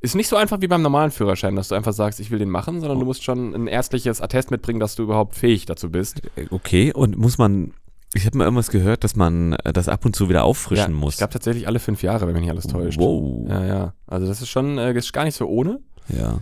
Ist 0.00 0.16
nicht 0.16 0.28
so 0.28 0.34
einfach 0.36 0.60
wie 0.60 0.66
beim 0.68 0.82
normalen 0.82 1.12
Führerschein, 1.12 1.54
dass 1.54 1.68
du 1.68 1.76
einfach 1.76 1.92
sagst, 1.92 2.18
ich 2.18 2.30
will 2.32 2.40
den 2.40 2.50
machen, 2.50 2.80
sondern 2.80 2.98
du 2.98 3.04
musst 3.04 3.22
schon 3.22 3.54
ein 3.54 3.66
ärztliches 3.68 4.20
Attest 4.20 4.50
mitbringen, 4.50 4.80
dass 4.80 4.96
du 4.96 5.04
überhaupt 5.04 5.36
fähig 5.36 5.64
dazu 5.64 5.90
bist. 5.90 6.20
Okay, 6.50 6.92
und 6.92 7.16
muss 7.16 7.38
man, 7.38 7.72
ich 8.14 8.26
habe 8.26 8.38
mal 8.38 8.44
irgendwas 8.44 8.70
gehört, 8.70 9.04
dass 9.04 9.16
man 9.16 9.54
äh, 9.54 9.72
das 9.72 9.88
ab 9.88 10.04
und 10.04 10.14
zu 10.14 10.28
wieder 10.28 10.44
auffrischen 10.44 10.92
ja, 10.92 10.96
muss. 10.96 11.14
Ich 11.14 11.18
glaube 11.18 11.32
tatsächlich 11.32 11.66
alle 11.66 11.78
fünf 11.78 12.02
Jahre, 12.02 12.26
wenn 12.26 12.34
mich 12.34 12.42
nicht 12.42 12.50
alles 12.50 12.66
täuscht. 12.66 12.98
Wow. 12.98 13.48
Ja, 13.48 13.64
ja. 13.64 13.94
Also 14.06 14.26
das 14.26 14.42
ist 14.42 14.48
schon 14.48 14.78
äh, 14.78 14.92
ist 14.92 15.12
gar 15.12 15.24
nicht 15.24 15.36
so 15.36 15.46
ohne. 15.46 15.80
Ja. 16.08 16.38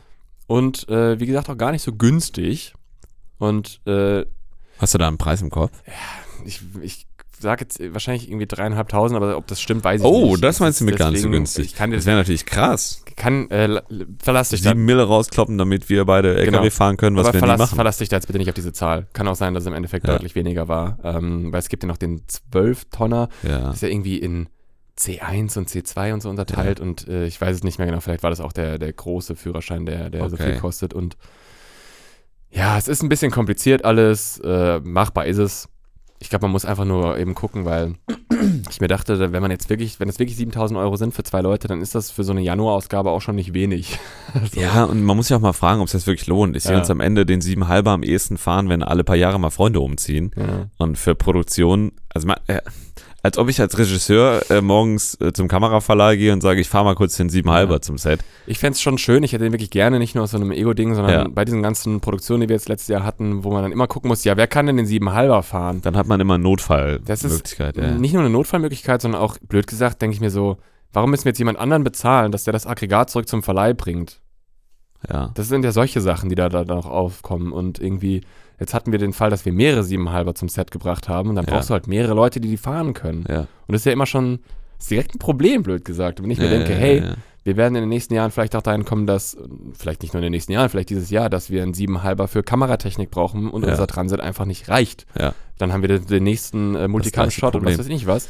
Und 0.46 0.88
äh, 0.88 1.20
wie 1.20 1.26
gesagt, 1.26 1.48
auch 1.48 1.56
gar 1.56 1.72
nicht 1.72 1.82
so 1.82 1.92
günstig. 1.92 2.74
Und 3.38 3.80
äh, 3.86 4.24
Hast 4.78 4.94
du 4.94 4.98
da 4.98 5.08
einen 5.08 5.18
Preis 5.18 5.42
im 5.42 5.50
Kopf? 5.50 5.82
ich, 6.44 6.62
ich 6.82 7.06
sage 7.40 7.62
jetzt 7.64 7.80
wahrscheinlich 7.94 8.28
irgendwie 8.28 8.46
dreieinhalbtausend, 8.46 9.16
aber 9.16 9.36
ob 9.36 9.46
das 9.46 9.60
stimmt, 9.60 9.82
weiß 9.84 10.00
ich 10.00 10.06
Oh, 10.06 10.32
nicht. 10.32 10.44
das 10.44 10.60
meinst 10.60 10.80
du 10.80 10.84
mit 10.84 10.96
gar 10.96 11.10
nicht 11.10 11.22
so 11.22 11.30
günstig. 11.30 11.66
Ich 11.66 11.74
kann, 11.74 11.90
Das 11.90 12.06
wäre 12.06 12.16
natürlich 12.18 12.46
krass. 12.46 13.02
kann 13.16 13.50
äh, 13.50 13.66
la- 13.66 13.82
verlass 14.22 14.50
dich 14.50 14.62
da. 14.62 14.70
Sieben 14.70 14.84
Mille 14.84 15.02
rauskloppen, 15.04 15.58
damit 15.58 15.88
wir 15.88 16.04
beide 16.04 16.34
LKW 16.36 16.58
Genau. 16.58 16.70
fahren 16.70 16.96
können, 16.96 17.16
was 17.16 17.26
aber 17.26 17.34
wir 17.34 17.38
verlass, 17.40 17.58
machen. 17.58 17.74
verlass 17.76 17.98
dich 17.98 18.08
da 18.08 18.16
jetzt 18.16 18.26
bitte 18.26 18.38
nicht 18.38 18.48
auf 18.48 18.54
diese 18.54 18.72
Zahl. 18.72 19.06
Kann 19.12 19.26
auch 19.28 19.34
sein, 19.34 19.54
dass 19.54 19.62
es 19.62 19.66
im 19.66 19.74
Endeffekt 19.74 20.06
Ja. 20.06 20.12
deutlich 20.14 20.34
weniger 20.34 20.68
war. 20.68 20.98
Ähm, 21.02 21.52
weil 21.52 21.58
es 21.60 21.68
gibt 21.68 21.82
ja 21.82 21.86
noch 21.88 21.96
den 21.96 22.22
12-Tonner, 22.52 23.28
ja. 23.42 23.70
ist 23.72 23.82
ja 23.82 23.88
irgendwie 23.88 24.18
in 24.18 24.48
C1 24.98 25.56
und 25.56 25.68
C2 25.70 26.12
und 26.12 26.20
so 26.22 26.28
unterteilt 26.28 26.78
und 26.78 27.08
äh, 27.08 27.24
ich 27.24 27.40
weiß 27.40 27.56
es 27.56 27.64
nicht 27.64 27.78
mehr 27.78 27.86
genau, 27.86 28.00
vielleicht 28.00 28.22
war 28.22 28.28
das 28.28 28.40
auch 28.40 28.52
der, 28.52 28.78
der 28.78 28.92
große 28.92 29.34
Führerschein, 29.34 29.86
der, 29.86 30.10
der 30.10 30.28
so 30.28 30.34
Okay. 30.34 30.52
viel 30.52 30.60
kostet 30.60 30.92
und 30.92 31.16
ja, 32.50 32.76
es 32.76 32.86
ist 32.86 33.02
ein 33.02 33.08
bisschen 33.08 33.30
kompliziert 33.30 33.84
alles, 33.84 34.38
äh, 34.44 34.80
machbar 34.80 35.24
ist 35.24 35.38
es. 35.38 35.68
Ich 36.22 36.28
glaube, 36.28 36.44
man 36.44 36.52
muss 36.52 36.66
einfach 36.66 36.84
nur 36.84 37.16
eben 37.18 37.34
gucken, 37.34 37.64
weil 37.64 37.94
ich 38.70 38.80
mir 38.80 38.88
dachte, 38.88 39.32
wenn 39.32 39.40
man 39.42 39.50
jetzt 39.50 39.70
wirklich, 39.70 39.98
wenn 40.00 40.08
es 40.10 40.18
wirklich 40.18 40.36
7000 40.36 40.78
Euro 40.78 40.96
sind 40.96 41.14
für 41.14 41.22
zwei 41.22 41.40
Leute, 41.40 41.66
dann 41.66 41.80
ist 41.80 41.94
das 41.94 42.10
für 42.10 42.24
so 42.24 42.32
eine 42.32 42.42
Januarausgabe 42.42 43.10
auch 43.10 43.22
schon 43.22 43.36
nicht 43.36 43.54
wenig. 43.54 43.98
Also, 44.34 44.60
Ja, 44.60 44.84
und 44.84 45.02
man 45.02 45.16
muss 45.16 45.26
sich 45.28 45.36
auch 45.36 45.40
mal 45.40 45.52
fragen, 45.54 45.80
ob 45.80 45.86
es 45.86 45.92
das 45.92 46.06
wirklich 46.06 46.28
lohnt. 46.28 46.54
Ich 46.56 46.62
sehe 46.62 46.72
Ja. 46.74 46.78
uns 46.78 46.90
am 46.90 47.00
Ende 47.00 47.26
den 47.26 47.40
sieben 47.40 47.66
halber 47.66 47.90
am 47.90 48.02
ehesten 48.04 48.36
fahren, 48.38 48.68
wenn 48.68 48.82
alle 48.84 49.02
paar 49.02 49.16
Jahre 49.16 49.40
mal 49.40 49.50
Freunde 49.50 49.80
umziehen. 49.80 50.30
Ja. 50.36 50.68
Und 50.78 50.98
für 50.98 51.14
Produktion, 51.16 51.90
also 52.14 52.28
ma- 52.28 52.36
äh, 52.46 52.60
als 53.22 53.36
ob 53.38 53.48
ich 53.48 53.60
als 53.60 53.76
Regisseur 53.78 54.42
äh, 54.50 54.60
morgens 54.62 55.20
äh, 55.20 55.32
zum 55.32 55.46
Kameraverleih 55.48 56.16
gehe 56.16 56.32
und 56.32 56.40
sage, 56.40 56.60
ich 56.60 56.68
fahre 56.68 56.84
mal 56.84 56.94
kurz 56.94 57.16
den 57.16 57.28
sieben 57.28 57.50
halber 57.50 57.74
Ja. 57.74 57.80
zum 57.80 57.98
Set. 57.98 58.20
Ich 58.46 58.58
fände 58.58 58.74
es 58.74 58.80
schon 58.80 58.96
schön, 58.98 59.22
ich 59.22 59.32
hätte 59.32 59.44
den 59.44 59.52
wirklich 59.52 59.70
gerne, 59.70 59.98
nicht 59.98 60.14
nur 60.14 60.24
aus 60.24 60.30
so 60.30 60.36
einem 60.38 60.50
Ego-Ding, 60.52 60.94
sondern 60.94 61.12
Ja. 61.12 61.28
bei 61.28 61.44
diesen 61.44 61.62
ganzen 61.62 62.00
Produktionen, 62.00 62.42
die 62.42 62.48
wir 62.48 62.56
jetzt 62.56 62.68
letztes 62.68 62.88
Jahr 62.88 63.04
hatten, 63.04 63.44
wo 63.44 63.50
man 63.52 63.62
dann 63.62 63.72
immer 63.72 63.86
gucken 63.86 64.08
muss, 64.08 64.24
ja, 64.24 64.36
wer 64.36 64.46
kann 64.46 64.66
denn 64.66 64.76
den 64.78 64.86
7,5er 64.86 65.42
fahren? 65.42 65.80
Dann 65.82 65.96
hat 65.96 66.06
man 66.06 66.20
immer 66.20 66.36
ist 66.36 66.42
Notfallmöglichkeit. 66.42 67.76
Ja. 67.76 67.90
nicht 67.92 68.12
nur 68.14 68.22
eine 68.22 68.30
Notfallmöglichkeit, 68.30 69.02
sondern 69.02 69.20
auch, 69.20 69.36
blöd 69.48 69.66
gesagt, 69.66 70.00
denke 70.02 70.14
ich 70.14 70.20
mir 70.20 70.30
so, 70.30 70.56
warum 70.92 71.10
müssen 71.10 71.24
wir 71.24 71.30
jetzt 71.30 71.38
jemand 71.38 71.58
anderen 71.58 71.84
bezahlen, 71.84 72.32
dass 72.32 72.44
der 72.44 72.52
das 72.52 72.66
Aggregat 72.66 73.10
zurück 73.10 73.28
zum 73.28 73.42
Verleih 73.42 73.74
bringt? 73.74 74.20
ja. 75.10 75.30
Das 75.34 75.48
sind 75.48 75.64
ja 75.64 75.72
solche 75.72 76.00
Sachen, 76.00 76.28
die 76.28 76.34
da, 76.34 76.48
da 76.48 76.64
noch 76.64 76.86
aufkommen 76.86 77.52
und 77.52 77.78
irgendwie, 77.80 78.20
jetzt 78.60 78.74
hatten 78.74 78.92
wir 78.92 78.98
den 78.98 79.12
Fall, 79.12 79.30
dass 79.30 79.44
wir 79.44 79.52
mehrere 79.52 79.82
7,5er 79.82 80.34
zum 80.34 80.48
Set 80.48 80.70
gebracht 80.70 81.08
haben 81.08 81.30
und 81.30 81.34
dann 81.36 81.46
Ja. 81.46 81.54
brauchst 81.54 81.70
du 81.70 81.74
halt 81.74 81.86
mehrere 81.88 82.14
Leute, 82.14 82.40
die 82.40 82.48
die 82.48 82.56
fahren 82.56 82.94
können. 82.94 83.24
Ja. 83.28 83.40
Und 83.40 83.48
das 83.72 83.80
ist 83.80 83.86
ja 83.86 83.92
immer 83.92 84.06
schon, 84.06 84.40
ist 84.78 84.90
direkt 84.90 85.14
ein 85.14 85.18
Problem, 85.18 85.62
blöd 85.62 85.84
gesagt. 85.84 86.22
Wenn 86.22 86.30
ich 86.30 86.38
mir 86.38 86.44
Ja, 86.44 86.50
denke, 86.58 86.74
hey, 86.74 87.02
wir 87.42 87.56
werden 87.56 87.74
in 87.74 87.82
den 87.82 87.88
nächsten 87.88 88.12
Jahren 88.14 88.30
vielleicht 88.30 88.54
auch 88.54 88.62
dahin 88.62 88.84
kommen, 88.84 89.06
dass, 89.06 89.36
vielleicht 89.72 90.02
nicht 90.02 90.12
nur 90.12 90.18
in 90.20 90.24
den 90.24 90.32
nächsten 90.32 90.52
Jahren, 90.52 90.68
vielleicht 90.68 90.90
dieses 90.90 91.08
Jahr, 91.10 91.30
dass 91.30 91.48
wir 91.48 91.62
einen 91.62 91.72
7,5er 91.72 92.26
für 92.28 92.42
Kameratechnik 92.42 93.10
brauchen 93.10 93.50
und 93.50 93.64
unser 93.64 93.86
Transit 93.86 94.20
einfach 94.20 94.44
nicht 94.44 94.68
reicht. 94.68 95.06
Dann 95.58 95.72
haben 95.72 95.80
wir 95.82 95.88
den, 95.88 96.06
den 96.06 96.22
nächsten 96.24 96.74
äh, 96.74 96.86
Multicam-Shot 96.86 97.56
und 97.56 97.64
was 97.64 97.78
weiß 97.78 97.86
ich 97.86 97.92
nicht 97.92 98.06
was. 98.06 98.28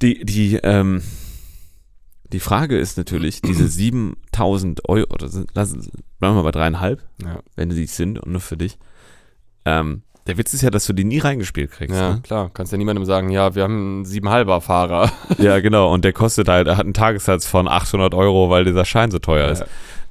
Die, 0.00 0.24
die, 0.24 0.56
ähm, 0.62 1.02
die 2.32 2.40
Frage 2.40 2.78
ist 2.78 2.96
natürlich, 2.96 3.42
diese 3.42 3.68
7000 3.68 4.88
Euro, 4.88 5.12
oder 5.12 5.28
sind, 5.28 5.50
lass, 5.54 5.74
bleiben 6.18 6.36
wir 6.36 6.42
bei 6.42 6.50
dreieinhalb, 6.50 7.02
wenn 7.56 7.70
sie 7.70 7.84
es 7.84 7.96
sind 7.96 8.18
und 8.18 8.32
nur 8.32 8.40
für 8.40 8.56
dich. 8.56 8.78
Ähm, 9.68 10.02
der 10.26 10.36
Witz 10.36 10.52
ist 10.52 10.60
ja, 10.62 10.68
dass 10.70 10.84
du 10.86 10.92
die 10.92 11.04
nie 11.04 11.18
reingespielt 11.18 11.70
kriegst. 11.70 11.96
ja 11.96 12.14
Ne? 12.14 12.20
klar. 12.22 12.50
Kannst 12.52 12.70
ja 12.72 12.78
niemandem 12.78 13.04
sagen, 13.06 13.30
ja, 13.30 13.54
wir 13.54 13.62
haben 13.62 13.96
einen 13.98 14.04
7,5er 14.04 14.60
Fahrer. 14.60 15.10
Ja, 15.38 15.60
genau. 15.60 15.92
Und 15.92 16.04
der 16.04 16.12
kostet 16.12 16.48
halt, 16.48 16.66
er 16.66 16.76
hat 16.76 16.84
einen 16.84 16.92
Tagessatz 16.94 17.46
von 17.46 17.66
800 17.68 18.14
Euro, 18.14 18.50
weil 18.50 18.64
dieser 18.64 18.84
Schein 18.84 19.10
so 19.10 19.18
teuer 19.18 19.48
ist. 19.48 19.64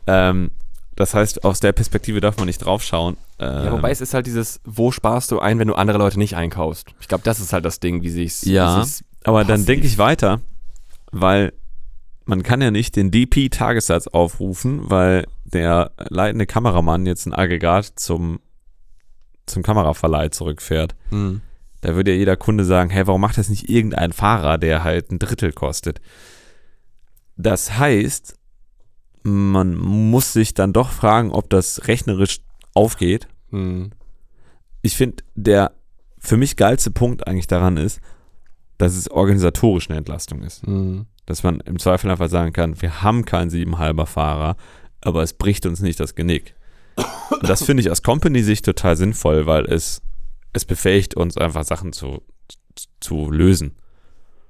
Ähm, 0.07 0.49
das 0.95 1.13
heißt, 1.13 1.43
aus 1.43 1.59
der 1.59 1.71
Perspektive 1.73 2.19
darf 2.21 2.37
man 2.37 2.47
nicht 2.47 2.57
draufschauen. 2.65 3.17
Ähm, 3.37 3.65
Ja, 3.65 3.71
wobei 3.73 3.91
es 3.91 4.01
ist 4.01 4.15
halt 4.15 4.25
dieses, 4.25 4.59
wo 4.65 4.91
sparst 4.91 5.29
du 5.31 5.39
ein, 5.39 5.59
wenn 5.59 5.67
du 5.67 5.75
andere 5.75 5.99
Leute 5.99 6.17
nicht 6.17 6.35
einkaufst? 6.35 6.87
Ich 6.99 7.07
glaube, 7.07 7.23
das 7.23 7.39
ist 7.39 7.53
halt 7.53 7.65
das 7.65 7.79
Ding, 7.79 8.01
wie 8.01 8.09
sich's. 8.09 8.43
Ja. 8.45 8.79
wie 8.79 8.85
sich's 8.85 9.03
aber 9.23 9.43
dann 9.45 9.65
denke 9.65 9.85
ich 9.85 9.97
weiter, 9.99 10.39
weil 11.11 11.53
man 12.25 12.41
kann 12.43 12.61
ja 12.61 12.71
nicht 12.71 12.95
den 12.95 13.11
DP-Tagessatz 13.11 14.07
aufrufen, 14.07 14.89
weil 14.89 15.25
der 15.45 15.91
leitende 16.09 16.45
Kameramann 16.47 17.05
jetzt 17.05 17.25
ein 17.27 17.33
Aggregat 17.33 17.91
zum, 17.95 18.39
zum 19.47 19.63
Kameraverleih 19.63 20.29
zurückfährt. 20.29 20.95
Hm. 21.09 21.41
Da 21.81 21.95
würde 21.95 22.11
ja 22.11 22.17
jeder 22.17 22.37
Kunde 22.37 22.65
sagen, 22.65 22.89
hey, 22.89 23.07
warum 23.07 23.21
macht 23.21 23.37
das 23.37 23.49
nicht 23.49 23.69
irgendein 23.69 24.11
Fahrer, 24.11 24.57
der 24.57 24.83
halt 24.83 25.11
ein 25.11 25.19
Drittel 25.19 25.53
kostet? 25.53 26.01
Das 27.35 27.77
heißt, 27.77 28.35
man 29.23 29.75
muss 29.75 30.33
sich 30.33 30.53
dann 30.53 30.73
doch 30.73 30.89
fragen, 30.89 31.31
ob 31.31 31.49
das 31.49 31.87
rechnerisch 31.87 32.39
aufgeht. 32.73 33.27
Hm. 33.51 33.91
Ich 34.81 34.95
finde, 34.95 35.23
der 35.35 35.71
für 36.19 36.37
mich 36.37 36.55
geilste 36.55 36.91
Punkt 36.91 37.27
eigentlich 37.27 37.47
daran 37.47 37.77
ist, 37.77 38.01
dass 38.77 38.95
es 38.95 39.09
organisatorisch 39.09 39.89
eine 39.89 39.97
Entlastung 39.97 40.43
ist. 40.43 40.65
Hm. 40.65 41.05
Dass 41.25 41.43
man 41.43 41.59
im 41.61 41.79
Zweifel 41.79 42.09
einfach 42.09 42.29
sagen 42.29 42.53
kann, 42.53 42.81
wir 42.81 43.01
haben 43.01 43.25
keinen 43.25 43.49
siebenhalber 43.49 44.05
Fahrer, 44.05 44.55
aber 45.01 45.23
es 45.23 45.33
bricht 45.33 45.65
uns 45.65 45.81
nicht 45.81 45.99
das 45.99 46.15
Genick. 46.15 46.55
Und 47.29 47.47
das 47.49 47.63
finde 47.63 47.81
ich 47.81 47.91
aus 47.91 48.01
Company-Sicht 48.03 48.65
total 48.65 48.97
sinnvoll, 48.97 49.45
weil 49.45 49.65
es, 49.65 50.01
es 50.53 50.65
befähigt 50.65 51.15
uns 51.15 51.37
einfach 51.37 51.63
Sachen 51.63 51.93
zu, 51.93 52.23
zu 52.99 53.29
lösen. 53.31 53.75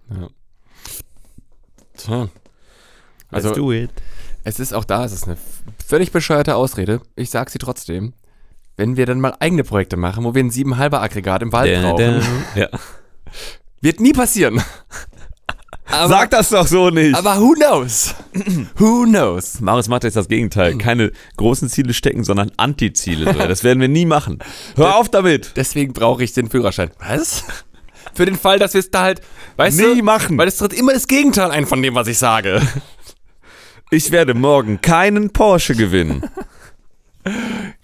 Ja. 0.09 0.27
Tja. 1.97 2.29
Also, 3.29 3.53
do 3.53 3.73
it. 3.73 3.89
es 4.43 4.59
ist 4.59 4.73
auch 4.73 4.85
da, 4.85 5.03
es 5.03 5.11
ist 5.11 5.25
eine 5.25 5.37
völlig 5.85 6.11
bescheuerte 6.11 6.55
Ausrede. 6.55 7.01
Ich 7.15 7.29
sag 7.29 7.49
sie 7.49 7.57
trotzdem. 7.59 8.13
Wenn 8.77 8.95
wir 8.95 9.05
dann 9.05 9.19
mal 9.19 9.35
eigene 9.39 9.63
Projekte 9.63 9.97
machen, 9.97 10.23
wo 10.23 10.33
wir 10.35 10.43
ein 10.43 10.51
7,5er 10.51 11.01
Aggregat 11.01 11.41
im 11.41 11.51
Wald 11.51 11.81
brauchen, 11.81 12.21
Ja. 12.55 12.69
wird 13.81 13.99
nie 13.99 14.13
passieren. 14.13 14.61
Aber, 15.89 16.09
Sag 16.09 16.31
das 16.31 16.49
doch 16.49 16.67
so 16.67 16.89
nicht. 16.89 17.15
aber 17.15 17.39
who 17.39 17.53
knows? 17.53 18.13
who 18.77 19.05
knows? 19.05 19.61
Marius 19.61 19.87
macht 19.87 20.03
jetzt 20.03 20.17
das 20.17 20.27
Gegenteil. 20.27 20.77
Keine 20.77 21.11
großen 21.37 21.69
Ziele 21.69 21.93
stecken, 21.93 22.23
sondern 22.23 22.51
Antiziele. 22.57 23.33
Das 23.33 23.63
werden 23.63 23.79
wir 23.79 23.87
nie 23.87 24.05
machen. 24.05 24.39
Hör 24.75 24.97
auf 24.97 25.09
damit. 25.09 25.53
Deswegen 25.55 25.93
brauche 25.93 26.23
ich 26.23 26.33
den 26.33 26.49
Führerschein. 26.49 26.91
Was? 26.99 27.45
Für 28.13 28.25
den 28.25 28.37
Fall, 28.37 28.59
dass 28.59 28.73
wir 28.73 28.79
es 28.79 28.91
da 28.91 29.03
halt, 29.03 29.21
weißt 29.57 29.77
Nie 29.79 29.97
du, 29.97 30.03
machen. 30.03 30.37
weil 30.37 30.47
es 30.47 30.57
tritt 30.57 30.73
immer 30.73 30.93
das 30.93 31.07
Gegenteil 31.07 31.51
ein 31.51 31.65
von 31.65 31.81
dem, 31.81 31.95
was 31.95 32.07
ich 32.07 32.17
sage. 32.17 32.61
Ich 33.91 34.11
werde 34.11 34.33
morgen 34.33 34.81
keinen 34.81 35.31
Porsche 35.31 35.75
gewinnen. 35.75 36.23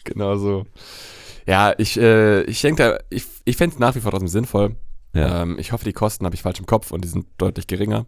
Genau 0.05 0.37
so. 0.37 0.65
Ja, 1.45 1.73
ich, 1.77 1.97
äh, 1.99 2.43
ich 2.43 2.61
denke, 2.61 2.99
ich, 3.09 3.25
ich 3.43 3.57
fände 3.57 3.73
es 3.73 3.79
nach 3.79 3.95
wie 3.95 3.99
vor 3.99 4.11
trotzdem 4.11 4.27
sinnvoll. 4.29 4.75
Ja, 5.13 5.41
Ähm, 5.43 5.57
ich 5.59 5.71
hoffe, 5.71 5.85
die 5.85 5.93
Kosten 5.93 6.25
habe 6.25 6.35
ich 6.35 6.41
falsch 6.41 6.59
im 6.59 6.65
Kopf 6.65 6.91
und 6.91 7.03
die 7.03 7.07
sind 7.09 7.27
deutlich 7.37 7.67
geringer. 7.67 8.05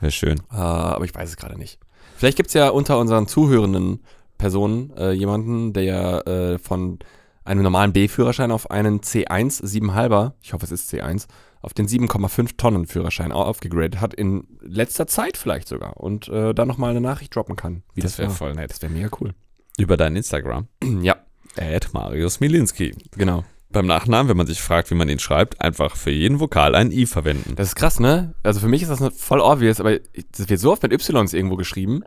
wäre 0.00 0.12
schön. 0.12 0.38
Äh, 0.52 0.56
aber 0.56 1.04
ich 1.04 1.14
weiß 1.14 1.28
es 1.30 1.36
gerade 1.36 1.58
nicht. 1.58 1.78
Vielleicht 2.16 2.36
gibt 2.36 2.48
es 2.48 2.54
ja 2.54 2.68
unter 2.68 2.98
unseren 2.98 3.26
zuhörenden 3.26 4.02
Personen 4.38 4.92
äh, 4.96 5.12
jemanden, 5.12 5.72
der 5.72 6.26
äh, 6.26 6.58
von 6.58 6.98
einem 7.44 7.62
normalen 7.62 7.92
B-Führerschein 7.92 8.50
auf 8.52 8.70
einen 8.70 9.00
C1 9.00 9.62
7,5er, 9.64 10.32
ich 10.42 10.52
hoffe 10.52 10.64
es 10.64 10.70
ist 10.72 10.92
C1, 10.92 11.26
auf 11.60 11.74
den 11.74 11.86
7,5 11.88 12.56
Tonnen 12.56 12.86
Führerschein 12.86 13.32
au- 13.32 13.42
aufgegradet 13.44 14.00
hat, 14.00 14.14
in 14.14 14.46
letzter 14.60 15.06
Zeit 15.06 15.36
vielleicht 15.36 15.68
sogar 15.68 15.96
und 15.98 16.28
äh, 16.28 16.54
da 16.54 16.64
nochmal 16.66 16.90
eine 16.90 17.00
Nachricht 17.00 17.34
droppen 17.34 17.56
kann. 17.56 17.82
Wie 17.94 18.00
das, 18.00 18.12
Das 18.12 18.18
wär 18.18 18.26
war. 18.28 18.34
voll 18.34 18.54
nett. 18.54 18.70
Das 18.70 18.82
wäre 18.82 18.92
mega 18.92 19.08
cool. 19.20 19.32
Über 19.78 19.96
dein 19.96 20.14
Instagram. 20.16 20.66
ja, 21.02 21.16
Ed 21.56 21.92
Marius 21.94 22.40
Milinski. 22.40 22.94
genau. 23.16 23.44
Beim 23.72 23.86
Nachnamen, 23.86 24.28
wenn 24.28 24.36
man 24.36 24.46
sich 24.46 24.60
fragt, 24.62 24.90
wie 24.90 24.94
man 24.94 25.08
ihn 25.08 25.18
schreibt, 25.18 25.60
einfach 25.60 25.96
für 25.96 26.10
jeden 26.10 26.40
Vokal 26.40 26.74
ein 26.74 26.90
I 26.92 27.06
verwenden. 27.06 27.54
Das 27.56 27.68
ist 27.68 27.74
krass, 27.74 27.98
ne? 28.00 28.34
Also 28.42 28.60
für 28.60 28.68
mich 28.68 28.82
ist 28.82 28.88
das 28.88 29.00
voll 29.16 29.40
obvious, 29.40 29.80
aber 29.80 29.98
das 29.98 30.48
wird 30.48 30.60
so 30.60 30.72
oft 30.72 30.82
mit 30.82 30.92
Ys 30.92 31.08
irgendwo 31.32 31.56
geschrieben. 31.56 32.02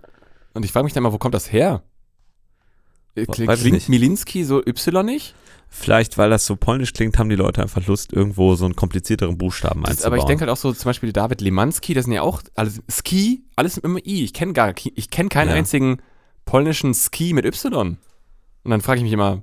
Und 0.54 0.64
ich 0.64 0.72
frage 0.72 0.84
mich 0.86 0.94
dann 0.94 1.04
mal, 1.04 1.12
wo 1.12 1.18
kommt 1.18 1.34
das 1.36 1.52
her? 1.52 1.84
Äh, 3.16 3.26
Klingt, 3.26 3.52
klingt. 3.60 3.90
Milinski 3.90 4.44
so 4.44 4.62
Y 4.66 5.06
nicht? 5.06 5.34
Vielleicht, 5.68 6.18
weil 6.18 6.30
das 6.30 6.46
so 6.46 6.56
polnisch 6.56 6.94
klingt, 6.94 7.18
haben 7.18 7.30
die 7.30 7.36
Leute 7.36 7.62
einfach 7.62 7.86
Lust, 7.88 8.14
irgendwo 8.14 8.56
so 8.56 8.66
einen 8.66 8.76
komplizierteren 8.76 9.38
Buchstaben 9.38 9.82
Das, 9.84 9.92
einzubauen. 9.92 10.14
aber 10.14 10.18
ich 10.20 10.26
denke 10.26 10.42
halt 10.42 10.52
auch 10.52 10.58
so, 10.58 10.72
zum 10.72 10.86
Beispiel 10.90 11.12
David 11.12 11.42
Limanski, 11.42 11.94
das 11.94 12.06
sind 12.06 12.14
ja 12.14 12.22
auch 12.22 12.42
alles 12.56 12.82
Ski, 12.90 13.44
alles 13.56 13.78
immer 13.78 14.00
I. 14.06 14.24
Ich 14.24 14.34
kenne 14.34 14.54
gar 14.54 14.74
ich 14.78 15.10
kenne 15.10 15.30
keinen 15.30 15.50
Ja. 15.50 15.56
einzigen 15.56 15.98
polnischen 16.46 16.94
Ski 16.94 17.34
mit 17.34 17.46
Y. 17.46 17.98
Und 18.64 18.72
dann 18.72 18.82
frage 18.82 19.00
ich 19.00 19.04
mich 19.04 19.14
immer, 19.14 19.42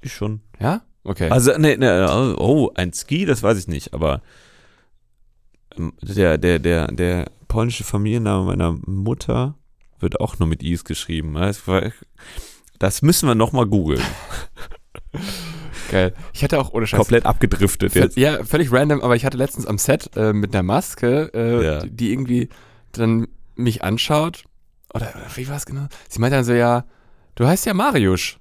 ich 0.00 0.12
schon. 0.14 0.40
ja? 0.58 0.82
Okay. 1.08 1.30
Also, 1.30 1.56
nee, 1.56 1.74
nee, 1.78 1.88
oh, 2.36 2.70
ein 2.74 2.92
Ski, 2.92 3.24
das 3.24 3.42
weiß 3.42 3.58
ich 3.58 3.66
nicht, 3.66 3.94
aber 3.94 4.20
ähm, 5.74 5.94
der, 6.02 6.36
der, 6.36 6.58
der, 6.58 6.88
der 6.88 7.30
polnische 7.48 7.82
Familienname 7.82 8.44
meiner 8.44 8.72
Mutter 8.84 9.54
wird 10.00 10.20
auch 10.20 10.38
nur 10.38 10.46
mit 10.48 10.62
Is 10.62 10.84
geschrieben. 10.84 11.34
Das, 12.78 13.00
müssen 13.00 13.26
wir 13.26 13.34
nochmal 13.34 13.64
googeln. 13.64 14.02
Geil. 15.90 16.12
Ich 16.34 16.44
hatte 16.44 16.60
auch 16.60 16.74
ohne 16.74 16.86
Scheiß. 16.86 16.98
Komplett 16.98 17.24
abgedriftet 17.24 17.94
jetzt. 17.94 18.18
Ja, 18.18 18.44
völlig 18.44 18.70
random, 18.70 19.00
aber 19.00 19.16
ich 19.16 19.24
hatte 19.24 19.38
letztens 19.38 19.64
am 19.64 19.78
Set 19.78 20.10
äh, 20.14 20.34
mit 20.34 20.54
einer 20.54 20.62
Maske, 20.62 21.30
äh, 21.32 21.64
Ja. 21.64 21.78
die, 21.80 21.90
die 21.90 22.12
irgendwie 22.12 22.48
dann 22.92 23.28
mich 23.56 23.82
anschaut. 23.82 24.44
Oder, 24.92 25.08
oder 25.14 25.36
wie 25.36 25.48
war 25.48 25.56
es 25.56 25.64
genau? 25.64 25.86
Sie 26.10 26.20
meinte 26.20 26.36
dann 26.36 26.44
so, 26.44 26.52
ja, 26.52 26.84
du 27.34 27.46
heißt 27.46 27.64
ja 27.64 27.72
Mariusz. 27.72 28.36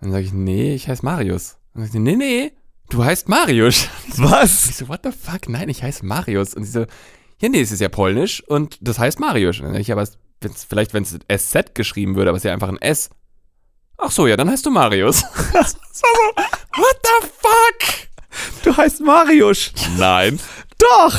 Dann 0.00 0.12
sage 0.12 0.24
ich, 0.26 0.32
nee, 0.32 0.76
ich 0.76 0.86
heiße 0.88 1.04
Marius. 1.04 1.58
Dann 1.74 1.82
sagt 1.82 1.92
sie, 1.92 1.98
nee, 1.98 2.16
nee, 2.16 2.52
du 2.88 3.04
heißt 3.04 3.28
Mariusz. 3.28 3.88
Was? 4.16 4.68
Ich 4.70 4.76
so, 4.76 4.88
what 4.88 5.00
the 5.02 5.10
fuck? 5.10 5.48
Nein, 5.48 5.68
ich 5.68 5.82
heiße 5.82 6.06
Marius. 6.06 6.54
Und 6.54 6.64
sie 6.64 6.70
so, 6.70 6.86
ja, 7.40 7.48
nee, 7.48 7.60
es 7.60 7.72
ist 7.72 7.80
ja 7.80 7.88
polnisch 7.88 8.42
und 8.46 8.78
das 8.80 8.98
heißt 8.98 9.18
Mariusz. 9.18 9.60
Und 9.60 9.66
dann 9.66 9.80
ich, 9.80 9.90
aber 9.90 10.02
es, 10.02 10.16
wenn's, 10.40 10.64
vielleicht, 10.64 10.94
wenn 10.94 11.02
es 11.02 11.18
SZ 11.28 11.74
geschrieben 11.74 12.14
würde, 12.14 12.30
aber 12.30 12.36
es 12.36 12.44
ist 12.44 12.48
ja 12.48 12.54
einfach 12.54 12.68
ein 12.68 12.80
S. 12.80 13.10
Ach 13.98 14.10
so, 14.10 14.26
ja, 14.26 14.36
dann 14.36 14.50
heißt 14.50 14.64
du 14.64 14.70
Marius. 14.70 15.22
das 15.52 15.74
war 15.74 15.82
so, 15.92 16.42
what 16.76 16.96
the 17.02 17.28
fuck? 17.40 18.08
Du 18.64 18.76
heißt 18.76 19.00
Mariusz. 19.00 19.72
Nein. 19.98 20.38
Doch. 20.78 21.14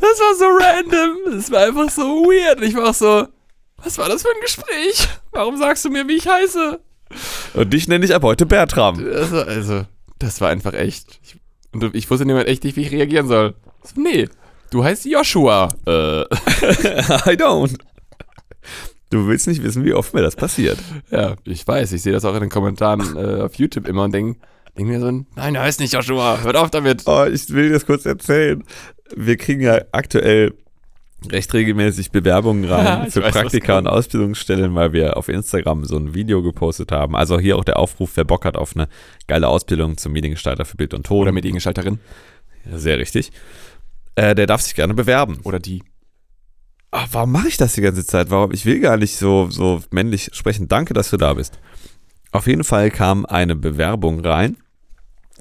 Das 0.00 0.20
war 0.20 0.34
so 0.34 0.44
random. 0.44 1.36
Das 1.36 1.50
war 1.50 1.66
einfach 1.66 1.90
so 1.90 2.02
weird. 2.02 2.58
Und 2.58 2.64
ich 2.64 2.74
war 2.74 2.90
auch 2.90 2.94
so, 2.94 3.26
was 3.76 3.98
war 3.98 4.08
das 4.08 4.22
für 4.22 4.28
ein 4.28 4.40
Gespräch? 4.40 5.08
Warum 5.32 5.58
sagst 5.58 5.84
du 5.84 5.90
mir, 5.90 6.06
wie 6.08 6.16
ich 6.16 6.26
heiße? 6.26 6.80
Und 7.54 7.72
dich 7.72 7.86
nenne 7.86 8.04
ich 8.04 8.14
ab 8.14 8.22
heute 8.22 8.46
Bertram. 8.46 8.98
Also, 8.98 9.42
also 9.42 9.86
das 10.24 10.40
war 10.40 10.50
einfach 10.50 10.74
echt. 10.74 11.20
Ich, 11.22 11.36
und 11.72 11.94
ich 11.94 12.10
wusste 12.10 12.26
niemand 12.26 12.46
echt 12.46 12.64
nicht, 12.64 12.76
wie 12.76 12.82
ich 12.82 12.92
reagieren 12.92 13.28
soll. 13.28 13.54
So, 13.82 14.00
nee, 14.00 14.28
du 14.70 14.84
heißt 14.84 15.04
Joshua. 15.06 15.68
Äh, 15.86 15.90
I 16.22 17.36
don't. 17.36 17.78
Du 19.10 19.28
willst 19.28 19.46
nicht 19.46 19.62
wissen, 19.62 19.84
wie 19.84 19.92
oft 19.92 20.14
mir 20.14 20.22
das 20.22 20.36
passiert. 20.36 20.78
ja, 21.10 21.36
ich 21.44 21.66
weiß. 21.66 21.92
Ich 21.92 22.02
sehe 22.02 22.12
das 22.12 22.24
auch 22.24 22.34
in 22.34 22.40
den 22.40 22.50
Kommentaren 22.50 23.16
äh, 23.16 23.42
auf 23.42 23.54
YouTube 23.56 23.86
immer 23.86 24.04
und 24.04 24.12
denke 24.12 24.40
denk 24.76 24.88
mir 24.88 25.00
so, 25.00 25.10
nein, 25.36 25.54
er 25.54 25.62
heißt 25.62 25.80
nicht 25.80 25.92
Joshua. 25.92 26.40
Hört 26.42 26.56
auf 26.56 26.70
damit. 26.70 27.02
Oh, 27.06 27.24
ich 27.24 27.48
will 27.50 27.68
dir 27.68 27.74
das 27.74 27.86
kurz 27.86 28.06
erzählen. 28.06 28.64
Wir 29.14 29.36
kriegen 29.36 29.60
ja 29.60 29.82
aktuell 29.92 30.54
recht 31.30 31.52
regelmäßig 31.52 32.10
Bewerbungen 32.10 32.64
rein 32.70 33.10
für 33.10 33.22
weiß, 33.22 33.32
Praktika 33.32 33.78
und. 33.78 33.86
Ausbildungsstellen, 33.86 34.74
weil 34.74 34.92
wir 34.92 35.16
auf 35.16 35.28
Instagram 35.28 35.84
so 35.84 35.96
ein 35.96 36.14
Video 36.14 36.42
gepostet 36.42 36.92
haben. 36.92 37.16
Also 37.16 37.38
hier 37.38 37.56
auch 37.56 37.64
der 37.64 37.78
Aufruf, 37.78 38.12
wer 38.14 38.24
Bock 38.24 38.44
hat 38.44 38.56
auf 38.56 38.76
eine 38.76 38.88
geile 39.26 39.48
Ausbildung 39.48 39.96
zum 39.96 40.12
Mediengestalter 40.12 40.64
für 40.64 40.76
Bild 40.76 40.94
und 40.94 41.06
Ton. 41.06 41.22
Oder 41.22 41.32
Mediengestalterin. 41.32 41.98
Ja, 42.70 42.78
sehr 42.78 42.98
richtig. 42.98 43.32
Äh, 44.14 44.34
der 44.34 44.46
darf 44.46 44.62
sich 44.62 44.74
gerne 44.74 44.94
bewerben. 44.94 45.40
Oder 45.44 45.58
die. 45.58 45.82
Ach, 46.90 47.08
warum 47.12 47.32
mache 47.32 47.48
ich 47.48 47.56
das 47.56 47.74
die 47.74 47.80
ganze 47.80 48.06
Zeit? 48.06 48.30
Warum? 48.30 48.52
Ich 48.52 48.66
will 48.66 48.80
gar 48.80 48.96
nicht 48.96 49.16
so, 49.16 49.50
so 49.50 49.82
männlich 49.90 50.30
sprechen. 50.32 50.68
Danke, 50.68 50.94
dass 50.94 51.10
du 51.10 51.16
da 51.16 51.34
bist. 51.34 51.58
Auf 52.30 52.46
jeden 52.46 52.64
Fall 52.64 52.90
kam 52.90 53.26
eine 53.26 53.56
Bewerbung 53.56 54.20
rein 54.20 54.56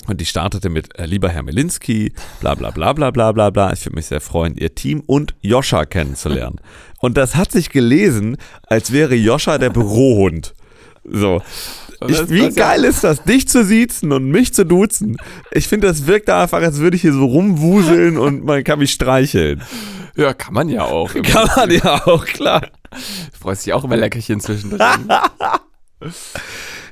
und 0.08 0.20
die 0.20 0.26
startete 0.26 0.70
mit 0.70 0.98
äh, 0.98 1.06
lieber 1.06 1.30
Herr 1.30 1.44
Melinski, 1.44 2.14
bla 2.40 2.56
bla 2.56 2.72
bla 2.72 2.94
bla 2.94 3.12
bla 3.12 3.32
bla 3.32 3.50
bla. 3.50 3.74
Ich 3.74 3.86
würde 3.86 3.96
mich 3.96 4.08
sehr 4.08 4.22
freuen, 4.22 4.56
Ihr 4.56 4.76
Team 4.76 5.02
und 5.06 5.36
Joscha 5.42 5.86
kennenzulernen. 5.86 6.60
Und 7.00 7.18
das 7.18 7.36
hat 7.36 7.52
sich 7.52 7.70
gelesen, 7.70 8.38
als 8.66 8.94
wäre 8.94 9.14
Joscha 9.14 9.58
der 9.58 9.72
Bürohund. 9.72 10.54
So. 11.04 11.42
Ich, 12.08 12.30
wie 12.30 12.50
geil 12.50 12.86
ist 12.86 13.04
das, 13.04 13.24
dich 13.24 13.48
zu 13.50 13.66
siezen 13.66 14.14
und 14.14 14.30
mich 14.30 14.54
zu 14.54 14.66
duzen? 14.66 15.18
Ich 15.52 15.68
finde, 15.68 15.88
das 15.88 16.08
wirkt 16.08 16.30
einfach, 16.30 16.62
als 16.62 16.78
würde 16.78 16.96
ich 16.96 17.02
hier 17.02 17.12
so 17.12 17.26
rumwuseln 17.26 18.18
und 18.18 18.46
man 18.46 18.64
kann 18.64 18.80
mich 18.80 18.92
streicheln. 18.92 19.62
Ja, 20.16 20.34
kann 20.34 20.54
man 20.54 20.70
ja 20.70 20.84
auch. 20.84 21.12
Kann 21.24 21.50
man 21.56 21.72
ja 21.72 22.06
auch, 22.06 22.26
klar. 22.26 22.62
Du 22.92 23.40
freust 23.40 23.66
dich 23.66 23.74
auch 23.74 23.84
über 23.84 23.98
Leckerchen 23.98 24.40
zwischendrin. 24.40 24.80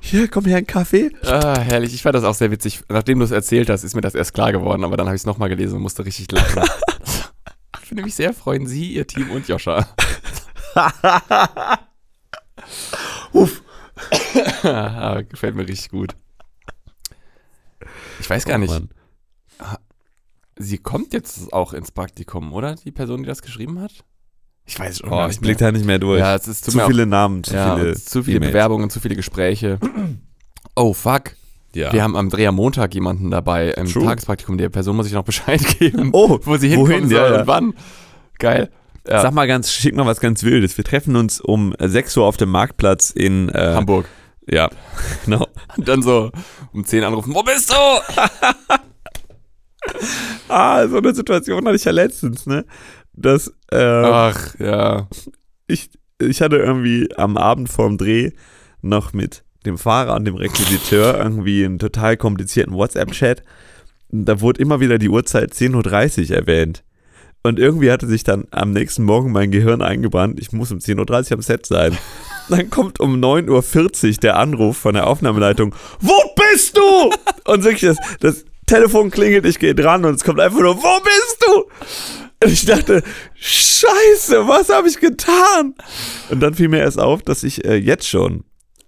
Hier, 0.04 0.28
komm 0.28 0.46
her, 0.46 0.58
ein 0.58 0.66
Kaffee. 0.68 1.12
Ah, 1.24 1.60
herrlich. 1.60 1.94
Ich 1.94 2.02
fand 2.02 2.16
das 2.16 2.24
auch 2.24 2.34
sehr 2.34 2.50
witzig. 2.52 2.82
Nachdem 2.90 3.20
du 3.20 3.26
es 3.26 3.32
erzählt 3.32 3.70
hast, 3.70 3.84
ist 3.84 3.96
mir 3.96 4.02
das 4.02 4.16
erst 4.16 4.34
klar 4.34 4.52
geworden, 4.52 4.84
aber 4.84 4.98
dann 4.98 5.06
habe 5.06 5.16
ich 5.16 5.22
es 5.22 5.26
nochmal 5.28 5.48
gelesen 5.48 5.76
und 5.76 5.84
musste 5.84 6.04
richtig 6.06 6.30
lachen. 6.32 6.64
ich 7.84 7.92
würde 7.92 8.04
mich 8.04 8.16
sehr 8.16 8.34
freuen, 8.34 8.66
Sie, 8.66 8.94
Ihr 8.94 9.06
Team 9.08 9.30
und 9.30 9.48
Joscha. 9.48 9.88
Uff. 13.32 13.62
ah, 14.64 15.22
gefällt 15.22 15.56
mir 15.56 15.68
richtig 15.68 15.92
gut. 15.92 16.16
Ich 18.20 18.30
weiß 18.30 18.46
gar 18.46 18.58
nicht. 18.58 18.72
Oh, 18.72 18.74
Mann. 18.74 18.90
Sie 20.58 20.80
kommt 20.80 21.14
jetzt 21.14 21.54
auch 21.54 21.74
ins 21.74 21.92
Praktikum, 21.92 22.54
oder? 22.54 22.76
Die 22.76 22.92
Person, 22.92 23.24
die 23.24 23.28
das 23.28 23.42
geschrieben 23.42 23.80
hat? 23.80 24.04
Ich 24.72 24.80
weiß 24.80 25.00
schon 25.00 25.12
Oh, 25.12 25.28
ich 25.30 25.38
blick 25.42 25.58
da 25.58 25.70
nicht 25.70 25.84
mehr 25.84 26.00
durch. 26.00 26.22
Ja, 26.22 26.34
es 26.34 26.48
ist 26.48 26.64
zu 26.64 26.80
viele 26.80 27.06
Namen, 27.06 27.44
zu 27.44 27.54
ja, 27.54 27.76
viele, 27.76 27.94
zu 27.94 28.24
viele 28.24 28.38
E-Mails. 28.38 28.54
Bewerbungen, 28.54 28.90
zu 28.90 29.02
viele 29.02 29.18
Gespräche. 29.18 29.80
Oh, 30.78 30.94
fuck. 30.94 31.36
Ja. 31.76 31.92
Wir 31.92 32.02
haben 32.02 32.16
am 32.16 32.30
Drehermontag 32.30 32.94
jemanden 32.94 33.32
dabei 33.32 33.72
im 33.72 33.88
True. 33.88 34.06
Tagespraktikum. 34.06 34.58
Der 34.58 34.70
Person 34.70 34.96
muss 34.96 35.08
ich 35.08 35.14
noch 35.14 35.26
Bescheid 35.26 35.62
geben, 35.80 36.12
oh, 36.14 36.40
wo 36.44 36.56
sie 36.56 36.70
hinkommen 36.70 36.90
wohin? 36.90 37.10
soll 37.10 37.18
Ja, 37.18 37.34
ja. 37.34 37.42
und 37.42 37.48
wann. 37.48 37.74
Geil. 38.40 38.70
Ja. 39.06 39.22
Sag 39.22 39.34
mal 39.34 39.46
ganz, 39.46 39.74
schick 39.74 39.94
mal 39.94 40.06
was 40.06 40.22
ganz 40.22 40.42
Wildes. 40.44 40.78
Wir 40.78 40.86
treffen 40.86 41.18
uns 41.18 41.42
um 41.42 41.76
6 41.78 42.16
Uhr 42.16 42.26
auf 42.26 42.38
dem 42.38 42.50
Marktplatz 42.50 43.10
in 43.10 43.50
äh, 43.50 43.74
Hamburg. 43.76 44.06
Ja, 44.50 44.70
genau. 45.26 45.48
Und 45.76 45.86
dann 45.86 46.02
so 46.02 46.32
um 46.72 46.86
10 46.86 47.04
anrufen, 47.04 47.36
wo 47.36 47.44
bist 47.44 47.70
du? 47.72 47.76
Ah, 50.48 50.88
so 50.88 50.98
eine 50.98 51.14
Situation 51.14 51.66
hatte 51.66 51.76
ich 51.76 51.86
ja 51.86 51.92
letztens, 51.92 52.46
ne? 52.46 52.66
Dass 53.14 53.54
äh, 53.72 53.78
Ach, 53.78 54.56
ja. 54.60 55.08
ich, 55.68 55.90
ich 56.20 56.42
hatte 56.42 56.58
irgendwie 56.58 57.10
am 57.18 57.38
Abend 57.38 57.70
vorm 57.70 57.98
Dreh 57.98 58.32
noch 58.82 59.14
mit 59.14 59.44
dem 59.66 59.78
Fahrer 59.78 60.16
und 60.16 60.26
dem 60.26 60.36
Requisiteur 60.36 61.18
irgendwie 61.20 61.66
einen 61.66 61.80
total 61.80 62.18
komplizierten 62.18 62.74
WhatsApp-Chat. 62.74 63.44
Da 64.10 64.42
wurde 64.42 64.62
immer 64.62 64.80
wieder 64.80 64.98
die 64.98 65.10
Uhrzeit 65.10 65.54
10.30 65.54 66.30
Uhr 66.30 66.36
erwähnt. 66.36 66.84
Und 67.44 67.58
irgendwie 67.58 67.92
hatte 67.92 68.08
sich 68.08 68.24
dann 68.24 68.46
am 68.52 68.72
nächsten 68.72 69.04
Morgen 69.04 69.32
mein 69.32 69.50
Gehirn 69.50 69.82
eingebrannt, 69.82 70.40
ich 70.40 70.52
muss 70.52 70.72
um 70.72 70.78
10.30 70.78 71.32
Uhr 71.32 71.38
am 71.38 71.42
Set 71.42 71.66
sein. 71.66 71.98
Dann 72.50 72.70
kommt 72.70 73.00
um 73.00 73.16
9.40 73.16 74.08
Uhr 74.08 74.14
der 74.18 74.38
Anruf 74.38 74.78
von 74.78 74.94
der 74.94 75.08
Aufnahmeleitung, 75.08 75.74
wo 76.02 76.14
bist 76.36 76.78
du? 76.78 76.82
Und 77.52 77.64
wirklich, 77.64 77.96
das, 77.96 77.98
das 78.20 78.46
Telefon 78.68 79.10
klingelt, 79.10 79.46
ich 79.46 79.58
gehe 79.58 79.74
dran 79.74 80.06
und 80.06 80.16
es 80.16 80.24
kommt 80.24 80.40
einfach 80.40 80.60
nur, 80.60 80.78
wo 80.78 81.00
bist 81.04 81.46
du? 81.46 82.31
Und 82.44 82.52
ich 82.52 82.66
dachte, 82.66 83.04
scheiße, 83.36 84.48
was 84.48 84.70
habe 84.70 84.88
ich 84.88 85.00
getan? 85.00 85.76
Und 86.30 86.40
dann 86.40 86.54
fiel 86.54 86.70
mir 86.70 86.80
erst 86.80 87.00
auf, 87.00 87.22
dass 87.24 87.44
ich 87.44 87.66
äh, 87.66 87.76
jetzt 87.76 88.08
schon 88.08 88.44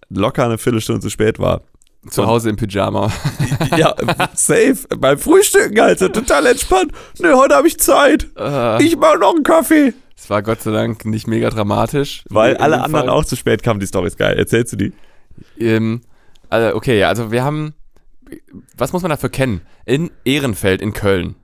locker 0.09 0.45
eine 0.45 0.57
Viertelstunde 0.57 1.01
zu 1.01 1.09
spät 1.09 1.39
war. 1.39 1.61
Zu 2.09 2.25
Hause 2.27 2.49
im 2.49 2.55
Pyjama. 2.57 3.11
Ja, 3.77 3.95
safe. 4.33 4.77
Beim 4.97 5.17
Frühstücken, 5.17 5.79
Alter, 5.79 6.11
total 6.11 6.45
entspannt. 6.47 6.91
Ne, 7.19 7.33
heute 7.35 7.55
habe 7.55 7.67
ich 7.67 7.79
Zeit. 7.79 8.27
Äh, 8.37 8.83
Ich 8.83 8.97
mache 8.97 9.17
noch 9.17 9.33
einen 9.35 9.43
Kaffee. 9.43 9.93
Es 10.17 10.29
war 10.29 10.43
Gott 10.43 10.61
sei 10.61 10.71
Dank 10.71 11.05
nicht 11.05 11.27
mega 11.27 11.49
dramatisch. 11.49 12.23
Weil 12.29 12.57
alle 12.57 12.81
anderen 12.81 13.07
Fall. 13.07 13.09
auch 13.09 13.25
zu 13.25 13.35
spät 13.35 13.63
kamen. 13.63 13.79
Die 13.79 13.85
Story 13.87 14.07
ist 14.07 14.17
geil. 14.17 14.37
Erzählst 14.37 14.73
du 14.73 14.77
die? 14.77 14.93
Ähm, 15.57 16.01
also, 16.49 16.75
okay, 16.75 17.03
also 17.03 17.31
wir 17.31 17.43
haben, 17.43 17.73
was 18.77 18.93
muss 18.93 19.01
man 19.01 19.09
dafür 19.09 19.29
kennen? 19.29 19.61
In 19.85 20.11
Ehrenfeld 20.25 20.81
in 20.81 20.93
Köln. 20.93 21.35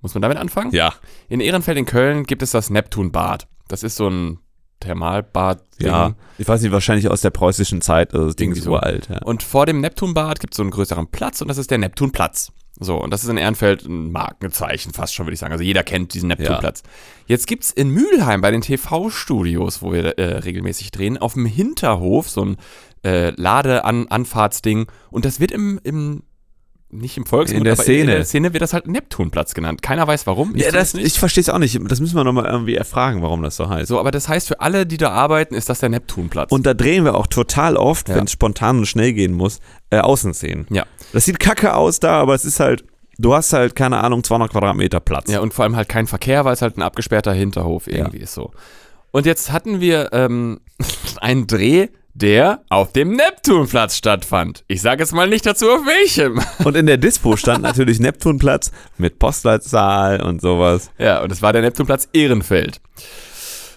Muss 0.00 0.14
man 0.14 0.22
damit 0.22 0.38
anfangen? 0.38 0.72
Ja. 0.72 0.94
In 1.28 1.40
Ehrenfeld 1.40 1.78
in 1.78 1.86
Köln 1.86 2.24
gibt 2.24 2.42
es 2.42 2.50
das 2.50 2.70
Neptunbad. 2.70 3.46
Das 3.68 3.82
ist 3.82 3.96
so 3.96 4.08
ein 4.08 4.38
Thermalbad. 4.80 5.62
Ja. 5.78 6.14
Ich 6.38 6.48
weiß 6.48 6.62
nicht, 6.62 6.72
wahrscheinlich 6.72 7.08
aus 7.08 7.20
der 7.20 7.30
preußischen 7.30 7.82
Zeit. 7.82 8.14
Also 8.14 8.26
das 8.26 8.36
Ding 8.36 8.52
ist 8.52 8.64
so. 8.64 8.72
uralt. 8.72 9.08
Ja. 9.08 9.18
Und 9.22 9.42
vor 9.42 9.66
dem 9.66 9.80
Neptunbad 9.80 10.40
gibt 10.40 10.54
es 10.54 10.56
so 10.56 10.62
einen 10.62 10.70
größeren 10.70 11.08
Platz 11.08 11.40
und 11.42 11.48
das 11.48 11.58
ist 11.58 11.70
der 11.70 11.78
Neptunplatz. 11.78 12.52
So, 12.82 12.96
und 12.96 13.10
das 13.10 13.22
ist 13.22 13.28
in 13.28 13.36
Ehrenfeld 13.36 13.84
ein 13.84 14.10
Markenzeichen, 14.10 14.94
fast 14.94 15.14
schon, 15.14 15.26
würde 15.26 15.34
ich 15.34 15.40
sagen. 15.40 15.52
Also 15.52 15.62
jeder 15.62 15.82
kennt 15.82 16.14
diesen 16.14 16.28
Neptunplatz. 16.28 16.82
Jetzt 17.26 17.46
gibt 17.46 17.64
es 17.64 17.72
in 17.72 17.90
Mülheim 17.90 18.40
bei 18.40 18.50
den 18.50 18.62
TV-Studios, 18.62 19.82
wo 19.82 19.92
wir 19.92 20.18
äh, 20.18 20.38
regelmäßig 20.38 20.90
drehen, 20.90 21.18
auf 21.18 21.34
dem 21.34 21.44
Hinterhof 21.44 22.30
so 22.30 22.42
ein 22.42 22.56
äh, 23.04 23.30
Lade-Anfahrtsding. 23.30 24.86
Und 25.10 25.26
das 25.26 25.40
wird 25.40 25.50
im, 25.50 25.78
im 25.82 26.22
nicht 26.92 27.16
im 27.16 27.24
Volksmund, 27.26 27.58
In 27.58 27.64
der 27.64 27.76
Szene. 27.76 28.00
in 28.00 28.06
der 28.08 28.24
Szene 28.24 28.52
wird 28.52 28.62
das 28.62 28.72
halt 28.72 28.86
Neptunplatz 28.88 29.54
genannt. 29.54 29.80
Keiner 29.82 30.06
weiß 30.06 30.26
warum. 30.26 30.54
Ja, 30.56 30.70
das, 30.72 30.94
ich 30.94 31.18
verstehe 31.18 31.42
es 31.42 31.48
auch 31.48 31.58
nicht. 31.58 31.78
Das 31.88 32.00
müssen 32.00 32.16
wir 32.16 32.24
nochmal 32.24 32.46
irgendwie 32.46 32.74
erfragen, 32.74 33.22
warum 33.22 33.42
das 33.42 33.56
so 33.56 33.68
heißt. 33.68 33.88
so, 33.88 33.98
aber 34.00 34.10
das 34.10 34.28
heißt, 34.28 34.48
für 34.48 34.60
alle, 34.60 34.86
die 34.86 34.96
da 34.96 35.10
arbeiten, 35.10 35.54
ist 35.54 35.68
das 35.68 35.78
der 35.80 35.88
Neptunplatz. 35.88 36.50
Und 36.50 36.66
da 36.66 36.74
drehen 36.74 37.04
wir 37.04 37.14
auch 37.14 37.26
total 37.28 37.76
oft, 37.76 38.08
Ja. 38.08 38.16
wenn 38.16 38.24
es 38.24 38.32
spontan 38.32 38.78
und 38.78 38.86
schnell 38.86 39.12
gehen 39.12 39.32
muss, 39.32 39.60
äh, 39.90 39.98
Außenszenen. 39.98 40.66
ja. 40.70 40.84
Das 41.12 41.24
sieht 41.24 41.40
kacke 41.40 41.74
aus 41.74 41.98
da, 42.00 42.20
aber 42.20 42.34
es 42.34 42.44
ist 42.44 42.60
halt, 42.60 42.84
du 43.18 43.34
hast 43.34 43.52
halt, 43.52 43.74
keine 43.74 43.98
Ahnung, 44.02 44.22
200 44.24 44.50
Quadratmeter 44.52 45.00
Platz. 45.00 45.30
Ja, 45.30 45.40
und 45.40 45.52
vor 45.54 45.64
allem 45.64 45.74
halt 45.76 45.88
kein 45.88 46.06
Verkehr, 46.06 46.44
weil 46.44 46.52
es 46.54 46.62
halt 46.62 46.76
ein 46.76 46.82
abgesperrter 46.82 47.32
Hinterhof 47.32 47.86
irgendwie 47.86 48.18
ist 48.18 48.34
so. 48.34 48.52
Und 49.12 49.26
jetzt 49.26 49.50
hatten 49.52 49.80
wir 49.80 50.10
ähm, 50.12 50.60
einen 51.20 51.46
Dreh, 51.48 51.88
der 52.14 52.62
auf 52.68 52.92
dem 52.92 53.12
Neptunplatz 53.12 53.96
stattfand. 53.96 54.64
Ich 54.68 54.82
sage 54.82 55.02
jetzt 55.02 55.12
mal 55.12 55.28
nicht 55.28 55.46
dazu, 55.46 55.70
auf 55.70 55.86
welchem. 55.86 56.40
Und 56.64 56.76
in 56.76 56.86
der 56.86 56.96
Dispo 56.96 57.36
stand 57.36 57.62
natürlich 57.62 58.00
Neptunplatz 58.00 58.72
mit 58.98 59.18
Postleitzahl 59.18 60.20
und 60.22 60.40
sowas. 60.40 60.90
Ja, 60.98 61.22
und 61.22 61.32
es 61.32 61.42
war 61.42 61.52
der 61.52 61.62
Neptunplatz 61.62 62.08
Ehrenfeld. 62.12 62.80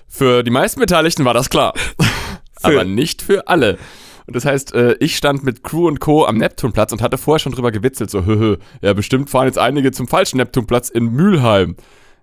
Für 0.08 0.44
die 0.44 0.52
meisten 0.52 0.80
Beteiligten 0.80 1.26
war 1.26 1.34
das 1.34 1.50
klar. 1.50 1.74
Aber 2.62 2.84
nicht 2.84 3.22
für 3.22 3.48
alle. 3.48 3.78
Und 4.26 4.36
das 4.36 4.46
heißt, 4.46 4.74
äh, 4.74 4.96
ich 5.00 5.18
stand 5.18 5.44
mit 5.44 5.64
Crew 5.64 5.88
und 5.88 6.00
Co. 6.00 6.26
am 6.26 6.38
Neptunplatz 6.38 6.92
und 6.92 7.02
hatte 7.02 7.18
vorher 7.18 7.40
schon 7.40 7.52
drüber 7.52 7.72
gewitzelt, 7.72 8.10
so, 8.10 8.26
höhö, 8.26 8.58
ja, 8.82 8.94
bestimmt 8.94 9.30
fahren 9.30 9.48
jetzt 9.48 9.60
einige 9.60 9.92
zum 9.92 10.08
falschen 10.08 10.38
Neptunplatz 10.38 10.90
in 10.90 11.12
Mülheim. 11.12 11.76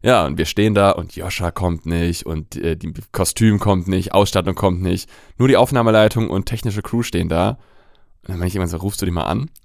Ja, 0.03 0.25
und 0.25 0.39
wir 0.39 0.47
stehen 0.47 0.75
da 0.75 0.91
und 0.93 1.15
Joscha 1.15 1.51
kommt 1.51 1.85
nicht 1.85 2.25
und 2.25 2.57
äh, 2.57 2.77
die 2.77 2.93
Kostüm 3.13 3.59
kommt 3.59 3.87
nicht, 3.87 4.13
Ausstattung 4.15 4.55
kommt 4.55 4.81
nicht. 4.81 5.11
Nur 5.37 5.49
die 5.49 5.57
Aufnahmeleitung 5.59 6.31
und 6.31 6.47
technische 6.47 6.81
Crew 6.83 7.03
stehen 7.03 7.29
da. 7.29 7.51
Und 8.23 8.29
dann 8.29 8.39
meine 8.39 8.49
ich 8.49 8.57
immer 8.57 8.67
so, 8.67 8.79
rufst 8.79 9.03
du 9.03 9.07
die 9.07 9.13
mal 9.13 9.25
an? 9.25 9.51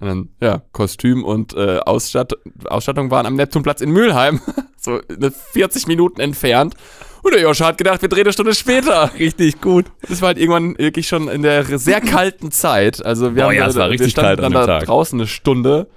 Und 0.00 0.06
dann, 0.06 0.28
ja, 0.40 0.62
Kostüm 0.72 1.24
und 1.24 1.52
äh, 1.52 1.78
Ausstatt 1.84 2.32
Ausstattung 2.64 3.10
waren 3.10 3.26
am 3.26 3.34
Neptunplatz 3.34 3.82
in 3.82 3.90
Mülheim. 3.90 4.40
so 4.80 4.98
eine 5.10 5.30
40 5.30 5.88
Minuten 5.88 6.22
entfernt. 6.22 6.74
Und 7.22 7.34
der 7.34 7.42
Joscha 7.42 7.66
hat 7.66 7.76
gedacht, 7.76 8.00
wir 8.00 8.08
drehen 8.08 8.22
eine 8.22 8.32
Stunde 8.32 8.54
später. 8.54 9.10
Richtig 9.18 9.60
gut. 9.60 9.84
Das 10.08 10.22
war 10.22 10.28
halt 10.28 10.38
irgendwann 10.38 10.78
wirklich 10.78 11.06
schon 11.06 11.28
in 11.28 11.42
der 11.42 11.64
sehr 11.78 12.00
kalten 12.00 12.50
Zeit. 12.50 13.04
Also 13.04 13.34
wir 13.34 13.42
Boah, 13.42 13.48
haben 13.50 13.56
ja, 13.56 13.68
da- 13.70 13.90
wir 13.90 14.08
standen 14.08 14.40
dann 14.40 14.52
da 14.52 14.64
Tag. 14.64 14.86
draußen 14.86 15.20
eine 15.20 15.26
Stunde. 15.26 15.88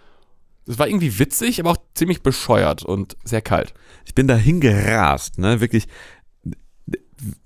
Das 0.65 0.79
war 0.79 0.87
irgendwie 0.87 1.19
witzig, 1.19 1.59
aber 1.59 1.71
auch 1.71 1.77
ziemlich 1.93 2.21
bescheuert 2.21 2.83
und 2.83 3.17
sehr 3.23 3.41
kalt. 3.41 3.73
Ich 4.05 4.15
bin 4.15 4.27
da 4.27 4.35
hingerast, 4.35 5.37
ne, 5.37 5.59
wirklich 5.59 5.87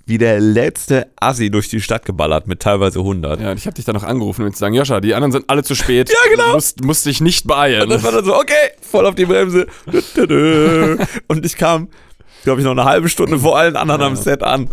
wie 0.05 0.17
der 0.17 0.39
letzte 0.39 1.11
Assi 1.17 1.49
durch 1.49 1.67
die 1.69 1.81
Stadt 1.81 2.05
geballert 2.05 2.47
mit 2.47 2.61
teilweise 2.61 2.99
100. 2.99 3.41
Ja, 3.41 3.51
und 3.51 3.57
ich 3.57 3.65
habe 3.65 3.75
dich 3.75 3.85
dann 3.85 3.95
noch 3.95 4.03
angerufen, 4.03 4.45
um 4.45 4.53
zu 4.53 4.59
sagen, 4.59 4.73
Joscha, 4.73 5.01
die 5.01 5.13
anderen 5.13 5.31
sind 5.31 5.49
alle 5.49 5.63
zu 5.63 5.75
spät. 5.75 6.09
Ja, 6.17 6.31
genau. 6.31 6.47
Du 6.47 6.53
musst, 6.53 6.83
musst 6.83 7.05
dich 7.05 7.21
nicht 7.21 7.45
beeilen. 7.45 7.83
Und 7.83 7.89
das 7.89 8.03
war 8.03 8.11
dann 8.11 8.25
so, 8.25 8.35
okay, 8.35 8.53
voll 8.81 9.05
auf 9.05 9.15
die 9.15 9.25
Bremse. 9.25 9.67
Und 11.27 11.45
ich 11.45 11.57
kam, 11.57 11.89
glaube 12.43 12.61
ich, 12.61 12.65
noch 12.65 12.71
eine 12.71 12.85
halbe 12.85 13.09
Stunde 13.09 13.39
vor 13.39 13.57
allen 13.57 13.75
anderen 13.75 14.01
am 14.01 14.15
Set 14.15 14.41
an. 14.43 14.69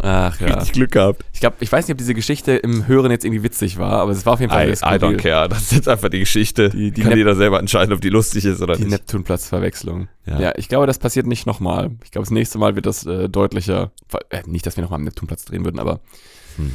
Ach 0.00 0.40
ja. 0.40 0.46
Richtig 0.54 0.72
Glück 0.72 0.92
gehabt. 0.92 1.24
Ich 1.32 1.40
glaube, 1.40 1.56
ich 1.60 1.70
weiß 1.70 1.86
nicht, 1.86 1.92
ob 1.94 1.98
diese 1.98 2.14
Geschichte 2.14 2.52
im 2.52 2.86
Hören 2.86 3.10
jetzt 3.10 3.24
irgendwie 3.24 3.42
witzig 3.42 3.78
war, 3.78 3.92
aber 4.00 4.12
es 4.12 4.24
war 4.24 4.32
auf 4.34 4.40
jeden 4.40 4.50
Fall 4.52 4.68
I, 4.68 4.72
I 4.72 4.74
don't 4.98 5.16
care. 5.18 5.48
Das 5.48 5.62
ist 5.62 5.72
jetzt 5.72 5.88
einfach 5.88 6.08
die 6.08 6.20
Geschichte. 6.20 6.70
Die- 6.70 6.90
die 6.90 7.02
Kann 7.02 7.10
Nep- 7.12 7.18
jeder 7.18 7.34
selber 7.36 7.58
entscheiden, 7.58 7.92
ob 7.92 8.00
die 8.00 8.08
lustig 8.08 8.44
ist 8.46 8.62
oder 8.62 8.74
Die 8.74 8.82
nicht. 8.84 8.90
Neptunplatz-Verwechslung. 8.92 10.08
Ja. 10.26 10.40
Ja. 10.40 10.52
ich 10.56 10.68
glaube, 10.68 10.86
das 10.86 10.98
passiert 10.98 11.26
nicht 11.26 11.46
nochmal. 11.46 11.90
Ich 12.04 12.10
glaube, 12.10 12.24
das 12.24 12.30
nächste 12.30 12.58
Mal 12.58 12.74
wird 12.74 12.86
das 12.86 13.04
äh, 13.06 13.28
deutlicher. 13.28 13.92
Äh, 14.30 14.42
nicht, 14.46 14.66
dass 14.66 14.76
wir 14.76 14.82
nochmal 14.82 14.98
am 14.98 15.04
Neptunplatz 15.04 15.44
drehen 15.44 15.64
würden, 15.64 15.78
aber 15.78 16.00
Hm. 16.56 16.72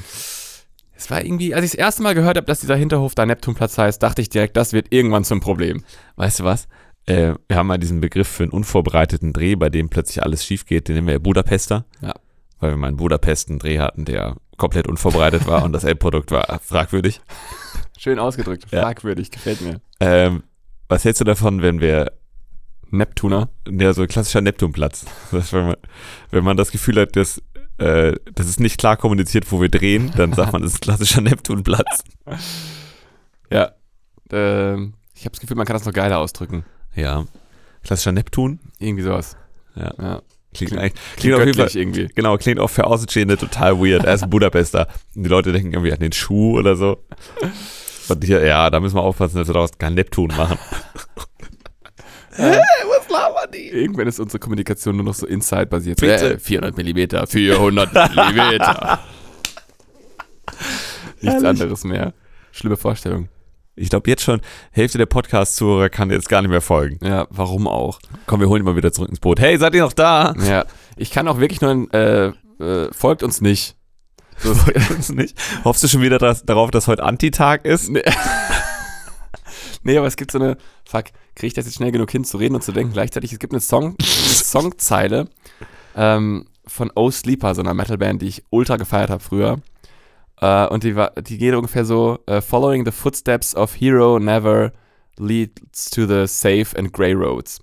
es 0.95 1.09
war 1.11 1.23
irgendwie, 1.23 1.53
als 1.53 1.65
ich 1.65 1.71
das 1.71 1.79
erste 1.79 2.03
Mal 2.03 2.15
gehört 2.15 2.37
habe, 2.37 2.45
dass 2.47 2.59
dieser 2.59 2.75
Hinterhof 2.75 3.15
da 3.15 3.25
Neptunplatz 3.25 3.77
heißt, 3.77 4.01
dachte 4.01 4.21
ich 4.21 4.29
direkt, 4.29 4.57
das 4.57 4.73
wird 4.73 4.87
irgendwann 4.91 5.23
zum 5.23 5.39
Problem. 5.39 5.83
Weißt 6.15 6.39
du 6.39 6.43
was? 6.43 6.67
Äh, 7.05 7.33
wir 7.47 7.57
haben 7.57 7.67
mal 7.67 7.77
diesen 7.77 8.01
Begriff 8.01 8.27
für 8.27 8.43
einen 8.43 8.51
unvorbereiteten 8.51 9.33
Dreh, 9.33 9.55
bei 9.55 9.69
dem 9.69 9.89
plötzlich 9.89 10.21
alles 10.23 10.43
schief 10.45 10.65
geht, 10.65 10.87
den 10.87 10.95
nennen 10.95 11.07
wir 11.07 11.13
ja 11.13 11.19
Budapester. 11.19 11.85
Ja. 12.01 12.13
Weil 12.59 12.71
wir 12.71 12.77
mal 12.77 12.89
in 12.89 12.97
Budapest 12.97 13.49
einen 13.49 13.59
Dreh 13.59 13.79
hatten, 13.79 14.05
der 14.05 14.35
komplett 14.57 14.87
unvorbereitet 14.87 15.47
war 15.47 15.63
und 15.63 15.73
das 15.73 15.83
Endprodukt 15.83 16.31
war 16.31 16.59
fragwürdig. 16.63 17.21
Schön 17.97 18.19
ausgedrückt. 18.19 18.65
Ja. 18.71 18.81
Fragwürdig, 18.81 19.31
gefällt 19.31 19.61
mir. 19.61 19.81
Ähm, 19.99 20.43
was 20.87 21.05
hältst 21.05 21.21
du 21.21 21.25
davon, 21.25 21.61
wenn 21.61 21.79
wir 21.81 22.11
Neptuner. 22.91 23.49
Ja, 23.69 23.93
so 23.93 24.01
ein 24.01 24.07
klassischer 24.07 24.41
Neptunplatz. 24.41 25.05
Wenn, 25.31 25.65
man, 25.65 25.75
wenn 26.31 26.43
man 26.43 26.57
das 26.57 26.71
Gefühl 26.71 26.99
hat, 27.01 27.15
dass, 27.15 27.41
äh, 27.77 28.13
das 28.33 28.47
ist 28.47 28.59
nicht 28.59 28.79
klar 28.79 28.97
kommuniziert, 28.97 29.51
wo 29.51 29.61
wir 29.61 29.69
drehen, 29.69 30.11
dann 30.15 30.33
sagt 30.33 30.53
man, 30.53 30.61
das 30.61 30.73
ist 30.73 30.77
ein 30.77 30.81
klassischer 30.81 31.21
Neptunplatz. 31.21 32.03
Ja. 33.49 33.71
Ähm, 34.31 34.93
ich 35.13 35.21
habe 35.21 35.31
das 35.31 35.39
Gefühl, 35.39 35.57
man 35.57 35.65
kann 35.65 35.75
das 35.75 35.85
noch 35.85 35.93
geiler 35.93 36.19
ausdrücken. 36.19 36.65
Ja. 36.95 37.25
Klassischer 37.83 38.11
Neptun. 38.11 38.59
Irgendwie 38.79 39.03
sowas. 39.03 39.37
Ja. 39.75 39.93
Ja. 39.99 40.21
Klingt, 40.53 40.71
Klingt- 40.71 40.81
eigentlich, 40.83 41.01
Klingt 41.17 41.35
auf 41.35 41.45
jeden 41.45 41.57
Fall, 41.57 41.69
irgendwie. 41.75 42.07
genau, 42.15 42.37
klingt 42.37 42.59
auch 42.59 42.69
für 42.69 42.85
Außenstehende 42.85 43.37
total 43.37 43.79
weird. 43.79 44.05
Er 44.05 44.13
ist 44.15 44.23
ein 44.23 44.29
Budapester. 44.29 44.87
Und 45.15 45.23
die 45.23 45.29
Leute 45.29 45.51
denken 45.51 45.73
irgendwie 45.73 45.93
an 45.93 45.99
den 45.99 46.13
Schuh 46.13 46.57
oder 46.57 46.75
so. 46.75 47.03
Und 48.09 48.23
hier, 48.23 48.43
ja, 48.45 48.69
da 48.69 48.79
müssen 48.79 48.95
wir 48.95 49.03
aufpassen, 49.03 49.37
dass 49.37 49.47
wir 49.47 49.53
daraus 49.53 49.77
kein 49.77 49.93
Neptun 49.93 50.29
machen. 50.35 50.57
Was 52.37 53.09
labern 53.09 53.51
die? 53.53 53.67
Irgendwann 53.67 54.07
ist 54.07 54.19
unsere 54.19 54.39
Kommunikation 54.39 54.95
nur 54.95 55.05
noch 55.05 55.15
so 55.15 55.25
Inside-basiert. 55.27 55.99
Bitte. 55.99 56.35
Äh, 56.35 56.39
400 56.39 56.77
Millimeter, 56.77 57.25
400 57.27 57.93
Millimeter. 58.15 58.99
Nichts 61.21 61.33
Herrlich. 61.43 61.47
anderes 61.47 61.83
mehr. 61.83 62.13
Schlimme 62.51 62.77
Vorstellung. 62.77 63.27
Ich 63.79 63.89
glaube 63.89 64.09
jetzt 64.09 64.23
schon, 64.23 64.41
Hälfte 64.71 64.97
der 64.97 65.05
Podcast-Zuhörer 65.05 65.89
kann 65.89 66.09
jetzt 66.09 66.29
gar 66.29 66.41
nicht 66.41 66.49
mehr 66.49 66.61
folgen. 66.61 66.97
Ja, 67.05 67.27
warum 67.29 67.67
auch? 67.67 67.99
Komm, 68.25 68.39
wir 68.39 68.49
holen 68.49 68.63
ihn 68.63 68.65
mal 68.65 68.75
wieder 68.75 68.91
zurück 68.91 69.09
ins 69.09 69.19
Boot. 69.19 69.39
Hey, 69.39 69.57
seid 69.59 69.75
ihr 69.75 69.83
noch 69.83 69.93
da? 69.93 70.33
Ja, 70.47 70.65
ich 70.95 71.11
kann 71.11 71.27
auch 71.27 71.39
wirklich 71.39 71.61
nur, 71.61 71.93
äh, 71.93 72.31
äh, 72.59 72.91
folgt 72.91 73.21
uns 73.21 73.39
nicht. 73.39 73.75
So, 74.39 74.55
Uns 74.93 75.09
nicht. 75.09 75.37
Hoffst 75.63 75.83
du 75.83 75.87
schon 75.87 76.01
wieder 76.01 76.17
dass, 76.17 76.43
darauf, 76.45 76.71
dass 76.71 76.87
heute 76.87 77.03
Antitag 77.03 77.65
ist? 77.65 77.89
nee. 77.89 78.03
nee, 79.83 79.97
aber 79.97 80.07
es 80.07 80.15
gibt 80.15 80.31
so 80.31 80.39
eine, 80.39 80.57
fuck, 80.85 81.05
kriege 81.35 81.47
ich 81.47 81.53
das 81.53 81.65
jetzt 81.65 81.75
schnell 81.75 81.91
genug 81.91 82.11
hin 82.11 82.23
zu 82.23 82.37
reden 82.37 82.55
und 82.55 82.63
zu 82.63 82.71
denken 82.71 82.93
gleichzeitig, 82.93 83.31
es 83.31 83.39
gibt 83.39 83.53
eine 83.53 83.61
Song, 83.61 83.95
eine 83.99 84.07
Songzeile 84.07 85.27
ähm, 85.95 86.45
von 86.65 86.91
Oh 86.95 87.09
Sleeper, 87.09 87.55
so 87.55 87.61
einer 87.61 87.73
Metalband, 87.73 88.21
die 88.21 88.27
ich 88.27 88.43
ultra 88.49 88.77
gefeiert 88.77 89.09
habe 89.09 89.23
früher. 89.23 89.59
Äh, 90.41 90.67
und 90.67 90.83
die, 90.83 90.95
war, 90.95 91.11
die 91.11 91.37
geht 91.37 91.53
ungefähr 91.55 91.85
so, 91.85 92.19
äh, 92.27 92.41
Following 92.41 92.85
the 92.85 92.91
footsteps 92.91 93.55
of 93.55 93.75
hero 93.75 94.19
never 94.19 94.71
leads 95.17 95.89
to 95.89 96.05
the 96.05 96.27
safe 96.27 96.77
and 96.77 96.93
grey 96.93 97.13
roads. 97.13 97.59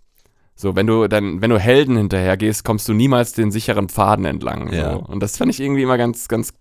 So, 0.57 0.77
wenn 0.77 0.87
du 0.87 1.09
dann, 1.09 1.41
wenn 1.41 1.51
du 1.51 1.59
Helden 1.59 1.97
hinterher 1.97 2.37
gehst, 2.37 2.65
kommst 2.65 2.89
du 2.89 2.93
niemals 2.93 3.33
den 3.33 3.51
sicheren 3.51 3.89
Pfaden 3.89 4.25
entlang. 4.25 4.73
Ja. 4.73 4.93
So. 4.93 4.99
Und 5.01 5.21
das 5.21 5.37
fand 5.37 5.51
ich 5.51 5.61
irgendwie 5.61 5.83
immer 5.83 5.99
ganz, 5.99 6.29
ganz 6.29 6.53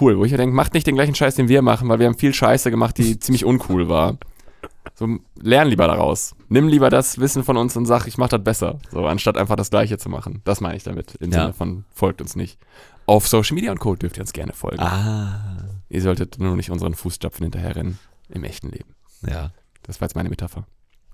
cool, 0.00 0.18
wo 0.18 0.24
ich 0.24 0.32
mir 0.32 0.38
denke, 0.38 0.54
macht 0.54 0.74
nicht 0.74 0.86
den 0.86 0.94
gleichen 0.94 1.14
Scheiß, 1.14 1.34
den 1.36 1.48
wir 1.48 1.62
machen, 1.62 1.88
weil 1.88 1.98
wir 1.98 2.06
haben 2.06 2.18
viel 2.18 2.34
Scheiße 2.34 2.70
gemacht, 2.70 2.98
die 2.98 3.18
ziemlich 3.20 3.44
uncool 3.44 3.88
war. 3.88 4.16
So, 4.94 5.08
lern 5.40 5.68
lieber 5.68 5.86
daraus. 5.86 6.34
Nimm 6.48 6.68
lieber 6.68 6.90
das 6.90 7.18
Wissen 7.18 7.44
von 7.44 7.56
uns 7.56 7.76
und 7.76 7.86
sag, 7.86 8.06
ich 8.06 8.18
mach 8.18 8.28
das 8.28 8.42
besser. 8.42 8.78
So, 8.90 9.06
anstatt 9.06 9.36
einfach 9.38 9.56
das 9.56 9.70
Gleiche 9.70 9.96
zu 9.96 10.08
machen. 10.08 10.42
Das 10.44 10.60
meine 10.60 10.76
ich 10.76 10.82
damit. 10.82 11.14
Im 11.16 11.30
Ja. 11.30 11.40
Sinne 11.42 11.52
von, 11.52 11.84
folgt 11.94 12.20
uns 12.20 12.36
nicht. 12.36 12.58
Auf 13.06 13.28
Social 13.28 13.54
Media 13.54 13.72
und 13.72 13.78
Co. 13.78 13.96
dürft 13.96 14.16
ihr 14.16 14.22
uns 14.22 14.32
gerne 14.32 14.52
folgen. 14.52 14.80
Ah. 14.80 15.68
Ihr 15.88 16.02
solltet 16.02 16.38
nur 16.38 16.56
nicht 16.56 16.70
unseren 16.70 16.94
Fußstapfen 16.94 17.44
hinterherrennen. 17.44 17.98
Im 18.28 18.44
echten 18.44 18.70
Leben. 18.70 18.94
Ja. 19.26 19.52
Das 19.82 20.00
war 20.00 20.06
jetzt 20.06 20.14
meine 20.14 20.28
Metapher. 20.28 20.66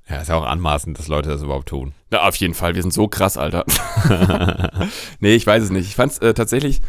Ja, 0.08 0.20
ist 0.20 0.28
ja 0.28 0.36
auch 0.36 0.46
anmaßend, 0.46 0.98
dass 0.98 1.08
Leute 1.08 1.28
das 1.28 1.42
überhaupt 1.42 1.68
tun. 1.68 1.92
Ja, 2.12 2.26
auf 2.26 2.36
jeden 2.36 2.54
Fall. 2.54 2.74
Wir 2.74 2.82
sind 2.82 2.94
so 2.94 3.08
krass, 3.08 3.36
Alter. 3.36 3.64
nee, 5.20 5.34
ich 5.34 5.46
weiß 5.46 5.64
es 5.64 5.70
nicht. 5.70 5.86
Ich 5.86 5.96
fand 5.96 6.12
es 6.12 6.18
äh, 6.18 6.32
tatsächlich 6.32 6.80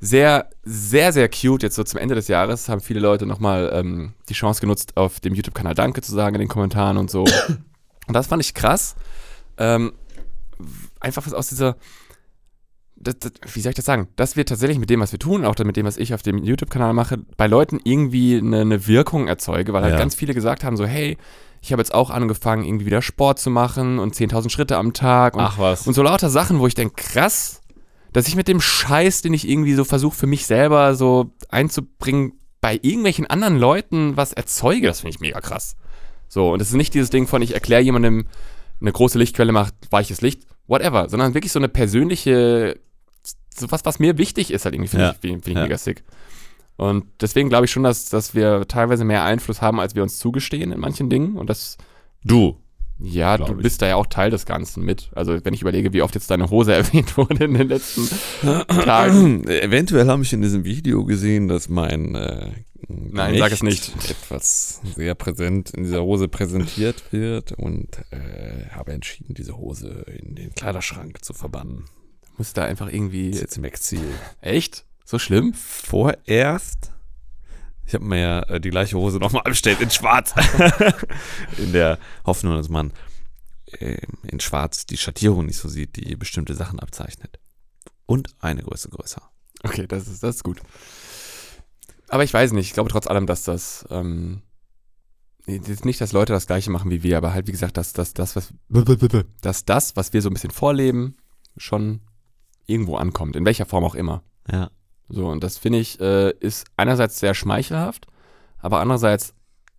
sehr, 0.00 0.48
sehr, 0.64 1.12
sehr 1.12 1.28
cute. 1.28 1.62
Jetzt 1.62 1.76
so 1.76 1.84
zum 1.84 2.00
Ende 2.00 2.14
des 2.14 2.28
Jahres 2.28 2.68
haben 2.68 2.80
viele 2.80 3.00
Leute 3.00 3.26
nochmal 3.26 3.70
ähm, 3.72 4.14
die 4.28 4.34
Chance 4.34 4.60
genutzt, 4.60 4.96
auf 4.96 5.20
dem 5.20 5.34
YouTube-Kanal 5.34 5.74
Danke 5.74 6.00
zu 6.02 6.12
sagen 6.12 6.34
in 6.34 6.40
den 6.40 6.48
Kommentaren 6.48 6.96
und 6.96 7.10
so. 7.10 7.24
und 8.06 8.14
das 8.14 8.26
fand 8.26 8.42
ich 8.42 8.54
krass. 8.54 8.96
Ähm, 9.58 9.92
einfach 10.98 11.24
was 11.26 11.34
aus 11.34 11.48
dieser. 11.48 11.76
Das, 13.02 13.18
das, 13.18 13.32
wie 13.54 13.60
soll 13.60 13.70
ich 13.70 13.76
das 13.76 13.84
sagen? 13.84 14.08
Dass 14.16 14.36
wir 14.36 14.46
tatsächlich 14.46 14.78
mit 14.78 14.88
dem, 14.90 15.00
was 15.00 15.12
wir 15.12 15.18
tun, 15.18 15.44
auch 15.44 15.56
mit 15.58 15.76
dem, 15.76 15.86
was 15.86 15.96
ich 15.96 16.14
auf 16.14 16.22
dem 16.22 16.38
YouTube-Kanal 16.42 16.92
mache, 16.92 17.18
bei 17.36 17.46
Leuten 17.46 17.80
irgendwie 17.82 18.38
eine, 18.38 18.60
eine 18.60 18.86
Wirkung 18.86 19.28
erzeuge, 19.28 19.72
weil 19.72 19.82
halt 19.82 19.94
Ja. 19.94 19.98
ganz 19.98 20.14
viele 20.14 20.34
gesagt 20.34 20.62
haben: 20.64 20.76
so, 20.76 20.84
hey, 20.86 21.18
ich 21.60 21.72
habe 21.72 21.80
jetzt 21.80 21.94
auch 21.94 22.10
angefangen, 22.10 22.64
irgendwie 22.64 22.86
wieder 22.86 23.02
Sport 23.02 23.38
zu 23.38 23.50
machen 23.50 23.98
und 23.98 24.14
10.000 24.14 24.50
Schritte 24.50 24.76
am 24.76 24.92
Tag 24.92 25.36
und 25.36 25.58
was. 25.58 25.86
und 25.86 25.94
so 25.94 26.02
lauter 26.02 26.30
Sachen, 26.30 26.58
wo 26.58 26.66
ich 26.66 26.74
denke, 26.74 26.94
krass, 26.96 27.60
dass 28.12 28.28
ich 28.28 28.36
mit 28.36 28.48
dem 28.48 28.60
Scheiß, 28.60 29.22
den 29.22 29.32
ich 29.34 29.48
irgendwie 29.48 29.74
so 29.74 29.84
versuche 29.84 30.16
für 30.16 30.26
mich 30.26 30.46
selber 30.46 30.94
so 30.94 31.32
einzubringen, 31.50 32.32
bei 32.60 32.78
irgendwelchen 32.82 33.26
anderen 33.26 33.58
Leuten 33.58 34.16
was 34.16 34.32
erzeuge, 34.32 34.86
das 34.86 35.00
finde 35.00 35.14
ich 35.14 35.20
mega 35.20 35.40
krass. 35.40 35.76
So, 36.28 36.52
und 36.52 36.62
es 36.62 36.68
ist 36.68 36.74
nicht 36.74 36.94
dieses 36.94 37.10
Ding 37.10 37.26
von, 37.26 37.42
ich 37.42 37.54
erkläre 37.54 37.82
jemandem, 37.82 38.26
eine 38.80 38.92
große 38.92 39.18
Lichtquelle 39.18 39.52
macht 39.52 39.74
weiches 39.90 40.20
Licht, 40.20 40.42
whatever, 40.66 41.08
sondern 41.08 41.34
wirklich 41.34 41.52
so 41.52 41.58
eine 41.60 41.68
persönliche, 41.68 42.78
so 43.58 43.70
was, 43.70 43.84
was 43.84 43.98
mir 43.98 44.18
wichtig 44.18 44.50
ist, 44.50 44.64
halt 44.64 44.74
irgendwie, 44.74 44.88
finde 44.88 45.04
Ja. 45.06 45.10
ich, 45.12 45.18
finde 45.18 45.38
ich 45.50 45.54
Ja. 45.56 45.62
mega 45.62 45.78
sick. 45.78 46.02
Und 46.76 47.04
deswegen 47.20 47.48
glaube 47.48 47.66
ich 47.66 47.70
schon, 47.70 47.82
dass, 47.82 48.06
dass 48.06 48.34
wir 48.34 48.66
teilweise 48.66 49.04
mehr 49.04 49.24
Einfluss 49.24 49.60
haben, 49.60 49.78
als 49.78 49.94
wir 49.94 50.02
uns 50.02 50.18
zugestehen 50.18 50.72
in 50.72 50.80
manchen 50.80 51.10
Dingen. 51.10 51.36
Und 51.36 51.48
das, 51.50 51.76
Du. 52.24 52.56
ja, 52.98 53.36
du 53.36 53.52
ich. 53.52 53.58
bist 53.62 53.82
da 53.82 53.88
ja 53.88 53.96
auch 53.96 54.06
Teil 54.06 54.30
des 54.30 54.46
Ganzen 54.46 54.82
mit. 54.84 55.10
Also 55.14 55.38
wenn 55.44 55.54
ich 55.54 55.60
überlege, 55.60 55.92
wie 55.92 56.02
oft 56.02 56.14
jetzt 56.14 56.30
deine 56.30 56.50
Hose 56.50 56.72
erwähnt 56.74 57.16
wurde 57.16 57.44
in 57.44 57.54
den 57.54 57.68
letzten 57.68 58.08
Tagen. 58.66 59.46
Eventuell 59.48 60.08
habe 60.08 60.22
ich 60.22 60.32
in 60.32 60.42
diesem 60.42 60.64
Video 60.64 61.04
gesehen, 61.04 61.46
dass 61.48 61.68
mein 61.68 62.14
äh, 62.14 62.50
Nein, 62.88 63.38
sag 63.38 63.52
es 63.52 63.62
nicht. 63.62 63.92
etwas 64.10 64.80
sehr 64.96 65.14
präsent 65.14 65.70
in 65.70 65.84
dieser 65.84 66.02
Hose 66.02 66.26
präsentiert 66.26 67.04
wird 67.12 67.52
und 67.52 67.98
äh, 68.10 68.68
habe 68.70 68.92
entschieden, 68.92 69.34
diese 69.34 69.56
Hose 69.56 70.04
in 70.08 70.34
den 70.34 70.52
Kleiderschrank 70.54 71.24
zu 71.24 71.32
verbannen. 71.32 71.84
Muss 72.36 72.52
da 72.52 72.64
einfach 72.64 72.88
Ist 72.88 72.94
irgendwie. 72.94 73.30
jetzt 73.30 73.56
im 73.56 73.64
Exil. 73.64 74.14
Echt? 74.40 74.84
So 75.04 75.18
schlimm? 75.18 75.52
Vorerst, 75.54 76.92
ich 77.86 77.94
habe 77.94 78.04
mir 78.04 78.18
ja 78.20 78.42
äh, 78.44 78.60
die 78.60 78.70
gleiche 78.70 78.96
Hose 78.96 79.18
nochmal 79.18 79.42
bestellt 79.44 79.80
in 79.80 79.90
Schwarz. 79.90 80.34
in 81.58 81.72
der 81.72 81.98
Hoffnung, 82.24 82.56
dass 82.56 82.68
man 82.68 82.92
äh, 83.66 83.98
in 84.26 84.40
Schwarz 84.40 84.86
die 84.86 84.96
Schattierung 84.96 85.46
nicht 85.46 85.58
so 85.58 85.68
sieht, 85.68 85.96
die 85.96 86.16
bestimmte 86.16 86.54
Sachen 86.54 86.80
abzeichnet. 86.80 87.38
Und 88.06 88.34
eine 88.40 88.62
Größe 88.62 88.88
größer. 88.88 89.22
Okay, 89.62 89.86
das 89.86 90.08
ist, 90.08 90.22
das 90.22 90.36
ist 90.36 90.44
gut. 90.44 90.60
Aber 92.08 92.24
ich 92.24 92.32
weiß 92.32 92.52
nicht, 92.52 92.66
ich 92.66 92.72
glaube 92.74 92.90
trotz 92.90 93.06
allem, 93.06 93.26
dass 93.26 93.44
das, 93.44 93.86
ähm, 93.90 94.42
nicht, 95.46 96.00
dass 96.00 96.12
Leute 96.12 96.32
das 96.32 96.46
Gleiche 96.46 96.70
machen 96.70 96.90
wie 96.90 97.02
wir, 97.02 97.16
aber 97.16 97.32
halt, 97.32 97.46
wie 97.46 97.52
gesagt, 97.52 97.76
dass, 97.76 97.92
dass, 97.92 98.14
das, 98.14 98.36
was, 98.36 98.52
dass 99.40 99.64
das, 99.64 99.96
was 99.96 100.12
wir 100.12 100.22
so 100.22 100.30
ein 100.30 100.34
bisschen 100.34 100.50
vorleben, 100.50 101.16
schon 101.56 102.00
irgendwo 102.66 102.96
ankommt, 102.96 103.36
in 103.36 103.44
welcher 103.44 103.66
Form 103.66 103.84
auch 103.84 103.94
immer. 103.94 104.22
Ja. 104.50 104.70
So, 105.08 105.28
und 105.28 105.42
das 105.44 105.58
finde 105.58 105.78
ich, 105.78 106.00
äh, 106.00 106.30
ist 106.40 106.66
einerseits 106.76 107.18
sehr 107.18 107.34
schmeichelhaft, 107.34 108.06
aber 108.58 108.80
andererseits 108.80 109.34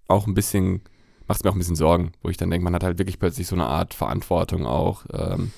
auch 0.08 0.28
ein 0.28 0.34
bisschen, 0.34 0.82
macht 1.28 1.40
es 1.40 1.44
mir 1.44 1.50
auch 1.50 1.56
ein 1.56 1.60
bisschen 1.60 1.76
Sorgen, 1.76 2.12
wo 2.22 2.30
ich 2.30 2.38
dann 2.38 2.50
denke, 2.52 2.64
man 2.64 2.76
hat 2.76 2.84
halt 2.84 3.00
wirklich 3.00 3.20
plötzlich 3.20 3.48
so 3.48 3.56
eine 3.56 3.66
Art 3.66 3.94
Verantwortung 3.94 4.66
auch. 4.66 5.06
Ähm, 5.12 5.52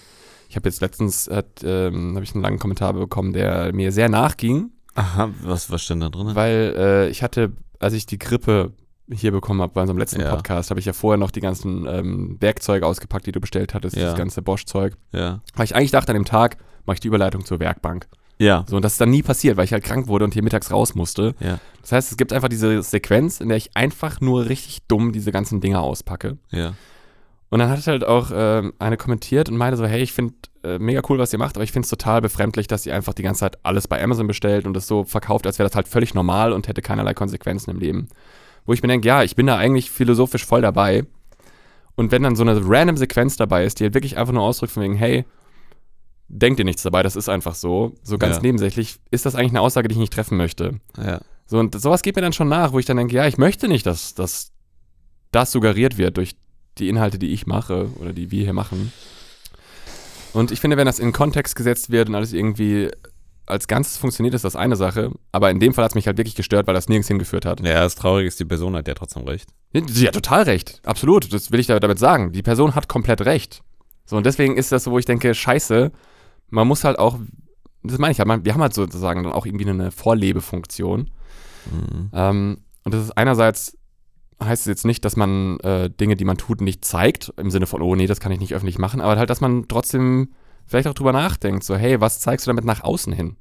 ich 0.47 0.55
habe 0.55 0.69
jetzt 0.69 0.79
letztens, 0.81 1.27
ähm, 1.63 2.13
habe 2.15 2.23
ich 2.23 2.33
einen 2.33 2.43
langen 2.43 2.59
Kommentar 2.59 2.93
bekommen, 2.93 3.33
der 3.33 3.73
mir 3.73 3.91
sehr 3.91 4.07
nachging, 4.09 4.71
Aha, 4.93 5.29
was, 5.41 5.69
was 5.71 5.83
stand 5.83 6.03
da 6.03 6.09
drin? 6.09 6.35
weil 6.35 6.73
äh, 6.77 7.09
ich 7.09 7.21
hatte, 7.23 7.51
als 7.79 7.93
ich 7.93 8.05
die 8.05 8.19
Grippe 8.19 8.71
hier 9.11 9.31
bekommen 9.31 9.61
habe 9.61 9.73
bei 9.73 9.81
unserem 9.81 9.97
letzten 9.97 10.21
Ja. 10.21 10.33
Podcast, 10.33 10.69
habe 10.69 10.79
ich 10.79 10.85
ja 10.85 10.93
vorher 10.93 11.17
noch 11.17 11.31
die 11.31 11.41
ganzen 11.41 11.85
ähm, 11.87 12.37
Werkzeuge 12.39 12.85
ausgepackt, 12.85 13.25
die 13.27 13.31
du 13.33 13.39
bestellt 13.41 13.73
hattest, 13.73 13.95
Ja. 13.97 14.05
das 14.05 14.15
ganze 14.15 14.41
Bosch-Zeug. 14.41 14.95
Ja. 15.11 15.41
Weil 15.55 15.65
ich 15.65 15.75
eigentlich 15.75 15.91
dachte, 15.91 16.11
an 16.11 16.15
dem 16.15 16.25
Tag 16.25 16.57
mache 16.85 16.95
ich 16.95 16.99
die 17.01 17.07
Überleitung 17.07 17.45
zur 17.45 17.59
Werkbank. 17.59 18.07
Ja. 18.37 18.65
So, 18.67 18.75
und 18.75 18.83
das 18.83 18.93
ist 18.93 19.01
dann 19.01 19.11
nie 19.11 19.23
passiert, 19.23 19.57
weil 19.57 19.65
ich 19.65 19.73
halt 19.73 19.83
krank 19.83 20.07
wurde 20.07 20.25
und 20.25 20.33
hier 20.33 20.43
mittags 20.43 20.71
raus 20.71 20.95
musste. 20.95 21.35
Ja. 21.39 21.59
Das 21.81 21.91
heißt, 21.91 22.11
es 22.11 22.17
gibt 22.17 22.33
einfach 22.33 22.49
diese 22.49 22.81
Sequenz, 22.83 23.39
in 23.39 23.47
der 23.47 23.57
ich 23.57 23.75
einfach 23.75 24.19
nur 24.21 24.49
richtig 24.49 24.79
dumm 24.87 25.13
diese 25.13 25.31
ganzen 25.31 25.61
Dinger 25.61 25.81
auspacke. 25.81 26.37
Ja. 26.51 26.73
Und 27.49 27.59
dann 27.59 27.69
hat 27.69 27.85
halt 27.87 28.03
auch 28.03 28.31
ähm, 28.33 28.73
eine 28.79 28.97
kommentiert 28.97 29.49
und 29.49 29.55
meinte 29.57 29.77
so, 29.77 29.85
hey, 29.85 30.01
ich 30.01 30.11
finde 30.11 30.33
äh, 30.63 30.79
mega 30.79 31.01
cool, 31.07 31.19
was 31.19 31.31
ihr 31.31 31.39
macht, 31.39 31.55
aber 31.55 31.63
ich 31.63 31.71
finde 31.71 31.85
es 31.85 31.89
total 31.89 32.21
befremdlich, 32.21 32.67
dass 32.67 32.85
ihr 32.85 32.95
einfach 32.95 33.13
die 33.13 33.23
ganze 33.23 33.41
Zeit 33.41 33.59
alles 33.63 33.87
bei 33.87 34.03
Amazon 34.03 34.27
bestellt 34.27 34.65
und 34.65 34.73
das 34.73 34.87
so 34.87 35.03
verkauft, 35.03 35.45
als 35.45 35.59
wäre 35.59 35.69
das 35.69 35.75
halt 35.75 35.87
völlig 35.87 36.13
normal 36.13 36.51
und 36.51 36.67
hätte 36.67 36.81
keinerlei 36.81 37.13
Konsequenzen 37.13 37.69
im 37.69 37.79
Leben. 37.79 38.07
Wo 38.65 38.73
ich 38.73 38.81
mir 38.81 38.87
denke, 38.87 39.07
ja, 39.07 39.23
ich 39.23 39.35
bin 39.35 39.45
da 39.45 39.57
eigentlich 39.57 39.91
philosophisch 39.91 40.45
voll 40.45 40.61
dabei. 40.61 41.05
Und 41.95 42.11
wenn 42.11 42.23
dann 42.23 42.35
so 42.35 42.43
eine 42.43 42.59
random 42.61 42.97
Sequenz 42.97 43.37
dabei 43.37 43.63
ist, 43.63 43.79
die 43.79 43.85
halt 43.85 43.93
wirklich 43.93 44.17
einfach 44.17 44.33
nur 44.33 44.43
ausdrückt 44.43 44.73
von 44.73 44.83
wegen, 44.83 44.95
hey, 44.95 45.23
denkt 46.27 46.59
ihr 46.59 46.65
nichts 46.65 46.83
dabei, 46.83 47.03
das 47.03 47.15
ist 47.15 47.29
einfach 47.29 47.55
so, 47.55 47.93
so 48.03 48.17
ganz 48.17 48.37
Ja. 48.37 48.41
nebensächlich, 48.41 48.97
ist 49.11 49.25
das 49.25 49.35
eigentlich 49.35 49.51
eine 49.51 49.61
Aussage, 49.61 49.87
die 49.87 49.93
ich 49.93 49.99
nicht 49.99 50.13
treffen 50.13 50.37
möchte. 50.37 50.79
Ja. 50.97 51.21
So, 51.45 51.59
und 51.59 51.79
sowas 51.79 52.01
geht 52.01 52.15
mir 52.15 52.21
dann 52.23 52.33
schon 52.33 52.47
nach, 52.49 52.71
wo 52.73 52.79
ich 52.79 52.85
dann 52.85 52.97
denke, 52.97 53.15
ja, 53.15 53.27
ich 53.27 53.37
möchte 53.37 53.67
nicht, 53.67 53.85
dass, 53.85 54.15
dass 54.15 54.51
das 55.31 55.51
suggeriert 55.51 55.97
wird 55.97 56.17
durch 56.17 56.35
die 56.79 56.89
Inhalte, 56.89 57.19
die 57.19 57.31
ich 57.33 57.45
mache 57.45 57.89
oder 57.99 58.11
die 58.13 58.31
wir 58.31 58.43
hier 58.43 58.53
machen. 58.53 58.91
Und 60.33 60.51
ich 60.51 60.59
finde, 60.59 60.75
wenn 60.77 60.85
das 60.85 60.99
in 60.99 61.11
Kontext 61.13 61.55
gesetzt 61.55 61.91
wird 61.91 62.09
und 62.09 62.15
alles 62.15 62.33
irgendwie 62.33 62.89
als 63.45 63.67
Ganzes 63.67 63.97
funktioniert, 63.97 64.33
ist 64.33 64.43
das 64.43 64.55
eine 64.55 64.75
Sache. 64.75 65.11
Aber 65.31 65.51
in 65.51 65.59
dem 65.59 65.73
Fall 65.73 65.85
hat 65.85 65.91
es 65.91 65.95
mich 65.95 66.07
halt 66.07 66.17
wirklich 66.17 66.35
gestört, 66.35 66.65
weil 66.67 66.73
das 66.73 66.89
nirgends 66.89 67.07
hingeführt 67.07 67.45
hat. 67.45 67.59
Ja, 67.61 67.81
das 67.81 67.95
Traurige 67.95 68.27
ist, 68.27 68.39
die 68.39 68.45
Person 68.45 68.75
hat 68.75 68.87
ja 68.87 68.95
trotzdem 68.95 69.23
recht. 69.23 69.49
Sie 69.87 70.07
hat 70.07 70.15
total 70.15 70.43
recht. 70.43 70.81
Absolut. 70.83 71.31
Das 71.31 71.51
will 71.51 71.59
ich 71.59 71.67
da- 71.67 71.79
damit 71.79 71.99
sagen. 71.99 72.31
Die 72.31 72.41
Person 72.41 72.73
hat 72.75 72.89
komplett 72.89 73.21
recht. 73.21 73.61
So, 74.05 74.17
und 74.17 74.25
deswegen 74.25 74.57
ist 74.57 74.71
das 74.71 74.83
so, 74.83 74.91
wo 74.91 74.99
ich 74.99 75.05
denke, 75.05 75.33
scheiße, 75.35 75.91
man 76.49 76.67
muss 76.67 76.83
halt 76.83 76.99
auch, 76.99 77.19
das 77.83 77.97
meine 77.97 78.11
ich 78.11 78.19
halt, 78.19 78.27
man- 78.27 78.45
wir 78.45 78.53
haben 78.53 78.61
halt 78.61 78.73
sozusagen 78.73 79.23
dann 79.23 79.33
auch 79.33 79.45
irgendwie 79.45 79.67
eine 79.67 79.91
Vorlebefunktion. 79.91 81.09
Mhm. 81.71 82.09
Ähm, 82.13 82.57
und 82.83 82.93
das 82.93 83.03
ist 83.03 83.17
einerseits 83.17 83.77
heißt 84.43 84.63
es 84.63 84.67
jetzt 84.67 84.85
nicht, 84.85 85.05
dass 85.05 85.15
man 85.15 85.59
äh, 85.61 85.89
Dinge, 85.89 86.15
die 86.17 86.25
man 86.25 86.37
tut, 86.37 86.59
nicht 86.61 86.83
zeigt, 86.83 87.33
im 87.37 87.49
Sinne 87.51 87.67
von, 87.67 87.81
oh 87.81 87.95
nee, 87.95 88.05
das 88.07 88.19
kann 88.19 88.33
ich 88.33 88.39
nicht 88.39 88.53
öffentlich 88.53 88.77
machen, 88.77 88.99
aber 88.99 89.17
halt, 89.17 89.29
dass 89.29 89.39
man 89.41 89.67
trotzdem 89.69 90.29
vielleicht 90.67 90.87
auch 90.87 90.93
drüber 90.93 91.13
nachdenkt, 91.13 91.63
so, 91.63 91.75
hey, 91.77 92.01
was 92.01 92.19
zeigst 92.19 92.45
du 92.45 92.49
damit 92.49 92.65
nach 92.65 92.83
außen 92.83 93.13
hin? 93.13 93.37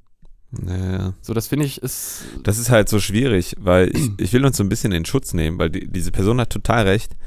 Ja. 0.65 1.13
So, 1.21 1.33
das 1.33 1.47
finde 1.47 1.65
ich 1.65 1.81
ist, 1.81 2.23
Das 2.43 2.57
ist 2.57 2.69
halt 2.69 2.87
so 2.87 2.99
schwierig, 2.99 3.55
weil 3.59 3.93
ich, 3.93 4.09
ich 4.17 4.31
will 4.31 4.45
uns 4.45 4.55
so 4.55 4.63
ein 4.63 4.69
bisschen 4.69 4.93
in 4.93 5.03
Schutz 5.03 5.33
nehmen, 5.33 5.59
weil 5.59 5.69
die, 5.69 5.87
diese 5.91 6.11
Person 6.11 6.39
hat 6.39 6.49
total 6.49 6.87
recht. 6.87 7.17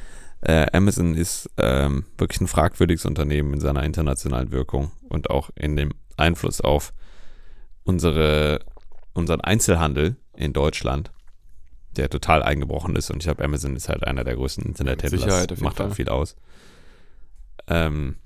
Äh, 0.40 0.66
Amazon 0.72 1.14
ist 1.14 1.50
ähm, 1.56 2.04
wirklich 2.16 2.40
ein 2.40 2.46
fragwürdiges 2.46 3.04
Unternehmen 3.04 3.54
in 3.54 3.60
seiner 3.60 3.82
internationalen 3.82 4.52
Wirkung 4.52 4.92
und 5.08 5.30
auch 5.30 5.50
in 5.56 5.76
dem 5.76 5.92
Einfluss 6.16 6.60
auf 6.60 6.92
unsere, 7.84 8.60
unseren 9.14 9.40
Einzelhandel 9.40 10.16
in 10.36 10.52
Deutschland, 10.52 11.10
der 11.96 12.08
total 12.08 12.42
eingebrochen 12.42 12.94
ist. 12.94 13.10
Und 13.10 13.18
ich 13.18 13.24
glaube, 13.24 13.44
Amazon 13.44 13.74
ist 13.74 13.88
halt 13.88 14.06
einer 14.06 14.22
der 14.22 14.36
größten 14.36 14.64
Internethändler. 14.64 15.18
Sicherheit, 15.18 15.60
macht 15.60 15.80
auch 15.80 15.94
viel 15.94 16.08
aus. 16.08 16.36
Ähm, 17.66 18.16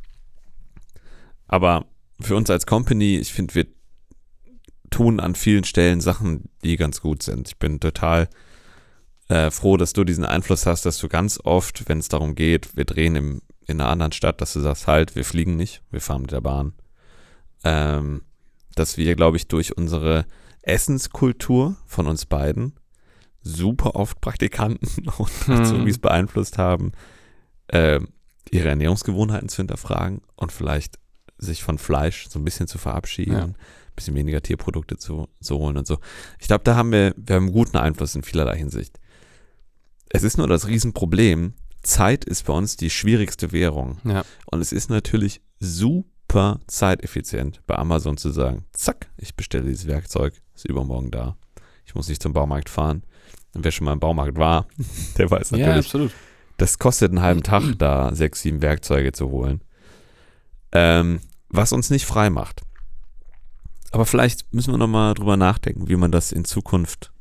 aber 1.46 1.86
für 2.20 2.36
uns 2.36 2.50
als 2.50 2.66
Company, 2.66 3.16
ich 3.16 3.32
finde, 3.32 3.54
wir 3.54 3.66
tun 4.90 5.20
an 5.20 5.34
vielen 5.34 5.64
Stellen 5.64 6.00
Sachen, 6.00 6.50
die 6.62 6.76
ganz 6.76 7.00
gut 7.00 7.22
sind. 7.22 7.48
Ich 7.48 7.58
bin 7.58 7.80
total 7.80 8.28
äh, 9.28 9.50
froh, 9.50 9.76
dass 9.76 9.92
du 9.92 10.04
diesen 10.04 10.24
Einfluss 10.24 10.66
hast, 10.66 10.84
dass 10.86 10.98
du 10.98 11.08
ganz 11.08 11.40
oft, 11.42 11.88
wenn 11.88 11.98
es 11.98 12.08
darum 12.08 12.34
geht, 12.34 12.76
wir 12.76 12.84
drehen 12.84 13.16
im, 13.16 13.42
in 13.66 13.80
einer 13.80 13.90
anderen 13.90 14.12
Stadt, 14.12 14.40
dass 14.40 14.52
du 14.52 14.60
sagst, 14.60 14.86
halt, 14.86 15.14
wir 15.16 15.24
fliegen 15.24 15.56
nicht, 15.56 15.82
wir 15.90 16.00
fahren 16.00 16.22
mit 16.22 16.32
der 16.32 16.40
Bahn. 16.40 16.74
Ähm, 17.64 18.22
dass 18.74 18.96
wir, 18.96 19.14
glaube 19.14 19.36
ich, 19.36 19.48
durch 19.48 19.76
unsere 19.76 20.24
Essenskultur 20.62 21.76
von 21.86 22.06
uns 22.06 22.26
beiden 22.26 22.74
super 23.42 23.94
oft 23.94 24.20
Praktikanten 24.20 25.08
und 25.18 25.30
Hm. 25.46 25.60
Azubis 25.60 25.98
beeinflusst 25.98 26.58
haben, 26.58 26.92
ähm, 27.68 28.08
ihre 28.50 28.68
Ernährungsgewohnheiten 28.68 29.48
zu 29.48 29.58
hinterfragen 29.58 30.20
und 30.36 30.52
vielleicht 30.52 30.98
sich 31.38 31.62
von 31.62 31.78
Fleisch 31.78 32.28
so 32.28 32.38
ein 32.38 32.44
bisschen 32.44 32.66
zu 32.66 32.78
verabschieden, 32.78 33.32
Ja. 33.32 33.42
ein 33.44 33.54
bisschen 33.96 34.14
weniger 34.14 34.42
Tierprodukte 34.42 34.96
zu, 34.96 35.28
zu 35.40 35.58
holen 35.58 35.76
und 35.76 35.86
so. 35.86 35.98
Ich 36.38 36.46
glaube, 36.48 36.64
da 36.64 36.76
haben 36.76 36.92
wir, 36.92 37.14
wir 37.16 37.36
haben 37.36 37.44
einen 37.44 37.52
guten 37.52 37.76
Einfluss 37.76 38.14
in 38.14 38.22
vielerlei 38.22 38.56
Hinsicht. 38.58 38.98
Es 40.12 40.22
ist 40.22 40.36
nur 40.36 40.46
das 40.46 40.66
Riesenproblem, 40.66 41.54
Zeit 41.82 42.24
ist 42.24 42.44
bei 42.46 42.52
uns 42.52 42.76
die 42.76 42.90
schwierigste 42.90 43.50
Währung. 43.50 43.98
ja, 44.04 44.24
Und 44.46 44.60
es 44.60 44.72
ist 44.72 44.90
natürlich 44.90 45.40
super 45.58 46.60
zeiteffizient, 46.66 47.62
bei 47.66 47.76
Amazon 47.76 48.16
zu 48.16 48.30
sagen, 48.30 48.66
zack, 48.72 49.10
ich 49.16 49.34
bestelle 49.34 49.64
dieses 49.64 49.86
Werkzeug, 49.86 50.34
ist 50.54 50.66
übermorgen 50.66 51.10
da. 51.10 51.36
Ich 51.84 51.94
muss 51.94 52.08
nicht 52.08 52.22
zum 52.22 52.32
Baumarkt 52.32 52.68
fahren. 52.68 53.02
Und 53.54 53.64
wer 53.64 53.72
schon 53.72 53.84
mal 53.86 53.92
im 53.92 54.00
Baumarkt 54.00 54.38
war, 54.38 54.66
der 55.18 55.30
weiß 55.30 55.50
ja, 55.50 55.58
natürlich, 55.58 55.86
absolut. 55.86 56.12
das 56.58 56.78
kostet 56.78 57.10
einen 57.10 57.22
halben 57.22 57.42
Tag, 57.42 57.62
da 57.78 58.14
sechs, 58.14 58.42
sieben 58.42 58.62
Werkzeuge 58.62 59.12
zu 59.12 59.30
holen. 59.30 59.62
Ähm, 60.72 61.20
was 61.48 61.72
uns 61.72 61.90
nicht 61.90 62.06
frei 62.06 62.30
macht. 62.30 62.62
Aber 63.90 64.06
vielleicht 64.06 64.54
müssen 64.54 64.72
wir 64.72 64.78
nochmal 64.78 65.12
drüber 65.14 65.36
nachdenken, 65.36 65.88
wie 65.88 65.96
man 65.96 66.12
das 66.12 66.32
in 66.32 66.46
Zukunft 66.46 67.12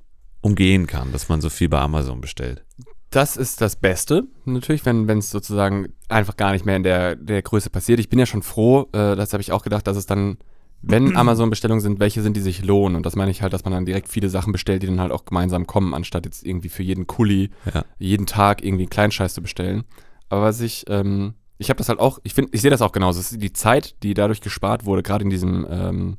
umgehen 0.42 0.88
kann, 0.88 1.12
dass 1.12 1.30
man 1.30 1.42
so 1.42 1.50
viel 1.50 1.70
bei 1.70 1.80
Amazon 1.80 2.22
bestellt. 2.22 2.64
Das 3.10 3.36
ist 3.36 3.60
das 3.60 3.76
Beste, 3.76 4.24
natürlich, 4.46 4.86
wenn 4.86 5.08
es 5.10 5.30
sozusagen 5.32 5.89
einfach 6.08 6.38
gar 6.38 6.54
nicht 6.54 6.66
mehr 6.66 6.78
in 6.78 6.84
der, 6.84 7.16
der 7.16 7.42
Größe 7.42 7.70
passiert. 7.70 8.00
Ich 8.00 8.08
bin 8.10 8.20
ja 8.20 8.26
schon 8.26 8.42
froh, 8.42 8.88
äh, 8.94 9.16
das 9.18 9.34
habe 9.34 9.42
ich 9.42 9.52
auch 9.52 9.64
gedacht, 9.64 9.86
dass 9.86 9.98
es 9.98 10.06
dann, 10.06 10.38
wenn 10.82 11.16
Amazon-Bestellungen 11.18 11.82
sind, 11.82 12.00
welche 12.00 12.22
sind, 12.22 12.38
die 12.38 12.42
sich 12.42 12.64
lohnen. 12.64 12.96
Und 12.96 13.06
das 13.06 13.18
meine 13.18 13.30
ich 13.30 13.42
halt, 13.42 13.52
dass 13.52 13.66
man 13.66 13.74
dann 13.74 13.86
direkt 13.86 14.08
viele 14.08 14.30
Sachen 14.30 14.54
bestellt, 14.54 14.82
die 14.84 14.88
dann 14.88 15.02
halt 15.02 15.12
auch 15.12 15.26
gemeinsam 15.26 15.68
kommen, 15.68 15.94
anstatt 15.94 16.26
jetzt 16.26 16.46
irgendwie 16.46 16.70
für 16.70 16.84
jeden 16.84 17.06
Kuli 17.06 17.50
Ja. 17.74 17.84
jeden 18.00 18.26
Tag 18.28 18.64
irgendwie 18.64 18.84
einen 18.84 18.89
Kleinscheiß 18.89 19.34
zu 19.34 19.42
bestellen. 19.42 19.84
Aber 20.30 20.44
was 20.44 20.62
ich, 20.62 20.86
ähm, 20.88 21.34
ich 21.58 21.70
habe 21.70 21.78
das 21.80 21.89
halt 21.89 22.00
auch, 22.00 22.20
ich 22.24 22.34
finde, 22.34 22.52
ich 22.54 22.62
sehe 22.62 22.72
das 22.72 22.82
auch 22.82 22.94
genauso. 22.94 23.20
Es 23.20 23.34
ist 23.34 23.42
die 23.42 23.52
Zeit, 23.52 24.02
die 24.04 24.14
dadurch 24.14 24.39
gespart 24.39 24.86
wurde, 24.86 25.04
gerade 25.04 25.26
in 25.26 25.30
diesem 25.30 25.68
ähm, 25.70 26.18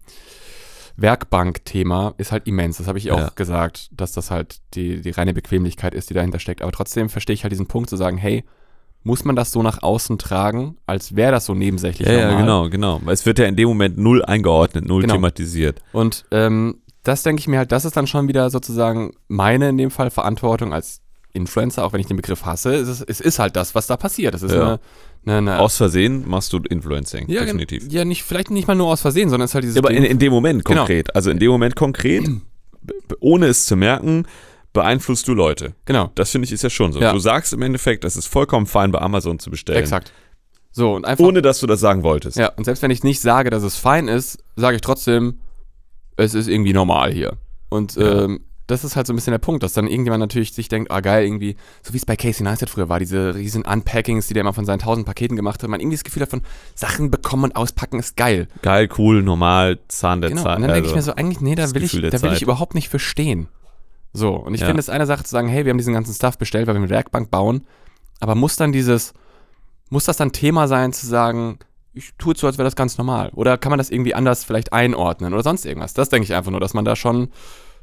Werkbank-Thema, 0.96 2.14
ist 2.18 2.32
halt 2.32 2.46
immens. 2.46 2.78
Das 2.78 2.86
habe 2.86 2.98
ich 2.98 3.10
auch 3.12 3.18
Ja. 3.18 3.32
gesagt, 3.34 3.88
dass 3.92 4.12
das 4.12 4.30
halt 4.30 4.60
die, 4.74 5.00
die 5.00 5.10
reine 5.10 5.32
Bequemlichkeit 5.34 5.94
ist, 5.94 6.10
die 6.10 6.14
dahinter 6.14 6.38
steckt. 6.38 6.62
Aber 6.62 6.72
trotzdem 6.72 7.08
verstehe 7.08 7.34
ich 7.34 7.42
halt 7.44 7.52
diesen 7.52 7.66
Punkt 7.66 7.88
zu 7.90 7.96
sagen, 7.96 8.16
hey, 8.18 8.44
muss 9.04 9.24
man 9.24 9.34
das 9.34 9.50
so 9.50 9.62
nach 9.62 9.82
außen 9.82 10.18
tragen, 10.18 10.76
als 10.86 11.16
wäre 11.16 11.32
das 11.32 11.46
so 11.46 11.54
nebensächlich 11.54 12.06
Ja, 12.06 12.14
ja, 12.14 12.26
normal? 12.28 12.42
genau, 12.42 12.68
genau. 12.70 13.00
Weil 13.04 13.14
Es 13.14 13.26
wird 13.26 13.38
ja 13.38 13.46
in 13.46 13.56
dem 13.56 13.68
Moment 13.68 13.98
null 13.98 14.24
eingeordnet, 14.24 14.86
null 14.86 15.02
Genau. 15.02 15.14
thematisiert. 15.14 15.80
Und 15.92 16.24
ähm, 16.30 16.76
das 17.02 17.24
denke 17.24 17.40
ich 17.40 17.48
mir 17.48 17.58
halt, 17.58 17.72
das 17.72 17.84
ist 17.84 17.96
dann 17.96 18.06
schon 18.06 18.28
wieder 18.28 18.48
sozusagen 18.50 19.12
meine 19.26 19.68
in 19.70 19.76
dem 19.78 19.90
Fall 19.90 20.10
Verantwortung 20.10 20.72
als 20.72 21.00
Influencer, 21.32 21.84
auch 21.84 21.92
wenn 21.92 22.00
ich 22.00 22.06
den 22.06 22.16
Begriff 22.16 22.44
hasse. 22.44 22.74
Es 22.74 22.86
ist, 22.88 23.00
es 23.08 23.20
ist 23.20 23.38
halt 23.40 23.56
das, 23.56 23.74
was 23.74 23.86
da 23.88 23.96
passiert. 23.96 24.34
Es 24.34 24.42
ist 24.42 24.52
Ja. 24.52 24.62
eine, 24.62 24.80
eine, 25.24 25.38
eine 25.38 25.58
Aus 25.60 25.76
Versehen 25.76 26.28
machst 26.28 26.52
du 26.52 26.58
Influencing, 26.58 27.28
ja, 27.28 27.42
definitiv. 27.44 27.84
Ja, 27.90 28.04
nicht, 28.04 28.22
vielleicht 28.24 28.50
nicht 28.50 28.66
mal 28.68 28.74
nur 28.74 28.88
aus 28.88 29.00
Versehen, 29.02 29.28
sondern 29.28 29.44
es 29.44 29.50
ist 29.50 29.54
halt 29.54 29.64
dieses 29.64 29.76
Ja, 29.76 29.82
aber 29.82 29.90
in, 29.92 30.04
in 30.04 30.18
dem 30.18 30.32
Moment 30.32 30.64
Genau. 30.64 30.80
konkret. 30.80 31.14
Also 31.14 31.30
in 31.30 31.38
dem 31.38 31.50
Moment 31.50 31.76
konkret, 31.76 32.28
ohne 33.20 33.46
es 33.46 33.66
zu 33.66 33.76
merken, 33.76 34.26
beeinflusst 34.72 35.28
du 35.28 35.34
Leute. 35.34 35.74
genau, 35.84 36.10
Das 36.14 36.30
finde 36.30 36.46
ich 36.46 36.52
ist 36.52 36.62
ja 36.62 36.70
schon 36.70 36.92
so. 36.92 37.00
Ja. 37.00 37.12
Du 37.12 37.18
sagst 37.18 37.52
im 37.52 37.62
Endeffekt, 37.62 38.04
das 38.04 38.16
ist 38.16 38.26
vollkommen 38.26 38.66
fein, 38.66 38.90
bei 38.90 39.00
Amazon 39.00 39.38
zu 39.38 39.50
bestellen. 39.50 39.78
exakt. 39.78 40.12
So, 40.74 40.94
und 40.94 41.04
einfach 41.04 41.22
Ohne 41.24 41.42
dass 41.42 41.60
du 41.60 41.66
das 41.66 41.80
sagen 41.80 42.02
wolltest. 42.02 42.38
Ja, 42.38 42.48
und 42.56 42.64
selbst 42.64 42.82
wenn 42.82 42.90
ich 42.90 43.04
nicht 43.04 43.20
sage, 43.20 43.50
dass 43.50 43.62
es 43.62 43.76
fein 43.76 44.08
ist, 44.08 44.38
sage 44.56 44.76
ich 44.76 44.80
trotzdem, 44.80 45.38
es 46.16 46.32
ist 46.34 46.48
irgendwie 46.48 46.72
normal 46.72 47.12
hier. 47.12 47.36
Und 47.68 47.94
Ja. 47.96 48.24
ähm, 48.24 48.40
das 48.66 48.84
ist 48.84 48.96
halt 48.96 49.06
so 49.06 49.12
ein 49.12 49.16
bisschen 49.16 49.32
der 49.32 49.38
Punkt, 49.38 49.62
dass 49.62 49.72
dann 49.72 49.86
irgendjemand 49.86 50.20
natürlich 50.20 50.52
sich 50.52 50.68
denkt, 50.68 50.90
ah 50.90 51.00
geil, 51.00 51.24
irgendwie, 51.24 51.56
so 51.82 51.92
wie 51.92 51.96
es 51.96 52.06
bei 52.06 52.16
Casey 52.16 52.44
Neistat 52.44 52.70
früher 52.70 52.88
war, 52.88 52.98
diese 52.98 53.34
riesen 53.34 53.64
Unpackings, 53.64 54.28
die 54.28 54.34
der 54.34 54.42
immer 54.42 54.52
von 54.52 54.64
seinen 54.64 54.78
tausend 54.78 55.04
Paketen 55.04 55.36
gemacht 55.36 55.62
hat, 55.62 55.68
man 55.68 55.80
irgendwie 55.80 55.96
das 55.96 56.04
Gefühl 56.04 56.22
hat 56.22 56.30
von, 56.30 56.42
Sachen 56.74 57.10
bekommen 57.10 57.44
und 57.44 57.56
auspacken 57.56 57.98
ist 57.98 58.16
geil. 58.16 58.48
Geil, 58.62 58.88
cool, 58.98 59.22
normal, 59.22 59.80
Zahn 59.88 60.20
der 60.20 60.30
Genau, 60.30 60.42
Zeit. 60.44 60.56
und 60.56 60.62
dann 60.62 60.72
denke 60.72 60.88
ich 60.88 60.94
also, 60.94 61.10
mir 61.10 61.14
so, 61.14 61.20
eigentlich, 61.20 61.40
nee, 61.40 61.54
da 61.54 61.74
will 61.74 61.82
ich, 61.82 61.92
da 61.92 62.22
will 62.22 62.32
ich 62.32 62.42
überhaupt 62.42 62.74
nicht 62.74 62.88
verstehen. 62.88 63.48
So, 64.12 64.34
und 64.36 64.54
ich 64.54 64.60
Ja. 64.60 64.66
finde 64.66 64.80
es 64.80 64.88
eine 64.88 65.06
Sache 65.06 65.24
zu 65.24 65.30
sagen, 65.30 65.48
hey, 65.48 65.64
wir 65.64 65.70
haben 65.70 65.78
diesen 65.78 65.94
ganzen 65.94 66.14
Stuff 66.14 66.38
bestellt, 66.38 66.66
weil 66.66 66.74
wir 66.74 66.80
eine 66.80 66.90
Werkbank 66.90 67.30
bauen, 67.30 67.66
aber 68.20 68.34
muss 68.34 68.56
dann 68.56 68.70
dieses, 68.72 69.14
muss 69.90 70.04
das 70.04 70.16
dann 70.18 70.32
Thema 70.32 70.68
sein, 70.68 70.92
zu 70.92 71.06
sagen, 71.06 71.58
ich 71.94 72.12
tue 72.16 72.32
jetzt 72.32 72.40
so, 72.40 72.46
als 72.46 72.56
wäre 72.58 72.66
das 72.66 72.76
ganz 72.76 72.96
normal? 72.96 73.30
Oder 73.34 73.58
kann 73.58 73.70
man 73.70 73.78
das 73.78 73.90
irgendwie 73.90 74.14
anders 74.14 74.44
vielleicht 74.44 74.72
einordnen 74.72 75.34
oder 75.34 75.42
sonst 75.42 75.66
irgendwas? 75.66 75.92
Das 75.94 76.08
denke 76.08 76.24
ich 76.24 76.34
einfach 76.34 76.50
nur, 76.50 76.60
dass 76.60 76.72
man 76.74 76.84
da 76.84 76.96
schon, 76.96 77.28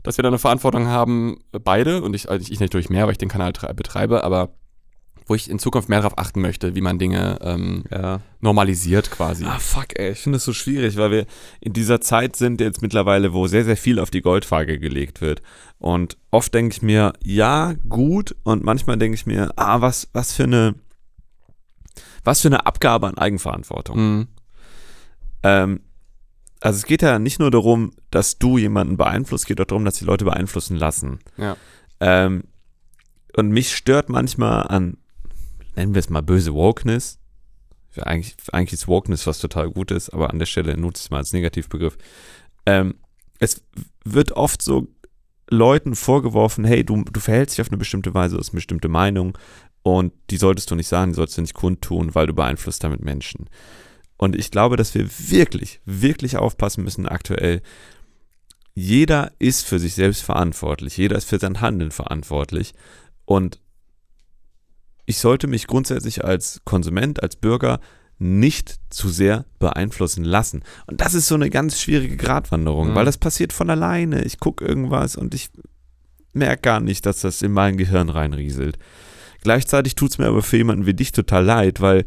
dass 0.03 0.17
wir 0.17 0.23
da 0.23 0.29
eine 0.29 0.39
Verantwortung 0.39 0.87
haben, 0.87 1.39
beide, 1.51 2.01
und 2.01 2.15
ich, 2.15 2.29
also 2.29 2.51
ich 2.51 2.59
natürlich 2.59 2.89
mehr, 2.89 3.05
weil 3.05 3.13
ich 3.13 3.17
den 3.17 3.29
Kanal 3.29 3.51
tre- 3.51 3.73
betreibe, 3.73 4.23
aber 4.23 4.53
wo 5.25 5.35
ich 5.35 5.47
in 5.47 5.59
Zukunft 5.59 5.89
mehr 5.89 5.99
darauf 5.99 6.17
achten 6.17 6.41
möchte, 6.41 6.73
wie 6.73 6.81
man 6.81 6.97
Dinge 6.97 7.37
ähm, 7.41 7.83
ja. 7.91 8.19
normalisiert 8.41 9.11
quasi. 9.11 9.45
Ah, 9.45 9.59
fuck, 9.59 9.99
ey. 9.99 10.13
Ich 10.13 10.21
finde 10.21 10.37
es 10.37 10.43
so 10.43 10.53
schwierig, 10.53 10.97
weil 10.97 11.11
wir 11.11 11.25
in 11.61 11.71
dieser 11.73 12.01
Zeit 12.01 12.35
sind 12.35 12.59
jetzt 12.59 12.81
mittlerweile, 12.81 13.31
wo 13.31 13.45
sehr, 13.45 13.63
sehr 13.63 13.77
viel 13.77 13.99
auf 13.99 14.09
die 14.09 14.21
Goldwaage 14.21 14.79
gelegt 14.79 15.21
wird. 15.21 15.43
Und 15.77 16.17
oft 16.31 16.51
denke 16.55 16.73
ich 16.73 16.81
mir, 16.81 17.13
ja, 17.23 17.73
gut. 17.87 18.35
Und 18.41 18.63
manchmal 18.63 18.97
denke 18.97 19.13
ich 19.13 19.27
mir, 19.27 19.51
ah, 19.55 19.81
was, 19.81 20.09
was 20.13 20.33
für 20.33 20.45
eine, 20.45 20.73
was 22.23 22.41
für 22.41 22.47
eine 22.47 22.65
Abgabe 22.65 23.05
an 23.05 23.19
Eigenverantwortung. 23.19 23.99
Mhm. 23.99 24.27
Ähm, 25.43 25.81
also 26.61 26.77
es 26.77 26.85
geht 26.85 27.01
ja 27.01 27.19
nicht 27.19 27.39
nur 27.39 27.51
darum, 27.51 27.91
dass 28.11 28.37
du 28.37 28.57
jemanden 28.57 28.97
beeinflusst, 28.97 29.43
es 29.43 29.47
geht 29.47 29.61
auch 29.61 29.65
darum, 29.65 29.85
dass 29.85 29.95
die 29.95 30.05
Leute 30.05 30.25
beeinflussen 30.25 30.75
lassen. 30.75 31.19
Ja. 31.37 31.55
Ähm, 31.99 32.43
und 33.35 33.49
mich 33.49 33.75
stört 33.75 34.09
manchmal 34.09 34.67
an, 34.67 34.97
nennen 35.75 35.93
wir 35.93 35.99
es 35.99 36.09
mal 36.09 36.21
böse 36.21 36.53
Wokeness. 36.53 37.19
Eigentlich, 38.01 38.35
eigentlich 38.51 38.73
ist 38.73 38.87
Wokeness 38.87 39.27
was 39.27 39.39
total 39.39 39.69
Gutes, 39.71 40.09
aber 40.09 40.29
an 40.29 40.39
der 40.39 40.45
Stelle 40.45 40.77
nutze 40.77 40.99
ich 40.99 41.05
es 41.05 41.11
mal 41.11 41.17
als 41.17 41.33
Negativbegriff. 41.33 41.97
Ähm, 42.65 42.95
es 43.39 43.63
wird 44.03 44.33
oft 44.33 44.61
so 44.61 44.87
Leuten 45.49 45.95
vorgeworfen, 45.95 46.63
hey, 46.65 46.83
du, 46.83 47.03
du 47.03 47.19
verhältst 47.19 47.57
dich 47.57 47.61
auf 47.61 47.71
eine 47.71 47.77
bestimmte 47.77 48.13
Weise, 48.13 48.35
du 48.35 48.39
hast 48.39 48.49
eine 48.49 48.57
bestimmte 48.57 48.87
Meinung 48.87 49.37
und 49.81 50.13
die 50.29 50.37
solltest 50.37 50.69
du 50.69 50.75
nicht 50.75 50.87
sagen, 50.87 51.11
die 51.11 51.15
solltest 51.15 51.37
du 51.37 51.41
nicht 51.41 51.53
kundtun, 51.53 52.13
weil 52.13 52.27
du 52.27 52.33
beeinflusst 52.33 52.83
damit 52.83 53.01
Menschen. 53.01 53.49
Und 54.19 54.35
ich 54.35 54.51
glaube, 54.51 54.75
dass 54.75 54.93
wir 54.93 55.07
wirklich, 55.29 55.79
wirklich 55.85 56.35
aufpassen 56.37 56.83
müssen 56.83 57.07
aktuell. 57.07 57.61
Jeder 58.75 59.31
ist 59.39 59.65
für 59.65 59.79
sich 59.79 59.93
selbst 59.95 60.21
verantwortlich, 60.23 60.97
jeder 60.97 61.15
ist 61.17 61.27
für 61.27 61.39
sein 61.39 61.61
Handeln 61.61 61.89
verantwortlich 61.91 62.73
und 63.25 63.59
ich 65.05 65.17
sollte 65.19 65.47
mich 65.47 65.67
grundsätzlich 65.67 66.23
als 66.23 66.61
Konsument, 66.65 67.23
als 67.23 67.37
Bürger 67.37 67.79
nicht 68.19 68.75
zu 68.89 69.07
sehr 69.09 69.45
beeinflussen 69.57 70.25
lassen. 70.25 70.63
Und 70.85 70.99
das 70.99 71.13
ist 71.13 71.27
so 71.27 71.35
eine 71.35 71.49
ganz 71.49 71.81
schwierige 71.81 72.17
Gratwanderung, 72.17 72.89
Mhm. 72.89 72.95
weil 72.95 73.05
das 73.05 73.17
passiert 73.17 73.53
von 73.53 73.69
alleine. 73.69 74.23
Ich 74.25 74.39
gucke 74.39 74.65
irgendwas 74.65 75.15
und 75.15 75.33
ich 75.33 75.49
merke 76.33 76.61
gar 76.61 76.79
nicht, 76.81 77.05
dass 77.05 77.21
das 77.21 77.41
in 77.41 77.53
mein 77.53 77.77
Gehirn 77.77 78.09
reinrieselt. 78.09 78.77
Gleichzeitig 79.41 79.95
tut 79.95 80.11
es 80.11 80.17
mir 80.17 80.27
aber 80.27 80.43
für 80.43 80.57
jemanden 80.57 80.85
wie 80.85 80.93
dich 80.93 81.13
total 81.13 81.45
leid, 81.45 81.79
weil 81.79 82.03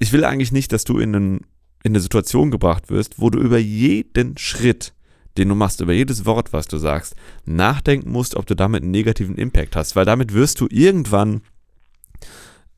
ich 0.00 0.12
will 0.12 0.24
eigentlich 0.24 0.50
nicht, 0.50 0.72
dass 0.72 0.82
du 0.82 0.98
in, 0.98 1.14
einen, 1.14 1.36
in 1.84 1.92
eine 1.92 2.00
Situation 2.00 2.50
gebracht 2.50 2.90
wirst, 2.90 3.20
wo 3.20 3.30
du 3.30 3.38
über 3.38 3.58
jeden 3.58 4.36
Schritt, 4.38 4.94
den 5.36 5.48
du 5.48 5.54
machst, 5.54 5.80
über 5.80 5.92
jedes 5.92 6.24
Wort, 6.24 6.52
was 6.52 6.66
du 6.66 6.78
sagst, 6.78 7.14
nachdenken 7.44 8.10
musst, 8.10 8.34
ob 8.34 8.46
du 8.46 8.56
damit 8.56 8.82
einen 8.82 8.90
negativen 8.90 9.36
Impact 9.36 9.76
hast, 9.76 9.94
weil 9.94 10.06
damit 10.06 10.34
wirst 10.34 10.60
du 10.60 10.66
irgendwann 10.70 11.42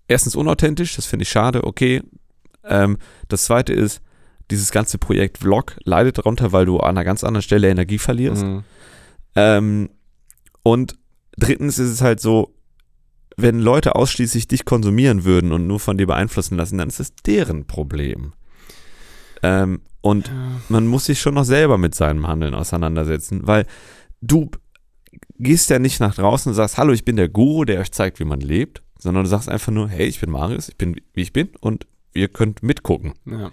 erstens 0.08 0.36
unauthentisch, 0.36 0.96
das 0.96 1.06
finde 1.06 1.22
ich 1.22 1.30
schade, 1.30 1.64
okay. 1.64 2.02
Ähm, 2.64 2.98
das 3.28 3.44
zweite 3.44 3.72
ist, 3.72 4.02
dieses 4.50 4.72
ganze 4.72 4.98
Projekt 4.98 5.38
Vlog 5.38 5.76
leidet 5.84 6.18
darunter, 6.18 6.52
weil 6.52 6.66
du 6.66 6.78
an 6.78 6.90
einer 6.90 7.04
ganz 7.04 7.24
anderen 7.24 7.42
Stelle 7.42 7.70
Energie 7.70 7.98
verlierst. 7.98 8.42
Mhm. 8.42 8.64
Ähm, 9.36 9.90
und 10.64 10.98
drittens 11.36 11.78
ist 11.78 11.88
es 11.88 12.02
halt 12.02 12.20
so, 12.20 12.52
wenn 13.42 13.60
Leute 13.60 13.94
ausschließlich 13.94 14.48
dich 14.48 14.64
konsumieren 14.64 15.24
würden 15.24 15.52
und 15.52 15.66
nur 15.66 15.80
von 15.80 15.98
dir 15.98 16.06
beeinflussen 16.06 16.56
lassen, 16.56 16.78
dann 16.78 16.88
ist 16.88 17.00
es 17.00 17.14
deren 17.14 17.66
Problem. 17.66 18.32
Ähm, 19.42 19.80
und 20.00 20.30
man 20.68 20.86
muss 20.86 21.04
sich 21.06 21.20
schon 21.20 21.34
noch 21.34 21.44
selber 21.44 21.78
mit 21.78 21.94
seinem 21.94 22.26
Handeln 22.26 22.54
auseinandersetzen, 22.54 23.46
weil 23.46 23.66
du 24.20 24.50
gehst 25.38 25.70
ja 25.70 25.78
nicht 25.78 26.00
nach 26.00 26.14
draußen 26.14 26.50
und 26.50 26.56
sagst, 26.56 26.76
hallo, 26.76 26.92
ich 26.92 27.04
bin 27.04 27.16
der 27.16 27.28
Guru, 27.28 27.64
der 27.64 27.80
euch 27.80 27.92
zeigt, 27.92 28.18
wie 28.18 28.24
man 28.24 28.40
lebt, 28.40 28.82
sondern 28.98 29.24
du 29.24 29.28
sagst 29.28 29.48
einfach 29.48 29.72
nur, 29.72 29.88
hey, 29.88 30.06
ich 30.06 30.20
bin 30.20 30.30
Marius, 30.30 30.68
ich 30.68 30.76
bin, 30.76 31.00
wie 31.14 31.22
ich 31.22 31.32
bin 31.32 31.50
und 31.60 31.86
ihr 32.14 32.28
könnt 32.28 32.62
mitgucken. 32.62 33.14
Ja. 33.26 33.50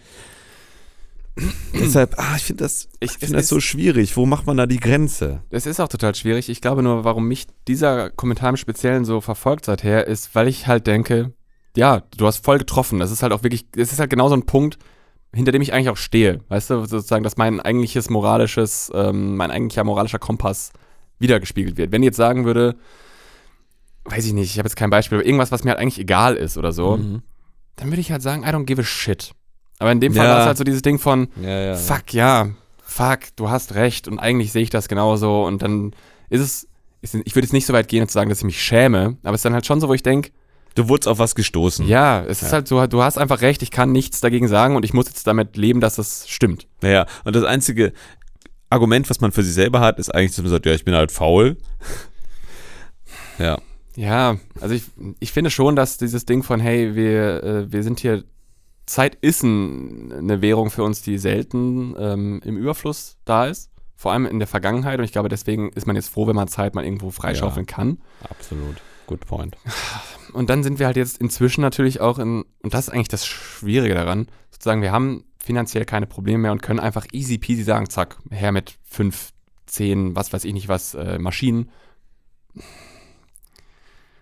Deshalb, 1.74 2.16
ah, 2.18 2.36
ich 2.36 2.44
finde 2.44 2.64
das, 2.64 2.90
Ich, 3.00 3.12
finde 3.14 3.34
das 3.36 3.44
ist- 3.44 3.50
so 3.50 3.60
schwierig. 3.60 4.18
Wo 4.18 4.26
macht 4.26 4.46
man 4.48 4.58
da 4.58 4.66
die 4.66 4.80
Grenze? 4.80 5.44
Es 5.50 5.66
ist 5.66 5.80
auch 5.80 5.88
total 5.88 6.14
schwierig. 6.16 6.50
Ich 6.50 6.62
glaube 6.62 6.84
nur, 6.84 7.04
warum 7.04 7.28
mich 7.28 7.48
dieser 7.68 8.10
Kommentar 8.10 8.50
im 8.50 8.58
Speziellen 8.58 9.06
so 9.06 9.22
verfolgt 9.22 9.66
seither, 9.66 10.08
ist, 10.08 10.36
weil 10.36 10.48
ich 10.48 10.68
halt 10.68 10.88
denke, 10.88 11.34
ja, 11.76 12.04
du 12.18 12.26
hast 12.28 12.44
voll 12.44 12.58
getroffen. 12.58 13.00
Das 13.00 13.12
ist 13.12 13.24
halt 13.24 13.32
auch 13.34 13.44
wirklich, 13.44 13.66
es 13.76 13.92
ist 13.94 14.00
halt 14.00 14.10
genau 14.10 14.28
so 14.28 14.36
ein 14.36 14.46
Punkt, 14.46 14.78
hinter 15.34 15.52
dem 15.52 15.62
ich 15.62 15.72
eigentlich 15.74 15.90
auch 15.90 15.98
stehe. 15.98 16.40
Weißt 16.50 16.70
du, 16.72 16.86
sozusagen, 16.86 17.24
dass 17.24 17.38
mein 17.38 17.60
eigentliches 17.60 18.10
moralisches, 18.10 18.92
ähm, 18.94 19.36
mein 19.38 19.52
eigentlicher 19.52 19.84
moralischer 19.84 20.20
Kompass 20.20 20.72
wiedergespiegelt 21.20 21.78
wird. 21.78 21.92
Wenn 21.92 22.02
ich 22.02 22.08
jetzt 22.08 22.18
sagen 22.18 22.46
würde, 22.46 22.76
weiß 24.06 24.26
ich 24.26 24.34
nicht, 24.34 24.52
ich 24.52 24.58
habe 24.58 24.68
jetzt 24.68 24.76
kein 24.76 24.90
Beispiel, 24.90 25.18
aber 25.20 25.26
irgendwas, 25.26 25.52
was 25.52 25.64
mir 25.64 25.72
halt 25.72 25.80
eigentlich 25.80 26.00
egal 26.00 26.36
ist 26.36 26.58
oder 26.58 26.72
so, 26.72 26.98
Mhm. 26.98 27.22
dann 27.76 27.90
würde 27.90 28.02
ich 28.02 28.12
halt 28.12 28.22
sagen, 28.24 28.44
I 28.44 28.48
don't 28.48 28.64
give 28.66 28.82
a 28.82 28.86
shit. 28.86 29.32
Aber 29.80 29.92
in 29.92 30.00
dem 30.00 30.14
Fall 30.14 30.26
Ja. 30.26 30.32
war 30.34 30.40
es 30.42 30.46
halt 30.46 30.58
so 30.58 30.64
dieses 30.64 30.82
Ding 30.82 31.00
von, 31.00 31.28
Ja, 31.42 31.50
ja. 31.62 31.76
fuck, 31.76 32.14
ja, 32.14 32.50
fuck, 32.84 33.20
du 33.36 33.50
hast 33.50 33.76
recht 33.76 34.08
und 34.08 34.20
eigentlich 34.20 34.52
sehe 34.52 34.62
ich 34.62 34.70
das 34.70 34.88
genauso 34.88 35.46
und 35.46 35.62
dann 35.62 35.94
ist 36.30 36.42
es, 36.42 36.68
ist, 37.02 37.16
ich 37.24 37.34
würde 37.36 37.46
jetzt 37.46 37.54
nicht 37.54 37.66
so 37.66 37.74
weit 37.74 37.88
gehen 37.88 38.02
und 38.02 38.08
zu 38.10 38.14
sagen, 38.14 38.30
dass 38.30 38.40
ich 38.40 38.44
mich 38.46 38.62
schäme, 38.62 39.18
aber 39.24 39.34
es 39.36 39.40
ist 39.40 39.46
dann 39.46 39.54
halt 39.54 39.66
schon 39.66 39.80
so, 39.82 39.88
wo 39.88 39.94
ich 39.94 40.04
denke, 40.04 40.32
Du 40.76 40.88
wurdest 40.88 41.08
auf 41.08 41.18
was 41.18 41.34
gestoßen. 41.34 41.88
ja, 41.88 42.24
es 42.26 42.42
ist 42.44 42.54
halt 42.54 42.68
so, 42.68 42.86
du 42.88 43.02
hast 43.02 43.18
einfach 43.18 43.42
recht, 43.42 43.62
ich 43.64 43.72
kann 43.72 43.92
nichts 43.92 44.22
dagegen 44.22 44.48
sagen 44.48 44.76
und 44.76 44.86
ich 44.86 44.94
muss 44.94 45.08
jetzt 45.08 45.26
damit 45.26 45.58
leben, 45.58 45.80
dass 45.82 45.98
es 45.98 46.28
stimmt. 46.30 46.68
Naja, 46.82 47.06
und 47.26 47.36
das 47.36 47.44
einzige 47.44 47.92
Argument, 48.70 49.10
was 49.10 49.20
man 49.20 49.32
für 49.32 49.44
sich 49.44 49.54
selber 49.56 49.80
hat, 49.80 49.98
ist 49.98 50.14
eigentlich, 50.14 50.36
dass 50.36 50.44
man 50.44 50.52
sagt, 50.52 50.66
ja, 50.68 50.74
ich 50.74 50.86
bin 50.86 50.94
halt 50.94 51.12
faul. 51.12 51.58
ja. 53.40 53.58
Ja, 53.96 54.38
also 54.62 54.76
ich, 54.76 54.84
ich 55.20 55.32
finde 55.32 55.50
schon, 55.50 55.76
dass 55.76 55.98
dieses 55.98 56.26
Ding 56.26 56.44
von, 56.44 56.60
hey, 56.60 56.96
wir, 56.96 57.44
äh, 57.44 57.72
wir 57.72 57.84
sind 57.84 58.00
hier, 58.00 58.24
Zeit 58.90 59.16
ist 59.22 59.44
ein, 59.44 60.12
eine 60.12 60.42
Währung 60.42 60.72
für 60.72 60.84
uns, 60.84 61.02
die 61.02 61.18
selten 61.18 61.96
ähm, 61.98 62.42
im 62.44 62.58
Überfluss 62.58 63.18
da 63.26 63.46
ist. 63.46 63.72
Vor 63.96 64.14
allem 64.14 64.26
in 64.26 64.40
der 64.40 64.48
Vergangenheit 64.48 64.98
und 65.00 65.06
ich 65.06 65.12
glaube, 65.12 65.30
deswegen 65.30 65.70
ist 65.74 65.86
man 65.86 65.96
jetzt 65.96 66.10
froh, 66.10 66.26
wenn 66.28 66.36
man 66.36 66.48
Zeit 66.48 66.74
mal 66.74 66.84
irgendwo 66.84 67.12
freischaufeln 67.12 67.66
kann. 67.66 68.00
Absolut. 68.30 68.78
Good 69.08 69.26
point. 69.26 69.58
Und 70.34 70.52
dann 70.52 70.62
sind 70.62 70.78
wir 70.78 70.86
halt 70.86 70.96
jetzt 70.96 71.18
inzwischen 71.18 71.62
natürlich 71.62 72.02
auch 72.02 72.20
in, 72.20 72.46
und 72.62 72.72
das 72.76 72.88
ist 72.88 72.94
eigentlich 72.94 73.08
das 73.08 73.26
Schwierige 73.26 73.96
daran, 73.96 74.28
sozusagen, 74.52 74.84
wir 74.84 74.92
haben 74.92 75.24
finanziell 75.40 75.84
keine 75.84 76.06
Probleme 76.06 76.38
mehr 76.38 76.52
und 76.52 76.62
können 76.62 76.80
einfach 76.80 77.08
easy 77.12 77.40
peasy 77.40 77.64
sagen, 77.64 77.90
zack, 77.90 78.18
her 78.30 78.52
mit 78.52 78.78
fünf, 78.84 79.32
zehn, 79.66 80.16
was 80.16 80.32
weiß 80.32 80.46
ich 80.46 80.54
nicht 80.54 80.68
was, 80.68 80.94
äh, 80.94 81.18
Maschinen. 81.18 81.72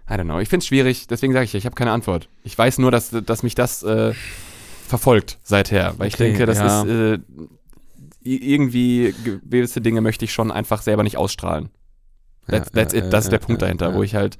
I 0.09 0.13
don't 0.13 0.23
know. 0.23 0.39
Ich 0.39 0.47
finde 0.47 0.63
es 0.63 0.67
schwierig, 0.67 1.07
deswegen 1.07 1.33
sage 1.33 1.43
ich, 1.43 1.55
ich 1.55 1.65
habe 1.65 1.75
keine 1.75 1.91
Antwort. 1.91 2.29
Ich 2.43 2.57
weiß 2.57 2.77
nur, 2.77 2.91
dass, 2.91 3.09
dass 3.09 3.43
mich 3.43 3.55
das 3.55 3.83
äh, 3.83 4.13
verfolgt 4.87 5.39
seither, 5.43 5.93
weil 5.97 6.07
ich 6.07 6.15
Okay, 6.15 6.29
denke, 6.29 6.45
das 6.45 6.57
ja. 6.57 6.81
ist 6.83 6.89
äh, 6.89 7.19
irgendwie 8.23 9.13
gewisse 9.23 9.81
Dinge 9.81 10.01
möchte 10.01 10.25
ich 10.25 10.33
schon 10.33 10.51
einfach 10.51 10.81
selber 10.81 11.03
nicht 11.03 11.17
ausstrahlen. 11.17 11.69
That's, 12.47 12.71
that's 12.71 12.93
it. 12.93 13.11
Das 13.11 13.25
ist 13.25 13.31
der 13.31 13.39
Punkt 13.39 13.61
dahinter, 13.61 13.93
wo 13.93 14.03
ich 14.03 14.15
halt 14.15 14.37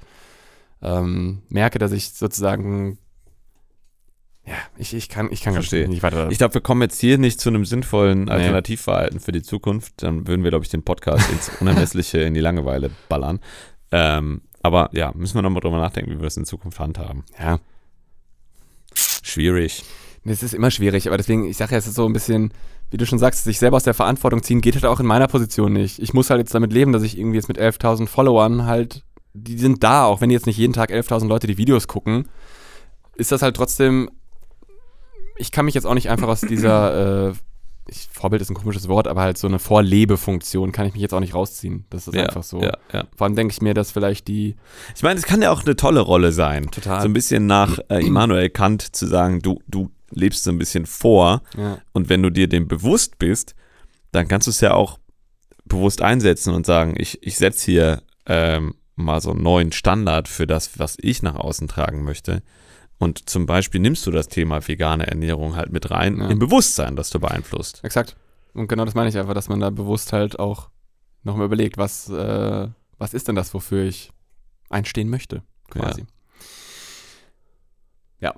ähm, 0.82 1.42
merke, 1.48 1.78
dass 1.78 1.92
ich 1.92 2.10
sozusagen 2.12 2.98
Ja, 4.46 4.54
ich, 4.78 4.94
ich 4.94 5.08
kann, 5.08 5.30
ich 5.30 5.42
kann 5.42 5.52
Verstehe. 5.54 5.88
nicht 5.88 6.02
weiter. 6.02 6.30
Ich 6.30 6.38
glaube, 6.38 6.54
wir 6.54 6.60
kommen 6.60 6.82
jetzt 6.82 7.00
hier 7.00 7.18
nicht 7.18 7.40
zu 7.40 7.48
einem 7.50 7.64
sinnvollen 7.66 8.28
Alternativverhalten 8.30 9.20
für 9.20 9.32
die 9.32 9.42
Zukunft. 9.42 10.02
Dann 10.02 10.26
würden 10.26 10.42
wir, 10.42 10.50
glaube 10.50 10.64
ich, 10.64 10.70
den 10.70 10.82
Podcast 10.82 11.30
ins 11.32 11.50
Unermessliche 11.60 12.18
in 12.20 12.34
die 12.34 12.40
Langeweile 12.40 12.90
ballern. 13.08 13.40
Ähm, 13.90 14.42
aber 14.62 14.88
ja, 14.92 15.12
müssen 15.14 15.34
wir 15.36 15.42
nochmal 15.42 15.60
drüber 15.60 15.78
nachdenken, 15.78 16.10
wie 16.10 16.16
wir 16.16 16.24
das 16.24 16.36
in 16.36 16.44
Zukunft 16.44 16.78
handhaben. 16.80 17.24
ja, 17.38 17.58
Schwierig. 19.22 19.84
Es 20.30 20.42
ist 20.42 20.54
immer 20.54 20.70
schwierig, 20.70 21.06
aber 21.06 21.16
deswegen, 21.16 21.44
ich 21.44 21.56
sage 21.56 21.72
ja, 21.72 21.78
es 21.78 21.86
ist 21.86 21.94
so 21.94 22.06
ein 22.06 22.12
bisschen, 22.12 22.52
wie 22.90 22.96
du 22.96 23.06
schon 23.06 23.18
sagst, 23.18 23.44
sich 23.44 23.58
selber 23.58 23.76
aus 23.76 23.84
der 23.84 23.94
Verantwortung 23.94 24.42
ziehen, 24.42 24.60
geht 24.60 24.74
halt 24.74 24.86
auch 24.86 25.00
in 25.00 25.06
meiner 25.06 25.28
Position 25.28 25.72
nicht. 25.72 25.98
Ich 25.98 26.14
muss 26.14 26.30
halt 26.30 26.40
jetzt 26.40 26.54
damit 26.54 26.72
leben, 26.72 26.92
dass 26.92 27.02
ich 27.02 27.18
irgendwie 27.18 27.36
jetzt 27.36 27.48
mit 27.48 27.58
11.000 27.58 28.06
Followern 28.06 28.64
halt, 28.64 29.04
die 29.34 29.58
sind 29.58 29.84
da, 29.84 30.04
auch 30.04 30.20
wenn 30.20 30.30
jetzt 30.30 30.46
nicht 30.46 30.56
jeden 30.56 30.72
Tag 30.72 30.90
11.000 30.90 31.28
Leute 31.28 31.46
die 31.46 31.58
Videos 31.58 31.86
gucken, 31.86 32.28
ist 33.16 33.32
das 33.32 33.42
halt 33.42 33.56
trotzdem, 33.56 34.10
ich 35.36 35.52
kann 35.52 35.64
mich 35.64 35.74
jetzt 35.74 35.84
auch 35.84 35.94
nicht 35.94 36.08
einfach 36.08 36.28
aus 36.28 36.40
dieser, 36.40 37.28
äh, 37.28 37.32
ich, 37.90 38.08
Vorbild 38.12 38.42
ist 38.42 38.50
ein 38.50 38.54
komisches 38.54 38.88
Wort, 38.88 39.08
aber 39.08 39.22
halt 39.22 39.38
so 39.38 39.46
eine 39.46 39.58
Vorlebefunktion 39.58 40.72
kann 40.72 40.86
ich 40.86 40.92
mich 40.92 41.02
jetzt 41.02 41.14
auch 41.14 41.20
nicht 41.20 41.34
rausziehen. 41.34 41.86
Das 41.90 42.06
ist 42.06 42.14
ja, 42.14 42.24
einfach 42.24 42.42
so. 42.42 42.60
Ja, 42.60 42.72
ja. 42.92 43.04
Vor 43.16 43.26
allem 43.26 43.36
denke 43.36 43.52
ich 43.52 43.62
mir, 43.62 43.74
dass 43.74 43.90
vielleicht 43.90 44.28
die, 44.28 44.56
Ich 44.94 45.02
meine, 45.02 45.18
es 45.18 45.26
kann 45.26 45.42
ja 45.42 45.50
auch 45.50 45.64
eine 45.64 45.74
tolle 45.76 46.00
Rolle 46.00 46.32
sein. 46.32 46.70
Total. 46.70 47.00
So 47.00 47.08
ein 47.08 47.12
bisschen 47.12 47.46
nach 47.46 47.78
äh, 47.88 48.04
Immanuel 48.06 48.50
Kant 48.50 48.94
zu 48.94 49.06
sagen, 49.06 49.40
du, 49.40 49.60
du 49.68 49.90
lebst 50.10 50.44
so 50.44 50.50
ein 50.50 50.58
bisschen 50.58 50.86
vor 50.86 51.42
ja, 51.56 51.78
und 51.92 52.08
wenn 52.08 52.22
du 52.22 52.30
dir 52.30 52.48
dem 52.48 52.66
bewusst 52.68 53.18
bist, 53.18 53.54
dann 54.12 54.28
kannst 54.28 54.46
du 54.46 54.50
es 54.50 54.60
ja 54.60 54.74
auch 54.74 54.98
bewusst 55.64 56.00
einsetzen 56.02 56.54
und 56.54 56.64
sagen, 56.66 56.94
ich, 56.96 57.22
ich 57.22 57.36
setze 57.36 57.64
hier 57.70 58.02
ähm, 58.26 58.74
mal 58.96 59.20
so 59.20 59.30
einen 59.32 59.42
neuen 59.42 59.72
Standard 59.72 60.28
für 60.28 60.46
das, 60.46 60.78
was 60.78 60.96
ich 61.00 61.22
nach 61.22 61.34
außen 61.36 61.68
tragen 61.68 62.04
möchte. 62.04 62.42
Und 62.98 63.28
zum 63.30 63.46
Beispiel 63.46 63.80
nimmst 63.80 64.06
du 64.06 64.10
das 64.10 64.28
Thema 64.28 64.66
vegane 64.66 65.06
Ernährung 65.06 65.54
halt 65.56 65.70
mit 65.70 65.90
rein, 65.90 66.18
Ja. 66.18 66.28
im 66.28 66.38
Bewusstsein, 66.38 66.96
das 66.96 67.10
du 67.10 67.20
beeinflusst. 67.20 67.84
exakt. 67.84 68.16
Und 68.54 68.66
genau 68.66 68.84
das 68.84 68.94
meine 68.94 69.08
ich 69.08 69.16
einfach, 69.18 69.34
dass 69.34 69.48
man 69.48 69.60
da 69.60 69.70
bewusst 69.70 70.12
halt 70.12 70.38
auch 70.38 70.70
nochmal 71.22 71.46
überlegt, 71.46 71.76
was, 71.76 72.08
äh, 72.08 72.68
was 72.96 73.14
ist 73.14 73.28
denn 73.28 73.36
das, 73.36 73.54
wofür 73.54 73.84
ich 73.84 74.10
einstehen 74.70 75.10
möchte, 75.10 75.42
quasi. 75.70 76.00
Hm, 76.00 76.06
hm. 78.20 78.28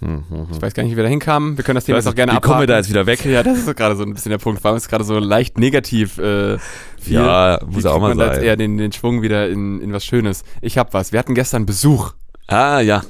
Ich 0.00 0.62
weiß 0.62 0.74
gar 0.74 0.82
nicht, 0.84 0.92
wie 0.92 0.96
wir 0.96 1.02
da 1.02 1.08
hinkamen. 1.08 1.56
Wir 1.56 1.64
können 1.64 1.74
das 1.74 1.84
Thema 1.84 1.98
jetzt 1.98 2.06
auch 2.06 2.14
gerne 2.14 2.32
wie 2.32 2.36
abhaken. 2.36 2.48
kommen 2.52 2.62
wir 2.62 2.66
da 2.68 2.76
jetzt 2.76 2.88
wieder 2.88 3.06
weg? 3.06 3.24
Ja, 3.24 3.42
das 3.42 3.58
ist 3.58 3.76
gerade 3.76 3.96
so 3.96 4.04
ein 4.04 4.14
bisschen 4.14 4.30
der 4.30 4.38
Punkt. 4.38 4.62
Warum 4.62 4.76
ist 4.76 4.88
gerade 4.88 5.02
so 5.04 5.18
leicht 5.18 5.58
negativ? 5.58 6.18
Äh, 6.18 6.58
viel? 7.00 7.14
Ja, 7.14 7.58
Wie 7.66 7.74
muss 7.74 7.86
auch 7.86 8.00
mal 8.00 8.08
man 8.10 8.18
da 8.18 8.26
jetzt 8.26 8.36
sein. 8.36 8.44
eher 8.44 8.56
den, 8.56 8.78
den 8.78 8.92
Schwung 8.92 9.22
wieder 9.22 9.48
in, 9.48 9.80
in 9.80 9.92
was 9.92 10.04
Schönes. 10.04 10.44
Ich 10.60 10.78
hab 10.78 10.94
was. 10.94 11.12
Wir 11.12 11.18
hatten 11.18 11.34
gestern 11.34 11.66
Besuch. 11.66 12.12
Ah, 12.46 12.80
ja. 12.80 13.02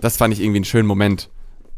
Das 0.00 0.16
fand 0.16 0.32
ich 0.32 0.40
irgendwie 0.40 0.58
einen 0.58 0.64
schönen 0.64 0.88
Moment. 0.88 1.28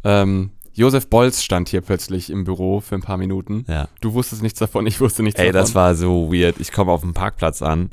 Ähm, 0.04 0.50
Josef 0.72 1.08
Bolz 1.08 1.42
stand 1.42 1.68
hier 1.68 1.80
plötzlich 1.80 2.30
im 2.30 2.44
Büro 2.44 2.80
für 2.80 2.94
ein 2.94 3.02
paar 3.02 3.16
Minuten. 3.16 3.64
Ja. 3.68 3.88
Du 4.00 4.14
wusstest 4.14 4.42
nichts 4.42 4.58
davon, 4.58 4.86
ich 4.86 5.00
wusste 5.00 5.22
nichts 5.22 5.38
Ey, 5.40 5.52
davon. 5.52 5.60
das 5.60 5.74
war 5.74 5.94
so 5.94 6.32
weird. 6.32 6.56
Ich 6.58 6.72
komme 6.72 6.90
auf 6.92 7.00
dem 7.02 7.14
Parkplatz 7.14 7.62
an 7.62 7.90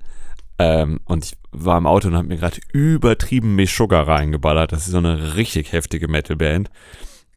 ähm, 0.62 0.99
und 1.05 1.26
ich 1.26 1.38
war 1.51 1.80
im 1.80 1.88
Auto 1.88 2.07
und 2.07 2.16
habe 2.16 2.28
mir 2.28 2.38
gerade 2.38 2.59
übertrieben 2.72 3.55
Meshuggah 3.55 4.03
reingeballert. 4.03 4.72
Das 4.72 4.86
ist 4.86 4.91
so 4.91 4.99
eine 4.99 5.36
richtig 5.36 5.72
heftige 5.72 6.07
Metalband. 6.07 6.70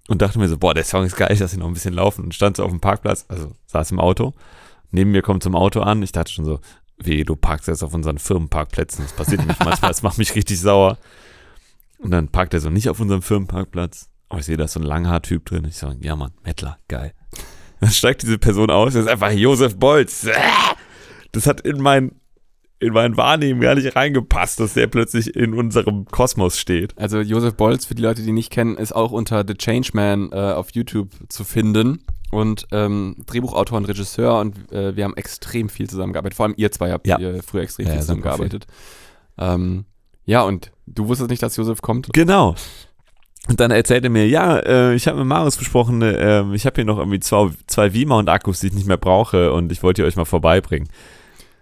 Und 0.09 0.21
dachte 0.21 0.39
mir 0.39 0.49
so, 0.49 0.59
boah, 0.59 0.75
der 0.75 0.85
Song 0.85 1.05
ist 1.05 1.17
geil, 1.17 1.33
ich 1.33 1.41
lasse 1.41 1.57
ihn 1.57 1.61
noch 1.61 1.69
ein 1.69 1.73
bisschen 1.73 1.95
laufen. 1.95 2.25
Und 2.25 2.35
stand 2.35 2.59
so 2.59 2.65
auf 2.65 2.71
dem 2.71 2.81
Parkplatz, 2.81 3.25
also 3.29 3.53
saß 3.67 3.93
im 3.93 4.01
Auto. 4.01 4.35
Neben 4.91 5.11
mir 5.11 5.23
kommt 5.23 5.43
zum 5.43 5.57
Auto 5.57 5.81
an. 5.81 6.03
Ich 6.03 6.13
dachte 6.13 6.33
schon 6.33 6.45
so, 6.45 6.61
weh, 6.99 7.25
du 7.25 7.35
parkst 7.35 7.69
jetzt 7.69 7.83
auf 7.83 7.95
unseren 7.95 8.19
Firmenparkplätzen. 8.19 9.05
Das 9.05 9.15
passiert 9.15 9.41
nämlich 9.41 9.59
manchmal, 9.59 9.91
das 9.91 10.03
macht 10.03 10.19
mich 10.19 10.35
richtig 10.35 10.61
sauer. 10.61 10.99
Und 11.99 12.11
dann 12.11 12.29
parkt 12.29 12.53
er 12.53 12.61
so 12.61 12.69
nicht 12.69 12.91
auf 12.91 13.01
unserem 13.01 13.23
Firmenparkplatz. 13.23 14.11
Aber 14.29 14.41
ich 14.41 14.47
sehe, 14.47 14.59
da 14.59 14.65
ist 14.65 14.75
so 14.75 14.81
ein 14.81 14.87
Langhaar-Typ 14.87 15.47
drin. 15.47 15.65
Ich 15.65 15.79
sage, 15.79 15.97
ja 16.03 16.15
Mann, 16.15 16.33
Mettler, 16.45 16.79
geil. 16.89 17.15
Dann 17.81 17.91
steigt 17.91 18.23
diese 18.23 18.39
Person 18.39 18.69
aus, 18.71 18.93
das 18.93 19.07
ist 19.07 19.11
einfach 19.11 19.31
Josef 19.31 19.79
Bolz. 19.79 20.29
Das 21.33 21.47
hat 21.47 21.63
in 21.63 21.81
mein, 21.81 22.13
in 22.85 22.93
mein 22.93 23.17
Wahrnehmen 23.17 23.61
gar 23.61 23.75
nicht 23.75 23.97
reingepasst, 23.97 24.61
dass 24.61 24.75
der 24.75 24.87
plötzlich 24.87 25.35
in 25.35 25.55
unserem 25.55 26.05
Kosmos 26.07 26.59
steht. 26.59 26.97
Also 26.99 27.21
Josef 27.21 27.55
Bolz, 27.55 27.85
für 27.87 27.95
die 27.95 28.03
Leute, 28.03 28.23
die 28.23 28.29
ihn 28.29 28.35
nicht 28.35 28.51
kennen, 28.53 28.77
ist 28.77 28.95
auch 28.95 29.11
unter 29.13 29.45
The 29.47 29.55
Changeman 29.55 30.31
äh, 30.33 30.37
auf 30.37 30.71
YouTube 30.73 31.11
zu 31.29 31.45
finden. 31.45 32.05
Und 32.31 32.67
ähm, 32.73 33.17
Drehbuchautor 33.27 33.79
und 33.79 33.85
Regisseur 33.85 34.41
und 34.41 34.73
äh, 34.73 34.97
wir 34.97 35.05
haben 35.05 35.17
extrem 35.17 35.69
viel 35.69 35.89
zusammengearbeitet. 35.89 36.37
Vor 36.37 36.47
allem 36.47 36.55
ihr 36.57 36.73
zwei 36.73 36.91
habt 36.91 37.07
Ja. 37.07 37.19
ihr 37.19 37.43
früher 37.45 37.63
extrem 37.63 37.87
Ja, 37.87 37.93
viel 37.93 38.01
zusammengearbeitet. 38.01 38.67
Ähm, 39.39 39.85
ja, 40.25 40.43
und 40.43 40.73
du 40.87 41.07
wusstest 41.07 41.31
nicht, 41.31 41.43
dass 41.43 41.57
Josef 41.57 41.81
kommt? 41.81 42.09
Genau. 42.13 42.57
Und 43.49 43.61
dann 43.61 43.71
erzählt 43.71 44.05
er 44.05 44.11
mir, 44.11 44.27
ja, 44.27 44.59
äh, 44.59 44.95
ich 44.95 45.07
habe 45.07 45.19
mit 45.19 45.27
Marius 45.27 45.57
besprochen, 45.59 46.01
äh, 46.03 46.43
ich 46.55 46.65
habe 46.67 46.77
hier 46.77 46.85
noch 46.87 46.99
irgendwie 46.99 47.21
zwei, 47.21 47.51
zwei 47.67 47.91
V-Mount-Akkus, 47.91 48.61
die 48.61 48.69
ich 48.69 48.73
nicht 48.73 48.87
mehr 48.89 48.97
brauche 48.97 49.53
und 49.53 49.71
ich 49.71 49.83
wollte 49.83 50.03
die 50.03 50.09
euch 50.09 50.17
mal 50.17 50.25
vorbeibringen. 50.25 50.89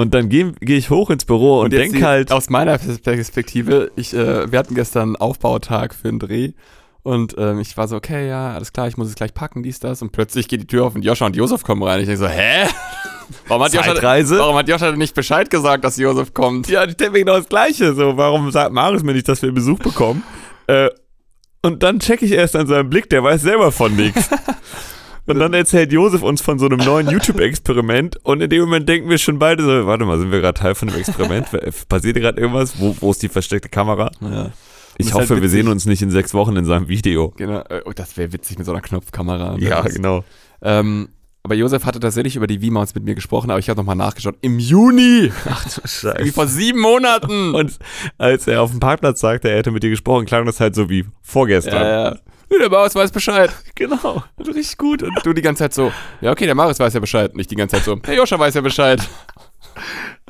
Und 0.03 0.15
dann 0.15 0.29
gehe 0.29 0.51
geh 0.59 0.77
ich 0.77 0.91
hoch 0.91 1.11
ins 1.11 1.25
Büro 1.25 1.61
und, 1.61 1.73
jetzt 1.73 1.93
denke 1.93 2.05
halt, 2.05 2.33
Aus 2.33 2.51
meiner 2.51 2.77
Perspektive, 2.77 3.93
ich, 3.95 4.13
äh, 4.13 4.51
wir 4.51 4.59
hatten 4.59 4.75
gestern 4.75 5.11
einen 5.11 5.17
Aufbautag 5.17 5.95
für 5.95 6.09
einen 6.09 6.19
Dreh. 6.19 6.55
Und 7.05 7.37
ähm, 7.39 7.61
ich 7.61 7.77
war 7.77 7.87
so, 7.87 7.95
okay, 7.95 8.29
ja, 8.29 8.53
alles 8.53 8.73
klar, 8.73 8.89
ich 8.89 8.97
muss 8.97 9.07
es 9.07 9.15
gleich 9.15 9.33
packen, 9.33 9.63
dies, 9.63 9.79
das. 9.79 10.03
Und 10.03 10.11
plötzlich 10.11 10.49
geht 10.49 10.61
die 10.61 10.67
Tür 10.67 10.87
auf 10.87 10.97
und 10.97 11.05
Joscha 11.05 11.25
und 11.25 11.37
Josef 11.37 11.63
kommen 11.63 11.85
rein. 11.85 12.01
Ich 12.01 12.07
denke 12.07 12.19
so, 12.19 12.27
hä? 12.27 12.67
Warum 13.47 13.63
hat, 13.63 13.73
Joscha, 13.73 13.95
warum 13.95 14.57
hat 14.57 14.69
Joscha 14.69 14.91
denn 14.91 14.99
nicht 14.99 15.15
Bescheid 15.15 15.49
gesagt, 15.49 15.85
dass 15.85 15.97
Josef 15.97 16.35
kommt? 16.35 16.69
Ja, 16.69 16.85
ich 16.85 16.97
denke 16.97 17.13
mir 17.13 17.19
genau 17.21 17.37
das 17.37 17.49
Gleiche. 17.49 17.95
So, 17.95 18.17
warum 18.17 18.51
sagt 18.51 18.73
Marius 18.73 19.05
mir 19.05 19.15
nicht, 19.15 19.29
dass 19.29 19.41
wir 19.41 19.53
Besuch 19.53 19.79
bekommen? 19.79 20.25
äh, 20.67 20.91
und 21.63 21.85
dann 21.85 22.01
checke 22.01 22.27
ich 22.27 22.33
erst 22.33 22.57
an 22.57 22.67
seinem 22.67 22.91
Blick, 22.91 23.09
der 23.09 23.23
weiß 23.23 23.43
selber 23.43 23.71
von 23.71 23.95
nichts. 23.95 24.29
Und 25.27 25.39
dann 25.39 25.55
erzählt 25.55 25.93
Josef 25.93 26.23
uns 26.23 26.41
von 26.41 26.59
so 26.59 26.67
einem 26.67 26.79
neuen 26.79 27.09
YouTube-Experiment 27.09 28.19
und 28.25 28.41
in 28.41 28.51
dem 28.51 28.63
Moment 28.63 28.89
denken 28.89 29.09
wir 29.09 29.19
schon 29.19 29.39
beide 29.39 29.63
so, 29.63 29.87
warte 29.87 30.05
mal, 30.05 30.19
sind 30.19 30.33
wir 30.33 30.41
gerade 30.41 30.59
Teil 30.59 30.75
von 30.75 30.89
dem 30.89 30.99
Experiment? 30.99 31.47
Passiert 31.89 32.17
gerade 32.17 32.41
irgendwas? 32.41 32.81
Wo, 32.81 32.97
wo 33.01 33.11
ist 33.13 33.23
die 33.23 33.29
versteckte 33.29 33.69
Kamera? 33.69 34.11
Ja. 34.21 34.51
Ich 34.99 35.07
ist 35.07 35.15
hoffe, 35.15 35.31
halt 35.31 35.43
wir 35.43 35.49
sehen 35.49 35.69
uns 35.69 35.87
nicht 35.87 36.03
in 36.03 36.11
sechs 36.11 36.35
Wochen 36.35 36.57
in 36.57 36.65
seinem 36.65 36.89
Video. 36.89 37.33
Genau, 37.37 37.61
äh, 37.69 37.81
oh, 37.85 37.93
das 37.95 38.17
wäre 38.17 38.33
witzig 38.33 38.59
mit 38.59 38.67
so 38.67 38.73
einer 38.73 38.83
Knopfkamera. 38.83 39.57
Ja, 39.59 39.83
Das- 39.83 39.95
genau. 39.95 40.25
Ähm, 40.61 41.09
aber 41.45 41.55
Josef 41.57 41.85
hatte 41.87 41.99
tatsächlich 41.99 42.37
über 42.37 42.47
die 42.47 42.61
V-Mounts 42.61 42.95
mit 42.95 43.05
mir 43.05 43.15
gesprochen, 43.17 43.51
aber 43.51 43.59
ich 43.59 43.69
habe 43.69 43.79
nochmal 43.81 43.97
nachgeschaut. 43.97 44.37
Im 44.43 44.59
Juni! 44.61 45.33
Ach 45.49 45.65
du 45.65 45.81
Wie 46.25 46.31
vor 46.31 46.47
sieben 46.47 46.81
Monaten! 46.81 47.55
Und 47.55 47.79
als 48.19 48.47
er 48.47 48.63
auf 48.63 48.71
dem 48.71 48.79
Parkplatz 48.81 49.21
sagte, 49.21 49.51
er 49.51 49.57
hätte 49.59 49.73
mit 49.73 49.83
dir 49.83 49.91
gesprochen, 49.91 50.25
klang 50.27 50.47
das 50.47 50.61
halt 50.61 50.75
so 50.77 50.89
wie 50.89 51.05
vorgestern. 51.21 51.75
ja, 51.83 52.11
ja. 52.11 52.19
Der 52.61 52.71
Marius 52.71 52.95
weiß 52.95 53.11
Bescheid. 53.11 53.51
Genau. 53.75 54.23
Richtig 54.39 54.77
gut. 54.79 55.03
Und 55.03 55.19
du 55.25 55.33
die 55.33 55.43
ganze 55.43 55.65
Zeit 55.65 55.75
so, 55.75 55.93
ja, 56.21 56.31
okay, 56.31 56.47
der 56.47 56.55
Marius 56.55 56.79
weiß 56.79 56.95
ja 56.95 57.01
Bescheid. 57.01 57.33
Und 57.33 57.41
ich 57.41 57.47
die 57.49 57.57
ganze 57.57 57.77
Zeit 57.77 57.85
so, 57.85 57.97
der 57.97 58.15
Joscha 58.15 58.39
weiß 58.39 58.55
ja 58.55 58.61
Bescheid. 58.61 59.01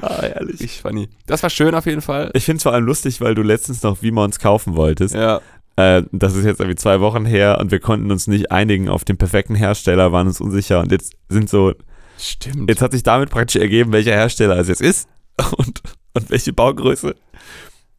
Ah, 0.01 0.25
ehrlich. 0.25 0.61
Richtig 0.61 0.81
funny. 0.83 1.09
Das 1.27 1.43
war 1.43 1.51
schön 1.51 1.75
auf 1.75 1.87
jeden 1.87 2.01
Fall. 2.01 2.31
Ich 2.35 2.45
finde 2.45 2.57
es 2.57 2.63
vor 2.65 2.73
allem 2.73 2.85
lustig, 2.85 3.21
weil 3.21 3.35
du 3.37 3.43
letztens 3.43 3.83
noch 3.83 3.99
V-Mounts 3.99 4.41
kaufen 4.41 4.75
wolltest. 4.75 5.15
Ja. 5.15 5.41
Äh, 5.77 6.03
das 6.13 6.35
ist 6.35 6.45
jetzt 6.45 6.61
irgendwie 6.61 6.77
zwei 6.77 7.01
Wochen 7.01 7.25
her 7.25 7.59
und 7.61 7.71
wir 7.71 7.79
konnten 7.81 8.11
uns 8.11 8.27
nicht 8.27 8.51
einigen 8.51 8.89
auf 8.89 9.05
den 9.05 9.17
perfekten 9.17 9.55
Hersteller, 9.55 10.13
waren 10.13 10.27
uns 10.27 10.41
unsicher 10.41 10.81
und 10.81 10.91
jetzt 10.93 11.15
sind 11.29 11.49
so, 11.49 11.73
Stimmt. 12.19 12.69
jetzt 12.69 12.83
hat 12.83 12.93
sich 12.93 13.03
damit 13.03 13.31
praktisch 13.31 13.61
ergeben, 13.61 13.93
welcher 13.93 14.13
Hersteller 14.13 14.57
es 14.59 14.69
jetzt 14.69 14.83
ist 14.83 15.09
und, 15.57 15.83
und 16.15 16.31
welche 16.31 16.53
Baugröße. 16.53 17.15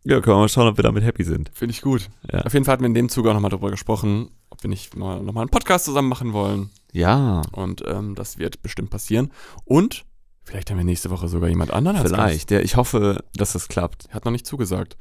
Ja, 0.06 0.20
können 0.20 0.36
wir 0.36 0.42
mal 0.42 0.50
schauen, 0.50 0.68
ob 0.68 0.78
wir 0.78 0.84
damit 0.84 1.04
happy 1.04 1.24
sind. 1.24 1.50
Finde 1.54 1.72
ich 1.74 1.82
gut. 1.82 2.10
Ja. 2.32 2.42
Auf 2.42 2.54
jeden 2.54 2.66
Fall 2.66 2.74
hatten 2.74 2.84
wir 2.84 2.88
in 2.88 2.94
dem 2.94 3.10
Zuge 3.10 3.30
auch 3.30 3.34
nochmal 3.34 3.52
darüber 3.52 3.72
gesprochen, 3.72 4.30
ob 4.50 4.62
wir 4.64 4.70
nicht 4.70 4.96
mal 4.98 5.22
nochmal 5.22 5.44
einen 5.44 5.50
Podcast 5.50 5.86
zusammen 5.86 6.10
machen 6.10 6.34
wollen. 6.34 6.70
Ja, 6.92 7.42
Und 7.54 7.84
ähm, 7.88 8.14
das 8.16 8.38
wird 8.38 8.62
bestimmt 8.62 8.90
passieren. 8.90 9.32
Und 9.66 10.04
vielleicht 10.44 10.70
haben 10.70 10.78
wir 10.78 10.84
nächste 10.84 11.10
Woche 11.10 11.28
sogar 11.28 11.48
jemand 11.50 11.72
anderen 11.72 11.98
als 11.98 12.10
vielleicht. 12.12 12.52
Ja, 12.52 12.60
ich 12.60 12.76
hoffe, 12.76 13.24
dass 13.34 13.54
das 13.54 13.68
klappt. 13.70 14.08
Er 14.10 14.16
hat 14.16 14.26
noch 14.26 14.32
nicht 14.32 14.46
zugesagt. 14.46 14.98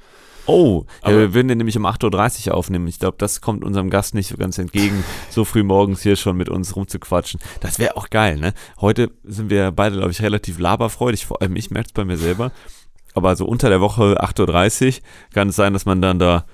Oh, 0.46 0.86
ja, 1.02 1.08
Aber- 1.08 1.18
wir 1.18 1.34
würden 1.34 1.48
den 1.48 1.58
nämlich 1.58 1.76
um 1.76 1.84
8.30 1.86 2.48
Uhr 2.48 2.54
aufnehmen. 2.54 2.86
Ich 2.88 2.98
glaube, 2.98 3.16
das 3.18 3.40
kommt 3.40 3.62
unserem 3.64 3.90
Gast 3.90 4.14
nicht 4.14 4.28
so 4.28 4.36
ganz 4.36 4.56
entgegen, 4.58 5.04
so 5.30 5.44
früh 5.44 5.62
morgens 5.64 6.02
hier 6.02 6.16
schon 6.16 6.36
mit 6.36 6.48
uns 6.48 6.74
rumzuquatschen. 6.74 7.40
Das 7.60 7.78
wäre 7.78 7.96
auch 7.96 8.08
geil, 8.10 8.38
ne? 8.38 8.52
Heute 8.80 9.10
sind 9.24 9.50
wir 9.50 9.70
beide, 9.72 9.96
glaube 9.96 10.10
ich, 10.12 10.22
relativ 10.22 10.58
laberfreudig, 10.58 11.26
vor 11.26 11.42
allem 11.42 11.54
ich 11.56 11.70
merke 11.70 11.88
es 11.88 11.92
bei 11.92 12.04
mir 12.04 12.16
selber. 12.16 12.50
Aber 13.14 13.36
so 13.36 13.44
unter 13.46 13.68
der 13.68 13.80
Woche 13.80 14.22
8.30 14.22 14.86
Uhr 14.98 15.02
kann 15.34 15.48
es 15.50 15.56
sein, 15.56 15.72
dass 15.72 15.84
man 15.86 16.00
dann 16.00 16.18
da 16.18 16.44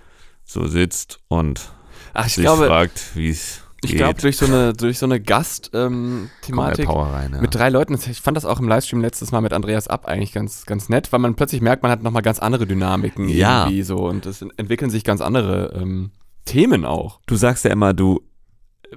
so 0.45 0.67
sitzt 0.67 1.21
und 1.29 1.71
Ach, 2.15 2.27
ich 2.27 2.35
sich 2.35 2.43
glaube, 2.45 2.67
fragt, 2.67 3.15
wie 3.15 3.31
es 3.31 3.63
ich 3.83 3.91
geht. 3.91 3.99
glaube 3.99 4.21
durch 4.21 4.37
so 4.37 4.47
eine, 4.47 4.73
durch 4.73 4.99
so 4.99 5.07
eine 5.07 5.21
Gast-Thematik 5.21 6.89
rein, 6.89 7.33
ja. 7.35 7.41
mit 7.41 7.55
drei 7.55 7.69
Leuten, 7.69 7.95
ich 7.95 8.21
fand 8.21 8.37
das 8.37 8.45
auch 8.45 8.59
im 8.61 8.69
Livestream 8.69 9.01
letztes 9.01 9.31
Mal 9.33 9.41
mit 9.41 9.53
Andreas 9.53 9.89
Ab 9.89 10.07
eigentlich 10.07 10.33
ganz, 10.33 10.67
ganz 10.67 10.89
nett, 10.89 11.13
weil 11.13 11.21
man 11.21 11.35
plötzlich 11.37 11.61
merkt, 11.61 11.83
man 11.83 11.93
hat 11.93 12.03
nochmal 12.03 12.23
ganz 12.23 12.39
andere 12.39 12.67
Dynamiken 12.67 13.29
Ja. 13.29 13.65
irgendwie 13.65 13.83
so 13.83 13.99
und 13.99 14.27
es 14.27 14.43
entwickeln 14.43 14.91
sich 14.91 15.05
ganz 15.05 15.21
andere 15.21 15.75
ähm, 15.81 16.11
Themen 16.45 16.85
auch. 16.85 17.21
Du 17.27 17.37
sagst 17.37 17.65
ja 17.65 17.71
immer, 17.71 17.93
du, 17.95 18.21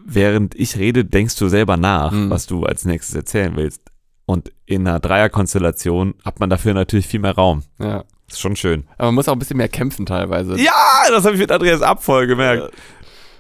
während 0.04 0.56
ich 0.56 0.78
rede, 0.78 1.06
denkst 1.06 1.36
du 1.36 1.48
selber 1.48 1.78
nach, 1.78 2.12
Mhm. 2.12 2.30
was 2.30 2.48
du 2.48 2.64
als 2.66 2.86
nächstes 2.86 3.14
erzählen 3.14 3.56
willst. 3.56 3.82
Und 4.26 4.52
in 4.66 4.88
einer 4.88 5.00
Dreierkonstellation 5.00 6.16
hat 6.24 6.40
man 6.40 6.50
dafür 6.50 6.74
natürlich 6.74 7.08
viel 7.08 7.20
mehr 7.20 7.36
Raum. 7.36 7.64
Ja. 7.80 8.04
Ist 8.30 8.40
schon 8.40 8.56
schön. 8.56 8.88
Aber 8.98 9.08
man 9.08 9.16
muss 9.16 9.28
auch 9.28 9.34
ein 9.34 9.40
bisschen 9.40 9.58
mehr 9.58 9.68
kämpfen 9.68 10.06
teilweise. 10.06 10.58
Ja, 10.58 11.04
das 11.10 11.26
habe 11.26 11.36
ich 11.36 11.42
mit 11.42 11.52
Andreas 11.52 11.82
Ab 11.82 12.02
voll 12.04 12.28
gemerkt. 12.28 12.74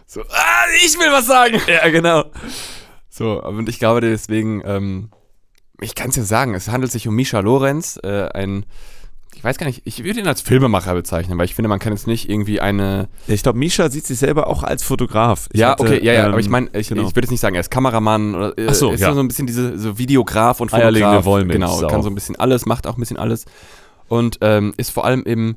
So, 0.05 0.21
ah, 0.21 0.65
ich 0.85 0.99
will 0.99 1.11
was 1.11 1.27
sagen. 1.27 1.61
Ja, 1.67 1.87
genau. 1.89 2.25
So, 3.09 3.41
und 3.41 3.69
ich 3.69 3.79
glaube 3.79 4.01
deswegen, 4.01 4.61
ähm, 4.65 5.11
ich 5.79 5.95
kann 5.95 6.09
es 6.09 6.17
ja 6.17 6.23
sagen, 6.23 6.53
es 6.55 6.67
handelt 6.67 6.91
sich 6.91 7.07
um 7.07 7.15
Misha 7.15 7.39
Lorenz, 7.39 7.97
äh, 8.03 8.27
ein, 8.33 8.65
ich 9.35 9.43
weiß 9.43 9.57
gar 9.57 9.65
nicht, 9.65 9.81
ich 9.85 10.03
würde 10.03 10.19
ihn 10.19 10.27
als 10.27 10.41
Filmemacher 10.41 10.93
bezeichnen, 10.93 11.37
weil 11.37 11.45
ich 11.45 11.55
finde, 11.55 11.69
man 11.69 11.79
kann 11.79 11.93
jetzt 11.93 12.05
nicht 12.05 12.29
irgendwie 12.29 12.59
eine. 12.59 13.07
Ich 13.27 13.43
glaube, 13.43 13.57
Misha 13.57 13.89
sieht 13.89 14.05
sich 14.05 14.19
selber 14.19 14.47
auch 14.47 14.63
als 14.63 14.83
Fotograf. 14.83 15.47
Ich 15.51 15.61
ja, 15.61 15.71
hatte, 15.71 15.83
okay, 15.83 16.03
ja, 16.03 16.13
ja, 16.13 16.25
ähm, 16.25 16.31
aber 16.31 16.39
ich 16.39 16.49
meine, 16.49 16.69
ich, 16.73 16.89
genau. 16.89 17.03
ich 17.03 17.15
würde 17.15 17.21
jetzt 17.25 17.31
nicht 17.31 17.39
sagen, 17.39 17.55
er 17.55 17.61
ist 17.61 17.71
Kameramann 17.71 18.35
oder 18.35 18.57
äh, 18.57 18.67
Ach 18.69 18.73
so, 18.73 18.91
ist 18.91 19.01
ja. 19.01 19.13
so 19.13 19.19
ein 19.19 19.27
bisschen 19.27 19.47
diese 19.47 19.77
so 19.77 19.97
Videograf 19.97 20.59
und 20.59 20.69
Fotograf. 20.69 21.25
Wollmilchsau. 21.25 21.77
Genau, 21.77 21.87
kann 21.87 22.03
so 22.03 22.09
ein 22.09 22.15
bisschen 22.15 22.35
alles, 22.35 22.65
macht 22.65 22.85
auch 22.85 22.97
ein 22.97 22.99
bisschen 22.99 23.17
alles 23.17 23.45
und 24.09 24.39
ähm, 24.41 24.73
ist 24.77 24.91
vor 24.91 25.05
allem 25.05 25.23
im 25.23 25.55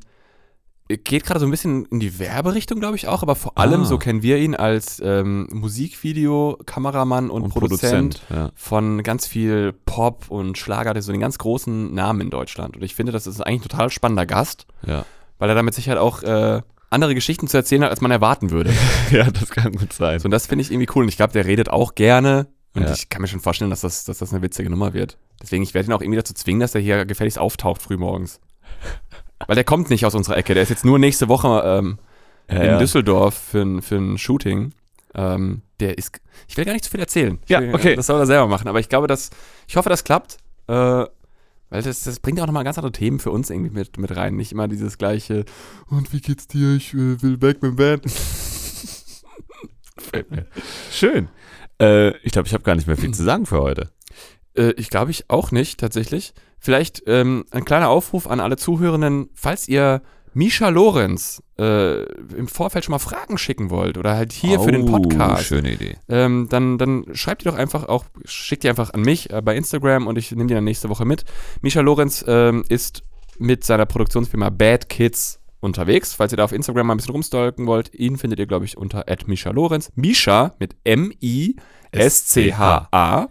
geht 0.87 1.25
gerade 1.25 1.39
so 1.39 1.47
ein 1.47 1.51
bisschen 1.51 1.85
in 1.85 1.99
die 1.99 2.19
Werberichtung, 2.19 2.79
glaube 2.79 2.95
ich 2.95 3.07
auch, 3.07 3.23
aber 3.23 3.35
vor 3.35 3.57
allem, 3.57 3.81
Ah. 3.81 3.85
so 3.85 3.97
kennen 3.97 4.21
wir 4.21 4.37
ihn 4.37 4.53
als 4.55 5.01
ähm, 5.03 5.47
Musikvideo, 5.51 6.59
Kameramann 6.65 7.29
und, 7.29 7.43
und 7.43 7.49
Produzent, 7.51 8.19
Produzent. 8.19 8.21
Ja. 8.29 8.51
von 8.55 9.01
ganz 9.03 9.25
viel 9.27 9.73
Pop 9.85 10.25
und 10.29 10.57
Schlager, 10.57 10.99
so 11.01 11.11
den 11.11 11.21
ganz 11.21 11.37
großen 11.39 11.93
Namen 11.93 12.21
in 12.21 12.29
Deutschland. 12.29 12.75
Und 12.77 12.83
ich 12.83 12.93
finde, 12.95 13.11
das 13.11 13.25
ist 13.27 13.41
eigentlich 13.41 13.61
ein 13.61 13.69
total 13.69 13.89
spannender 13.89 14.25
Gast, 14.25 14.67
Ja. 14.85 15.05
weil 15.39 15.49
er 15.49 15.55
damit 15.55 15.73
sicher 15.73 15.99
auch 16.01 16.21
äh, 16.23 16.61
andere 16.91 17.15
Geschichten 17.15 17.47
zu 17.47 17.57
erzählen 17.57 17.83
hat, 17.83 17.89
als 17.89 18.01
man 18.01 18.11
erwarten 18.11 18.51
würde. 18.51 18.71
ja, 19.11 19.29
das 19.31 19.49
kann 19.49 19.73
gut 19.73 19.91
sein. 19.91 20.19
So, 20.19 20.25
und 20.25 20.31
das 20.31 20.45
finde 20.47 20.61
ich 20.61 20.71
irgendwie 20.71 20.89
cool. 20.95 21.03
Und 21.03 21.09
ich 21.09 21.17
glaube, 21.17 21.33
der 21.33 21.45
redet 21.45 21.69
auch 21.69 21.95
gerne. 21.95 22.47
Und 22.75 22.83
Ja. 22.83 22.93
ich 22.93 23.09
kann 23.09 23.21
mir 23.21 23.27
schon 23.27 23.39
vorstellen, 23.39 23.69
dass 23.71 23.81
das, 23.81 24.03
dass 24.05 24.19
das 24.19 24.31
eine 24.33 24.41
witzige 24.41 24.69
Nummer 24.69 24.93
wird. 24.93 25.17
Deswegen, 25.41 25.63
ich 25.63 25.73
werde 25.73 25.89
ihn 25.89 25.93
auch 25.93 26.01
irgendwie 26.01 26.17
dazu 26.17 26.33
zwingen, 26.33 26.59
dass 26.59 26.75
er 26.75 26.81
hier 26.81 27.05
gefälligst 27.05 27.39
auftaucht 27.39 27.81
frühmorgens. 27.81 28.39
Weil 29.47 29.55
der 29.55 29.63
kommt 29.63 29.89
nicht 29.89 30.05
aus 30.05 30.15
unserer 30.15 30.37
Ecke. 30.37 30.53
Der 30.53 30.63
ist 30.63 30.69
jetzt 30.69 30.85
nur 30.85 30.97
nächste 30.99 31.27
Woche 31.27 31.61
ähm, 31.65 31.97
Ja, 32.49 32.57
in 32.57 32.65
ja. 32.65 32.77
Düsseldorf 32.79 33.35
für 33.35 33.61
ein, 33.61 33.81
für 33.81 33.95
ein 33.95 34.17
Shooting. 34.17 34.73
Ähm, 35.13 35.61
der 35.79 35.97
ist. 35.97 36.19
Ich 36.47 36.57
will 36.57 36.65
gar 36.65 36.73
nicht 36.73 36.85
zu 36.85 36.91
viel 36.91 36.99
erzählen. 36.99 37.39
Ich 37.43 37.49
Ja, 37.49 37.61
will, 37.61 37.73
okay. 37.73 37.95
Das 37.95 38.07
soll 38.07 38.19
er 38.19 38.25
selber 38.25 38.47
machen. 38.47 38.67
Aber 38.67 38.79
ich 38.79 38.89
glaube, 38.89 39.07
dass. 39.07 39.29
Ich 39.67 39.75
hoffe, 39.77 39.89
das 39.89 40.03
klappt. 40.03 40.37
Äh, 40.67 40.73
weil 41.69 41.81
das, 41.81 42.03
das 42.03 42.19
bringt 42.19 42.39
auch 42.39 42.45
nochmal 42.45 42.63
ganz 42.63 42.77
andere 42.77 42.91
Themen 42.91 43.19
für 43.19 43.31
uns 43.31 43.49
irgendwie 43.49 43.71
mit, 43.71 43.97
mit 43.97 44.15
rein. 44.15 44.35
Nicht 44.35 44.51
immer 44.51 44.67
dieses 44.67 44.97
gleiche. 44.97 45.45
Und 45.87 46.13
wie 46.13 46.21
geht's 46.21 46.47
dir? 46.47 46.75
Ich 46.75 46.93
äh, 46.93 47.21
will 47.21 47.41
weg 47.41 47.61
mit 47.61 47.71
dem 47.71 47.75
Band. 47.75 48.03
Schön. 50.91 51.29
Äh, 51.81 52.15
ich 52.19 52.31
glaube, 52.31 52.47
ich 52.47 52.53
habe 52.53 52.63
gar 52.63 52.75
nicht 52.75 52.87
mehr 52.87 52.97
viel 52.97 53.13
zu 53.13 53.23
sagen 53.23 53.45
für 53.45 53.59
heute. 53.61 53.89
Äh, 54.57 54.71
ich 54.77 54.89
glaube 54.89 55.11
ich 55.11 55.29
auch 55.29 55.51
nicht, 55.51 55.79
tatsächlich. 55.79 56.33
Vielleicht 56.59 57.03
ähm, 57.07 57.45
ein 57.51 57.65
kleiner 57.65 57.89
Aufruf 57.89 58.27
an 58.27 58.39
alle 58.39 58.57
Zuhörenden, 58.57 59.29
falls 59.35 59.67
ihr 59.67 60.01
Misha 60.33 60.67
Lorenz 60.69 61.41
äh, 61.57 62.03
im 62.35 62.47
Vorfeld 62.49 62.83
schon 62.83 62.91
mal 62.91 62.99
Fragen 62.99 63.37
schicken 63.37 63.69
wollt 63.69 63.97
oder 63.97 64.15
halt 64.15 64.33
hier 64.33 64.59
für 64.59 64.71
den 64.73 64.81
Oh, 64.89 64.91
Podcast, 64.99 65.45
Schöne 65.45 65.71
Idee. 65.73 65.95
ähm, 66.09 66.47
dann, 66.49 66.77
dann 66.77 67.05
schreibt 67.13 67.45
ihr 67.45 67.51
doch 67.51 67.57
einfach 67.57 67.87
auch, 67.87 68.03
schickt 68.25 68.63
die 68.63 68.69
einfach 68.69 68.93
an 68.93 69.01
mich 69.01 69.29
äh, 69.31 69.41
bei 69.41 69.55
Instagram 69.55 70.07
und 70.07 70.17
ich 70.17 70.31
nehme 70.31 70.47
die 70.47 70.53
dann 70.53 70.65
nächste 70.65 70.89
Woche 70.89 71.05
mit. 71.05 71.23
Misha 71.61 71.79
Lorenz 71.81 72.25
ähm, 72.27 72.65
ist 72.67 73.03
mit 73.37 73.63
seiner 73.63 73.85
Produktionsfirma 73.85 74.49
Bad 74.49 74.89
Kids 74.89 75.39
unterwegs. 75.61 76.13
Falls 76.13 76.33
ihr 76.33 76.37
da 76.37 76.43
auf 76.43 76.51
Instagram 76.51 76.87
mal 76.87 76.95
ein 76.95 76.97
bisschen 76.97 77.13
rumstalken 77.13 77.65
wollt, 77.65 77.93
ihn 77.93 78.17
findet 78.17 78.39
ihr, 78.39 78.45
glaube 78.45 78.65
ich, 78.65 78.75
unter 78.75 79.05
Misha 79.27 79.51
Lorenz. 79.51 79.89
Misha 79.95 80.53
mit 80.59 80.75
M-I-S-C-H-A. 81.91 83.29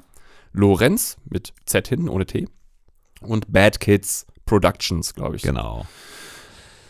Lorenz 0.55 1.19
mit 1.29 1.53
Z 1.67 1.87
hinten, 1.89 2.09
ohne 2.09 2.25
T. 2.25 2.49
Und 3.21 3.53
Bad 3.53 3.81
Kids 3.81 4.27
Productions, 4.47 5.15
glaube 5.15 5.37
ich. 5.37 5.43
Genau. 5.43 5.87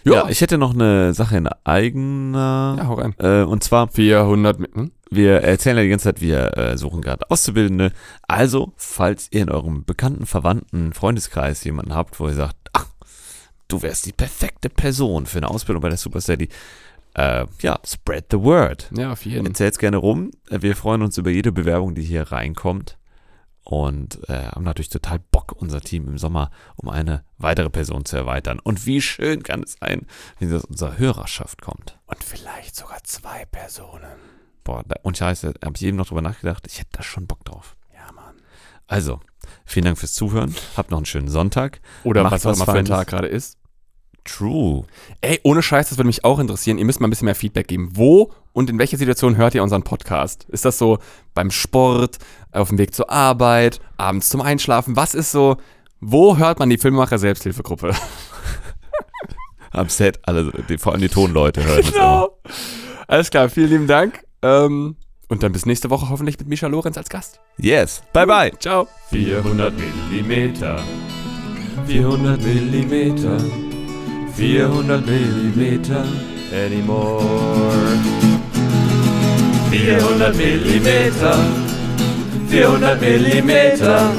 Ja, 0.04 0.28
ich 0.28 0.42
hätte 0.42 0.58
noch 0.58 0.74
eine 0.74 1.14
Sache 1.14 1.38
in 1.38 1.48
eigener. 1.64 2.76
ja, 2.78 2.86
hau 2.86 2.94
rein. 2.94 3.14
Äh, 3.18 3.42
und 3.42 3.64
zwar 3.64 3.88
400 3.88 4.58
mit, 4.58 4.74
hm? 4.74 4.92
Wir 5.10 5.42
erzählen 5.42 5.78
ja 5.78 5.82
die 5.82 5.88
ganze 5.88 6.04
Zeit, 6.04 6.20
wir 6.20 6.56
äh, 6.58 6.76
suchen 6.76 7.00
gerade 7.00 7.30
Auszubildende. 7.30 7.92
Also, 8.28 8.74
falls 8.76 9.28
ihr 9.30 9.42
in 9.42 9.50
eurem 9.50 9.84
bekannten, 9.84 10.26
verwandten 10.26 10.92
Freundeskreis 10.92 11.64
jemanden 11.64 11.94
habt, 11.94 12.20
wo 12.20 12.28
ihr 12.28 12.34
sagt, 12.34 12.56
ach, 12.74 12.86
du 13.68 13.80
wärst 13.80 14.04
die 14.06 14.12
perfekte 14.12 14.68
Person 14.68 15.24
für 15.24 15.38
eine 15.38 15.48
Ausbildung 15.48 15.80
bei 15.80 15.88
der 15.88 15.98
Super 15.98 16.20
Steady, 16.20 16.48
äh, 17.14 17.46
ja, 17.60 17.78
spread 17.86 18.26
the 18.30 18.40
word. 18.40 18.90
Ja, 18.94 19.12
auf 19.12 19.24
jeden. 19.24 19.46
Erzählt's 19.46 19.78
gerne 19.78 19.96
rum. 19.96 20.32
Wir 20.50 20.76
freuen 20.76 21.02
uns 21.02 21.16
über 21.16 21.30
jede 21.30 21.52
Bewerbung, 21.52 21.94
die 21.94 22.02
hier 22.02 22.32
reinkommt. 22.32 22.98
Und 23.64 24.28
äh, 24.28 24.48
haben 24.48 24.64
natürlich 24.64 24.90
total 24.90 25.18
Bock, 25.18 25.52
unser 25.56 25.80
Team 25.80 26.06
im 26.06 26.18
Sommer 26.18 26.50
um 26.76 26.90
eine 26.90 27.24
weitere 27.38 27.70
Person 27.70 28.04
zu 28.04 28.16
erweitern. 28.16 28.58
Und 28.58 28.84
wie 28.84 29.00
schön 29.00 29.42
kann 29.42 29.62
es 29.62 29.76
sein, 29.80 30.06
wenn 30.38 30.54
aus 30.54 30.66
unserer 30.66 30.98
Hörerschaft 30.98 31.62
kommt. 31.62 31.98
Und 32.06 32.22
vielleicht 32.22 32.76
sogar 32.76 33.02
zwei 33.04 33.46
Personen. 33.46 34.18
Boah, 34.64 34.82
da, 34.86 34.96
und 35.02 35.16
scheiße, 35.16 35.54
habe 35.64 35.76
ich 35.76 35.82
eben 35.82 35.96
noch 35.96 36.06
drüber 36.06 36.22
nachgedacht. 36.22 36.66
Ich 36.66 36.78
hätte 36.78 36.90
da 36.92 37.02
schon 37.02 37.26
Bock 37.26 37.44
drauf. 37.44 37.76
Ja, 37.94 38.12
Mann. 38.12 38.34
Also, 38.86 39.20
vielen 39.64 39.86
Dank 39.86 39.98
fürs 39.98 40.12
Zuhören. 40.12 40.54
Habt 40.76 40.90
noch 40.90 40.98
einen 40.98 41.06
schönen 41.06 41.28
Sonntag. 41.28 41.80
Oder 42.02 42.22
Macht 42.22 42.32
was 42.32 42.46
auch 42.46 42.50
was 42.50 42.56
immer 42.58 42.66
für 42.66 42.78
ein. 42.78 42.84
Tag 42.84 43.08
gerade 43.08 43.28
ist. 43.28 43.58
True. 44.24 44.84
Ey, 45.20 45.38
ohne 45.42 45.62
Scheiß, 45.62 45.90
das 45.90 45.98
würde 45.98 46.06
mich 46.06 46.24
auch 46.24 46.38
interessieren. 46.38 46.78
Ihr 46.78 46.84
müsst 46.84 47.00
mal 47.00 47.08
ein 47.08 47.10
bisschen 47.10 47.26
mehr 47.26 47.34
Feedback 47.34 47.68
geben. 47.68 47.90
Wo 47.92 48.32
und 48.52 48.70
in 48.70 48.78
welcher 48.78 48.96
Situation 48.96 49.36
hört 49.36 49.54
ihr 49.54 49.62
unseren 49.62 49.82
Podcast? 49.82 50.44
Ist 50.48 50.64
das 50.64 50.78
so 50.78 50.98
beim 51.34 51.50
Sport, 51.50 52.18
auf 52.52 52.68
dem 52.68 52.78
Weg 52.78 52.94
zur 52.94 53.10
Arbeit, 53.10 53.80
abends 53.96 54.28
zum 54.28 54.40
Einschlafen? 54.40 54.96
Was 54.96 55.14
ist 55.14 55.30
so, 55.30 55.56
wo 56.00 56.36
hört 56.38 56.58
man 56.58 56.70
die 56.70 56.78
Filmemacher 56.78 57.18
Selbsthilfegruppe? 57.18 57.94
Am 59.72 59.88
Set, 59.88 60.20
alle, 60.22 60.52
die, 60.68 60.78
vor 60.78 60.92
allem 60.92 61.02
die 61.02 61.08
Tonleute 61.08 61.64
hören. 61.64 61.84
Genau. 61.84 62.38
Alles 63.08 63.30
klar, 63.30 63.48
vielen 63.48 63.70
lieben 63.70 63.86
Dank. 63.86 64.24
Ähm, 64.42 64.96
und 65.28 65.42
dann 65.42 65.52
bis 65.52 65.66
nächste 65.66 65.90
Woche 65.90 66.08
hoffentlich 66.08 66.38
mit 66.38 66.48
Misha 66.48 66.68
Lorenz 66.68 66.96
als 66.96 67.08
Gast. 67.08 67.40
Yes. 67.58 68.02
Bye, 68.12 68.26
bye. 68.26 68.52
Ciao. 68.58 68.86
400 69.10 69.74
Millimeter. 70.10 70.82
400 71.86 72.40
Millimeter. 72.40 73.38
400 74.36 75.06
Millimeter. 75.06 76.04
Anymore. 76.52 77.70
400 79.70 80.36
Millimeter. 80.36 81.34
400 82.48 83.00
Millimeter. 83.00 84.12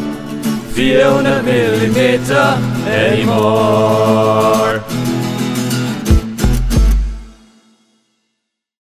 400 0.73 1.43
Millimeter. 1.43 2.57
Anymore. 2.87 4.79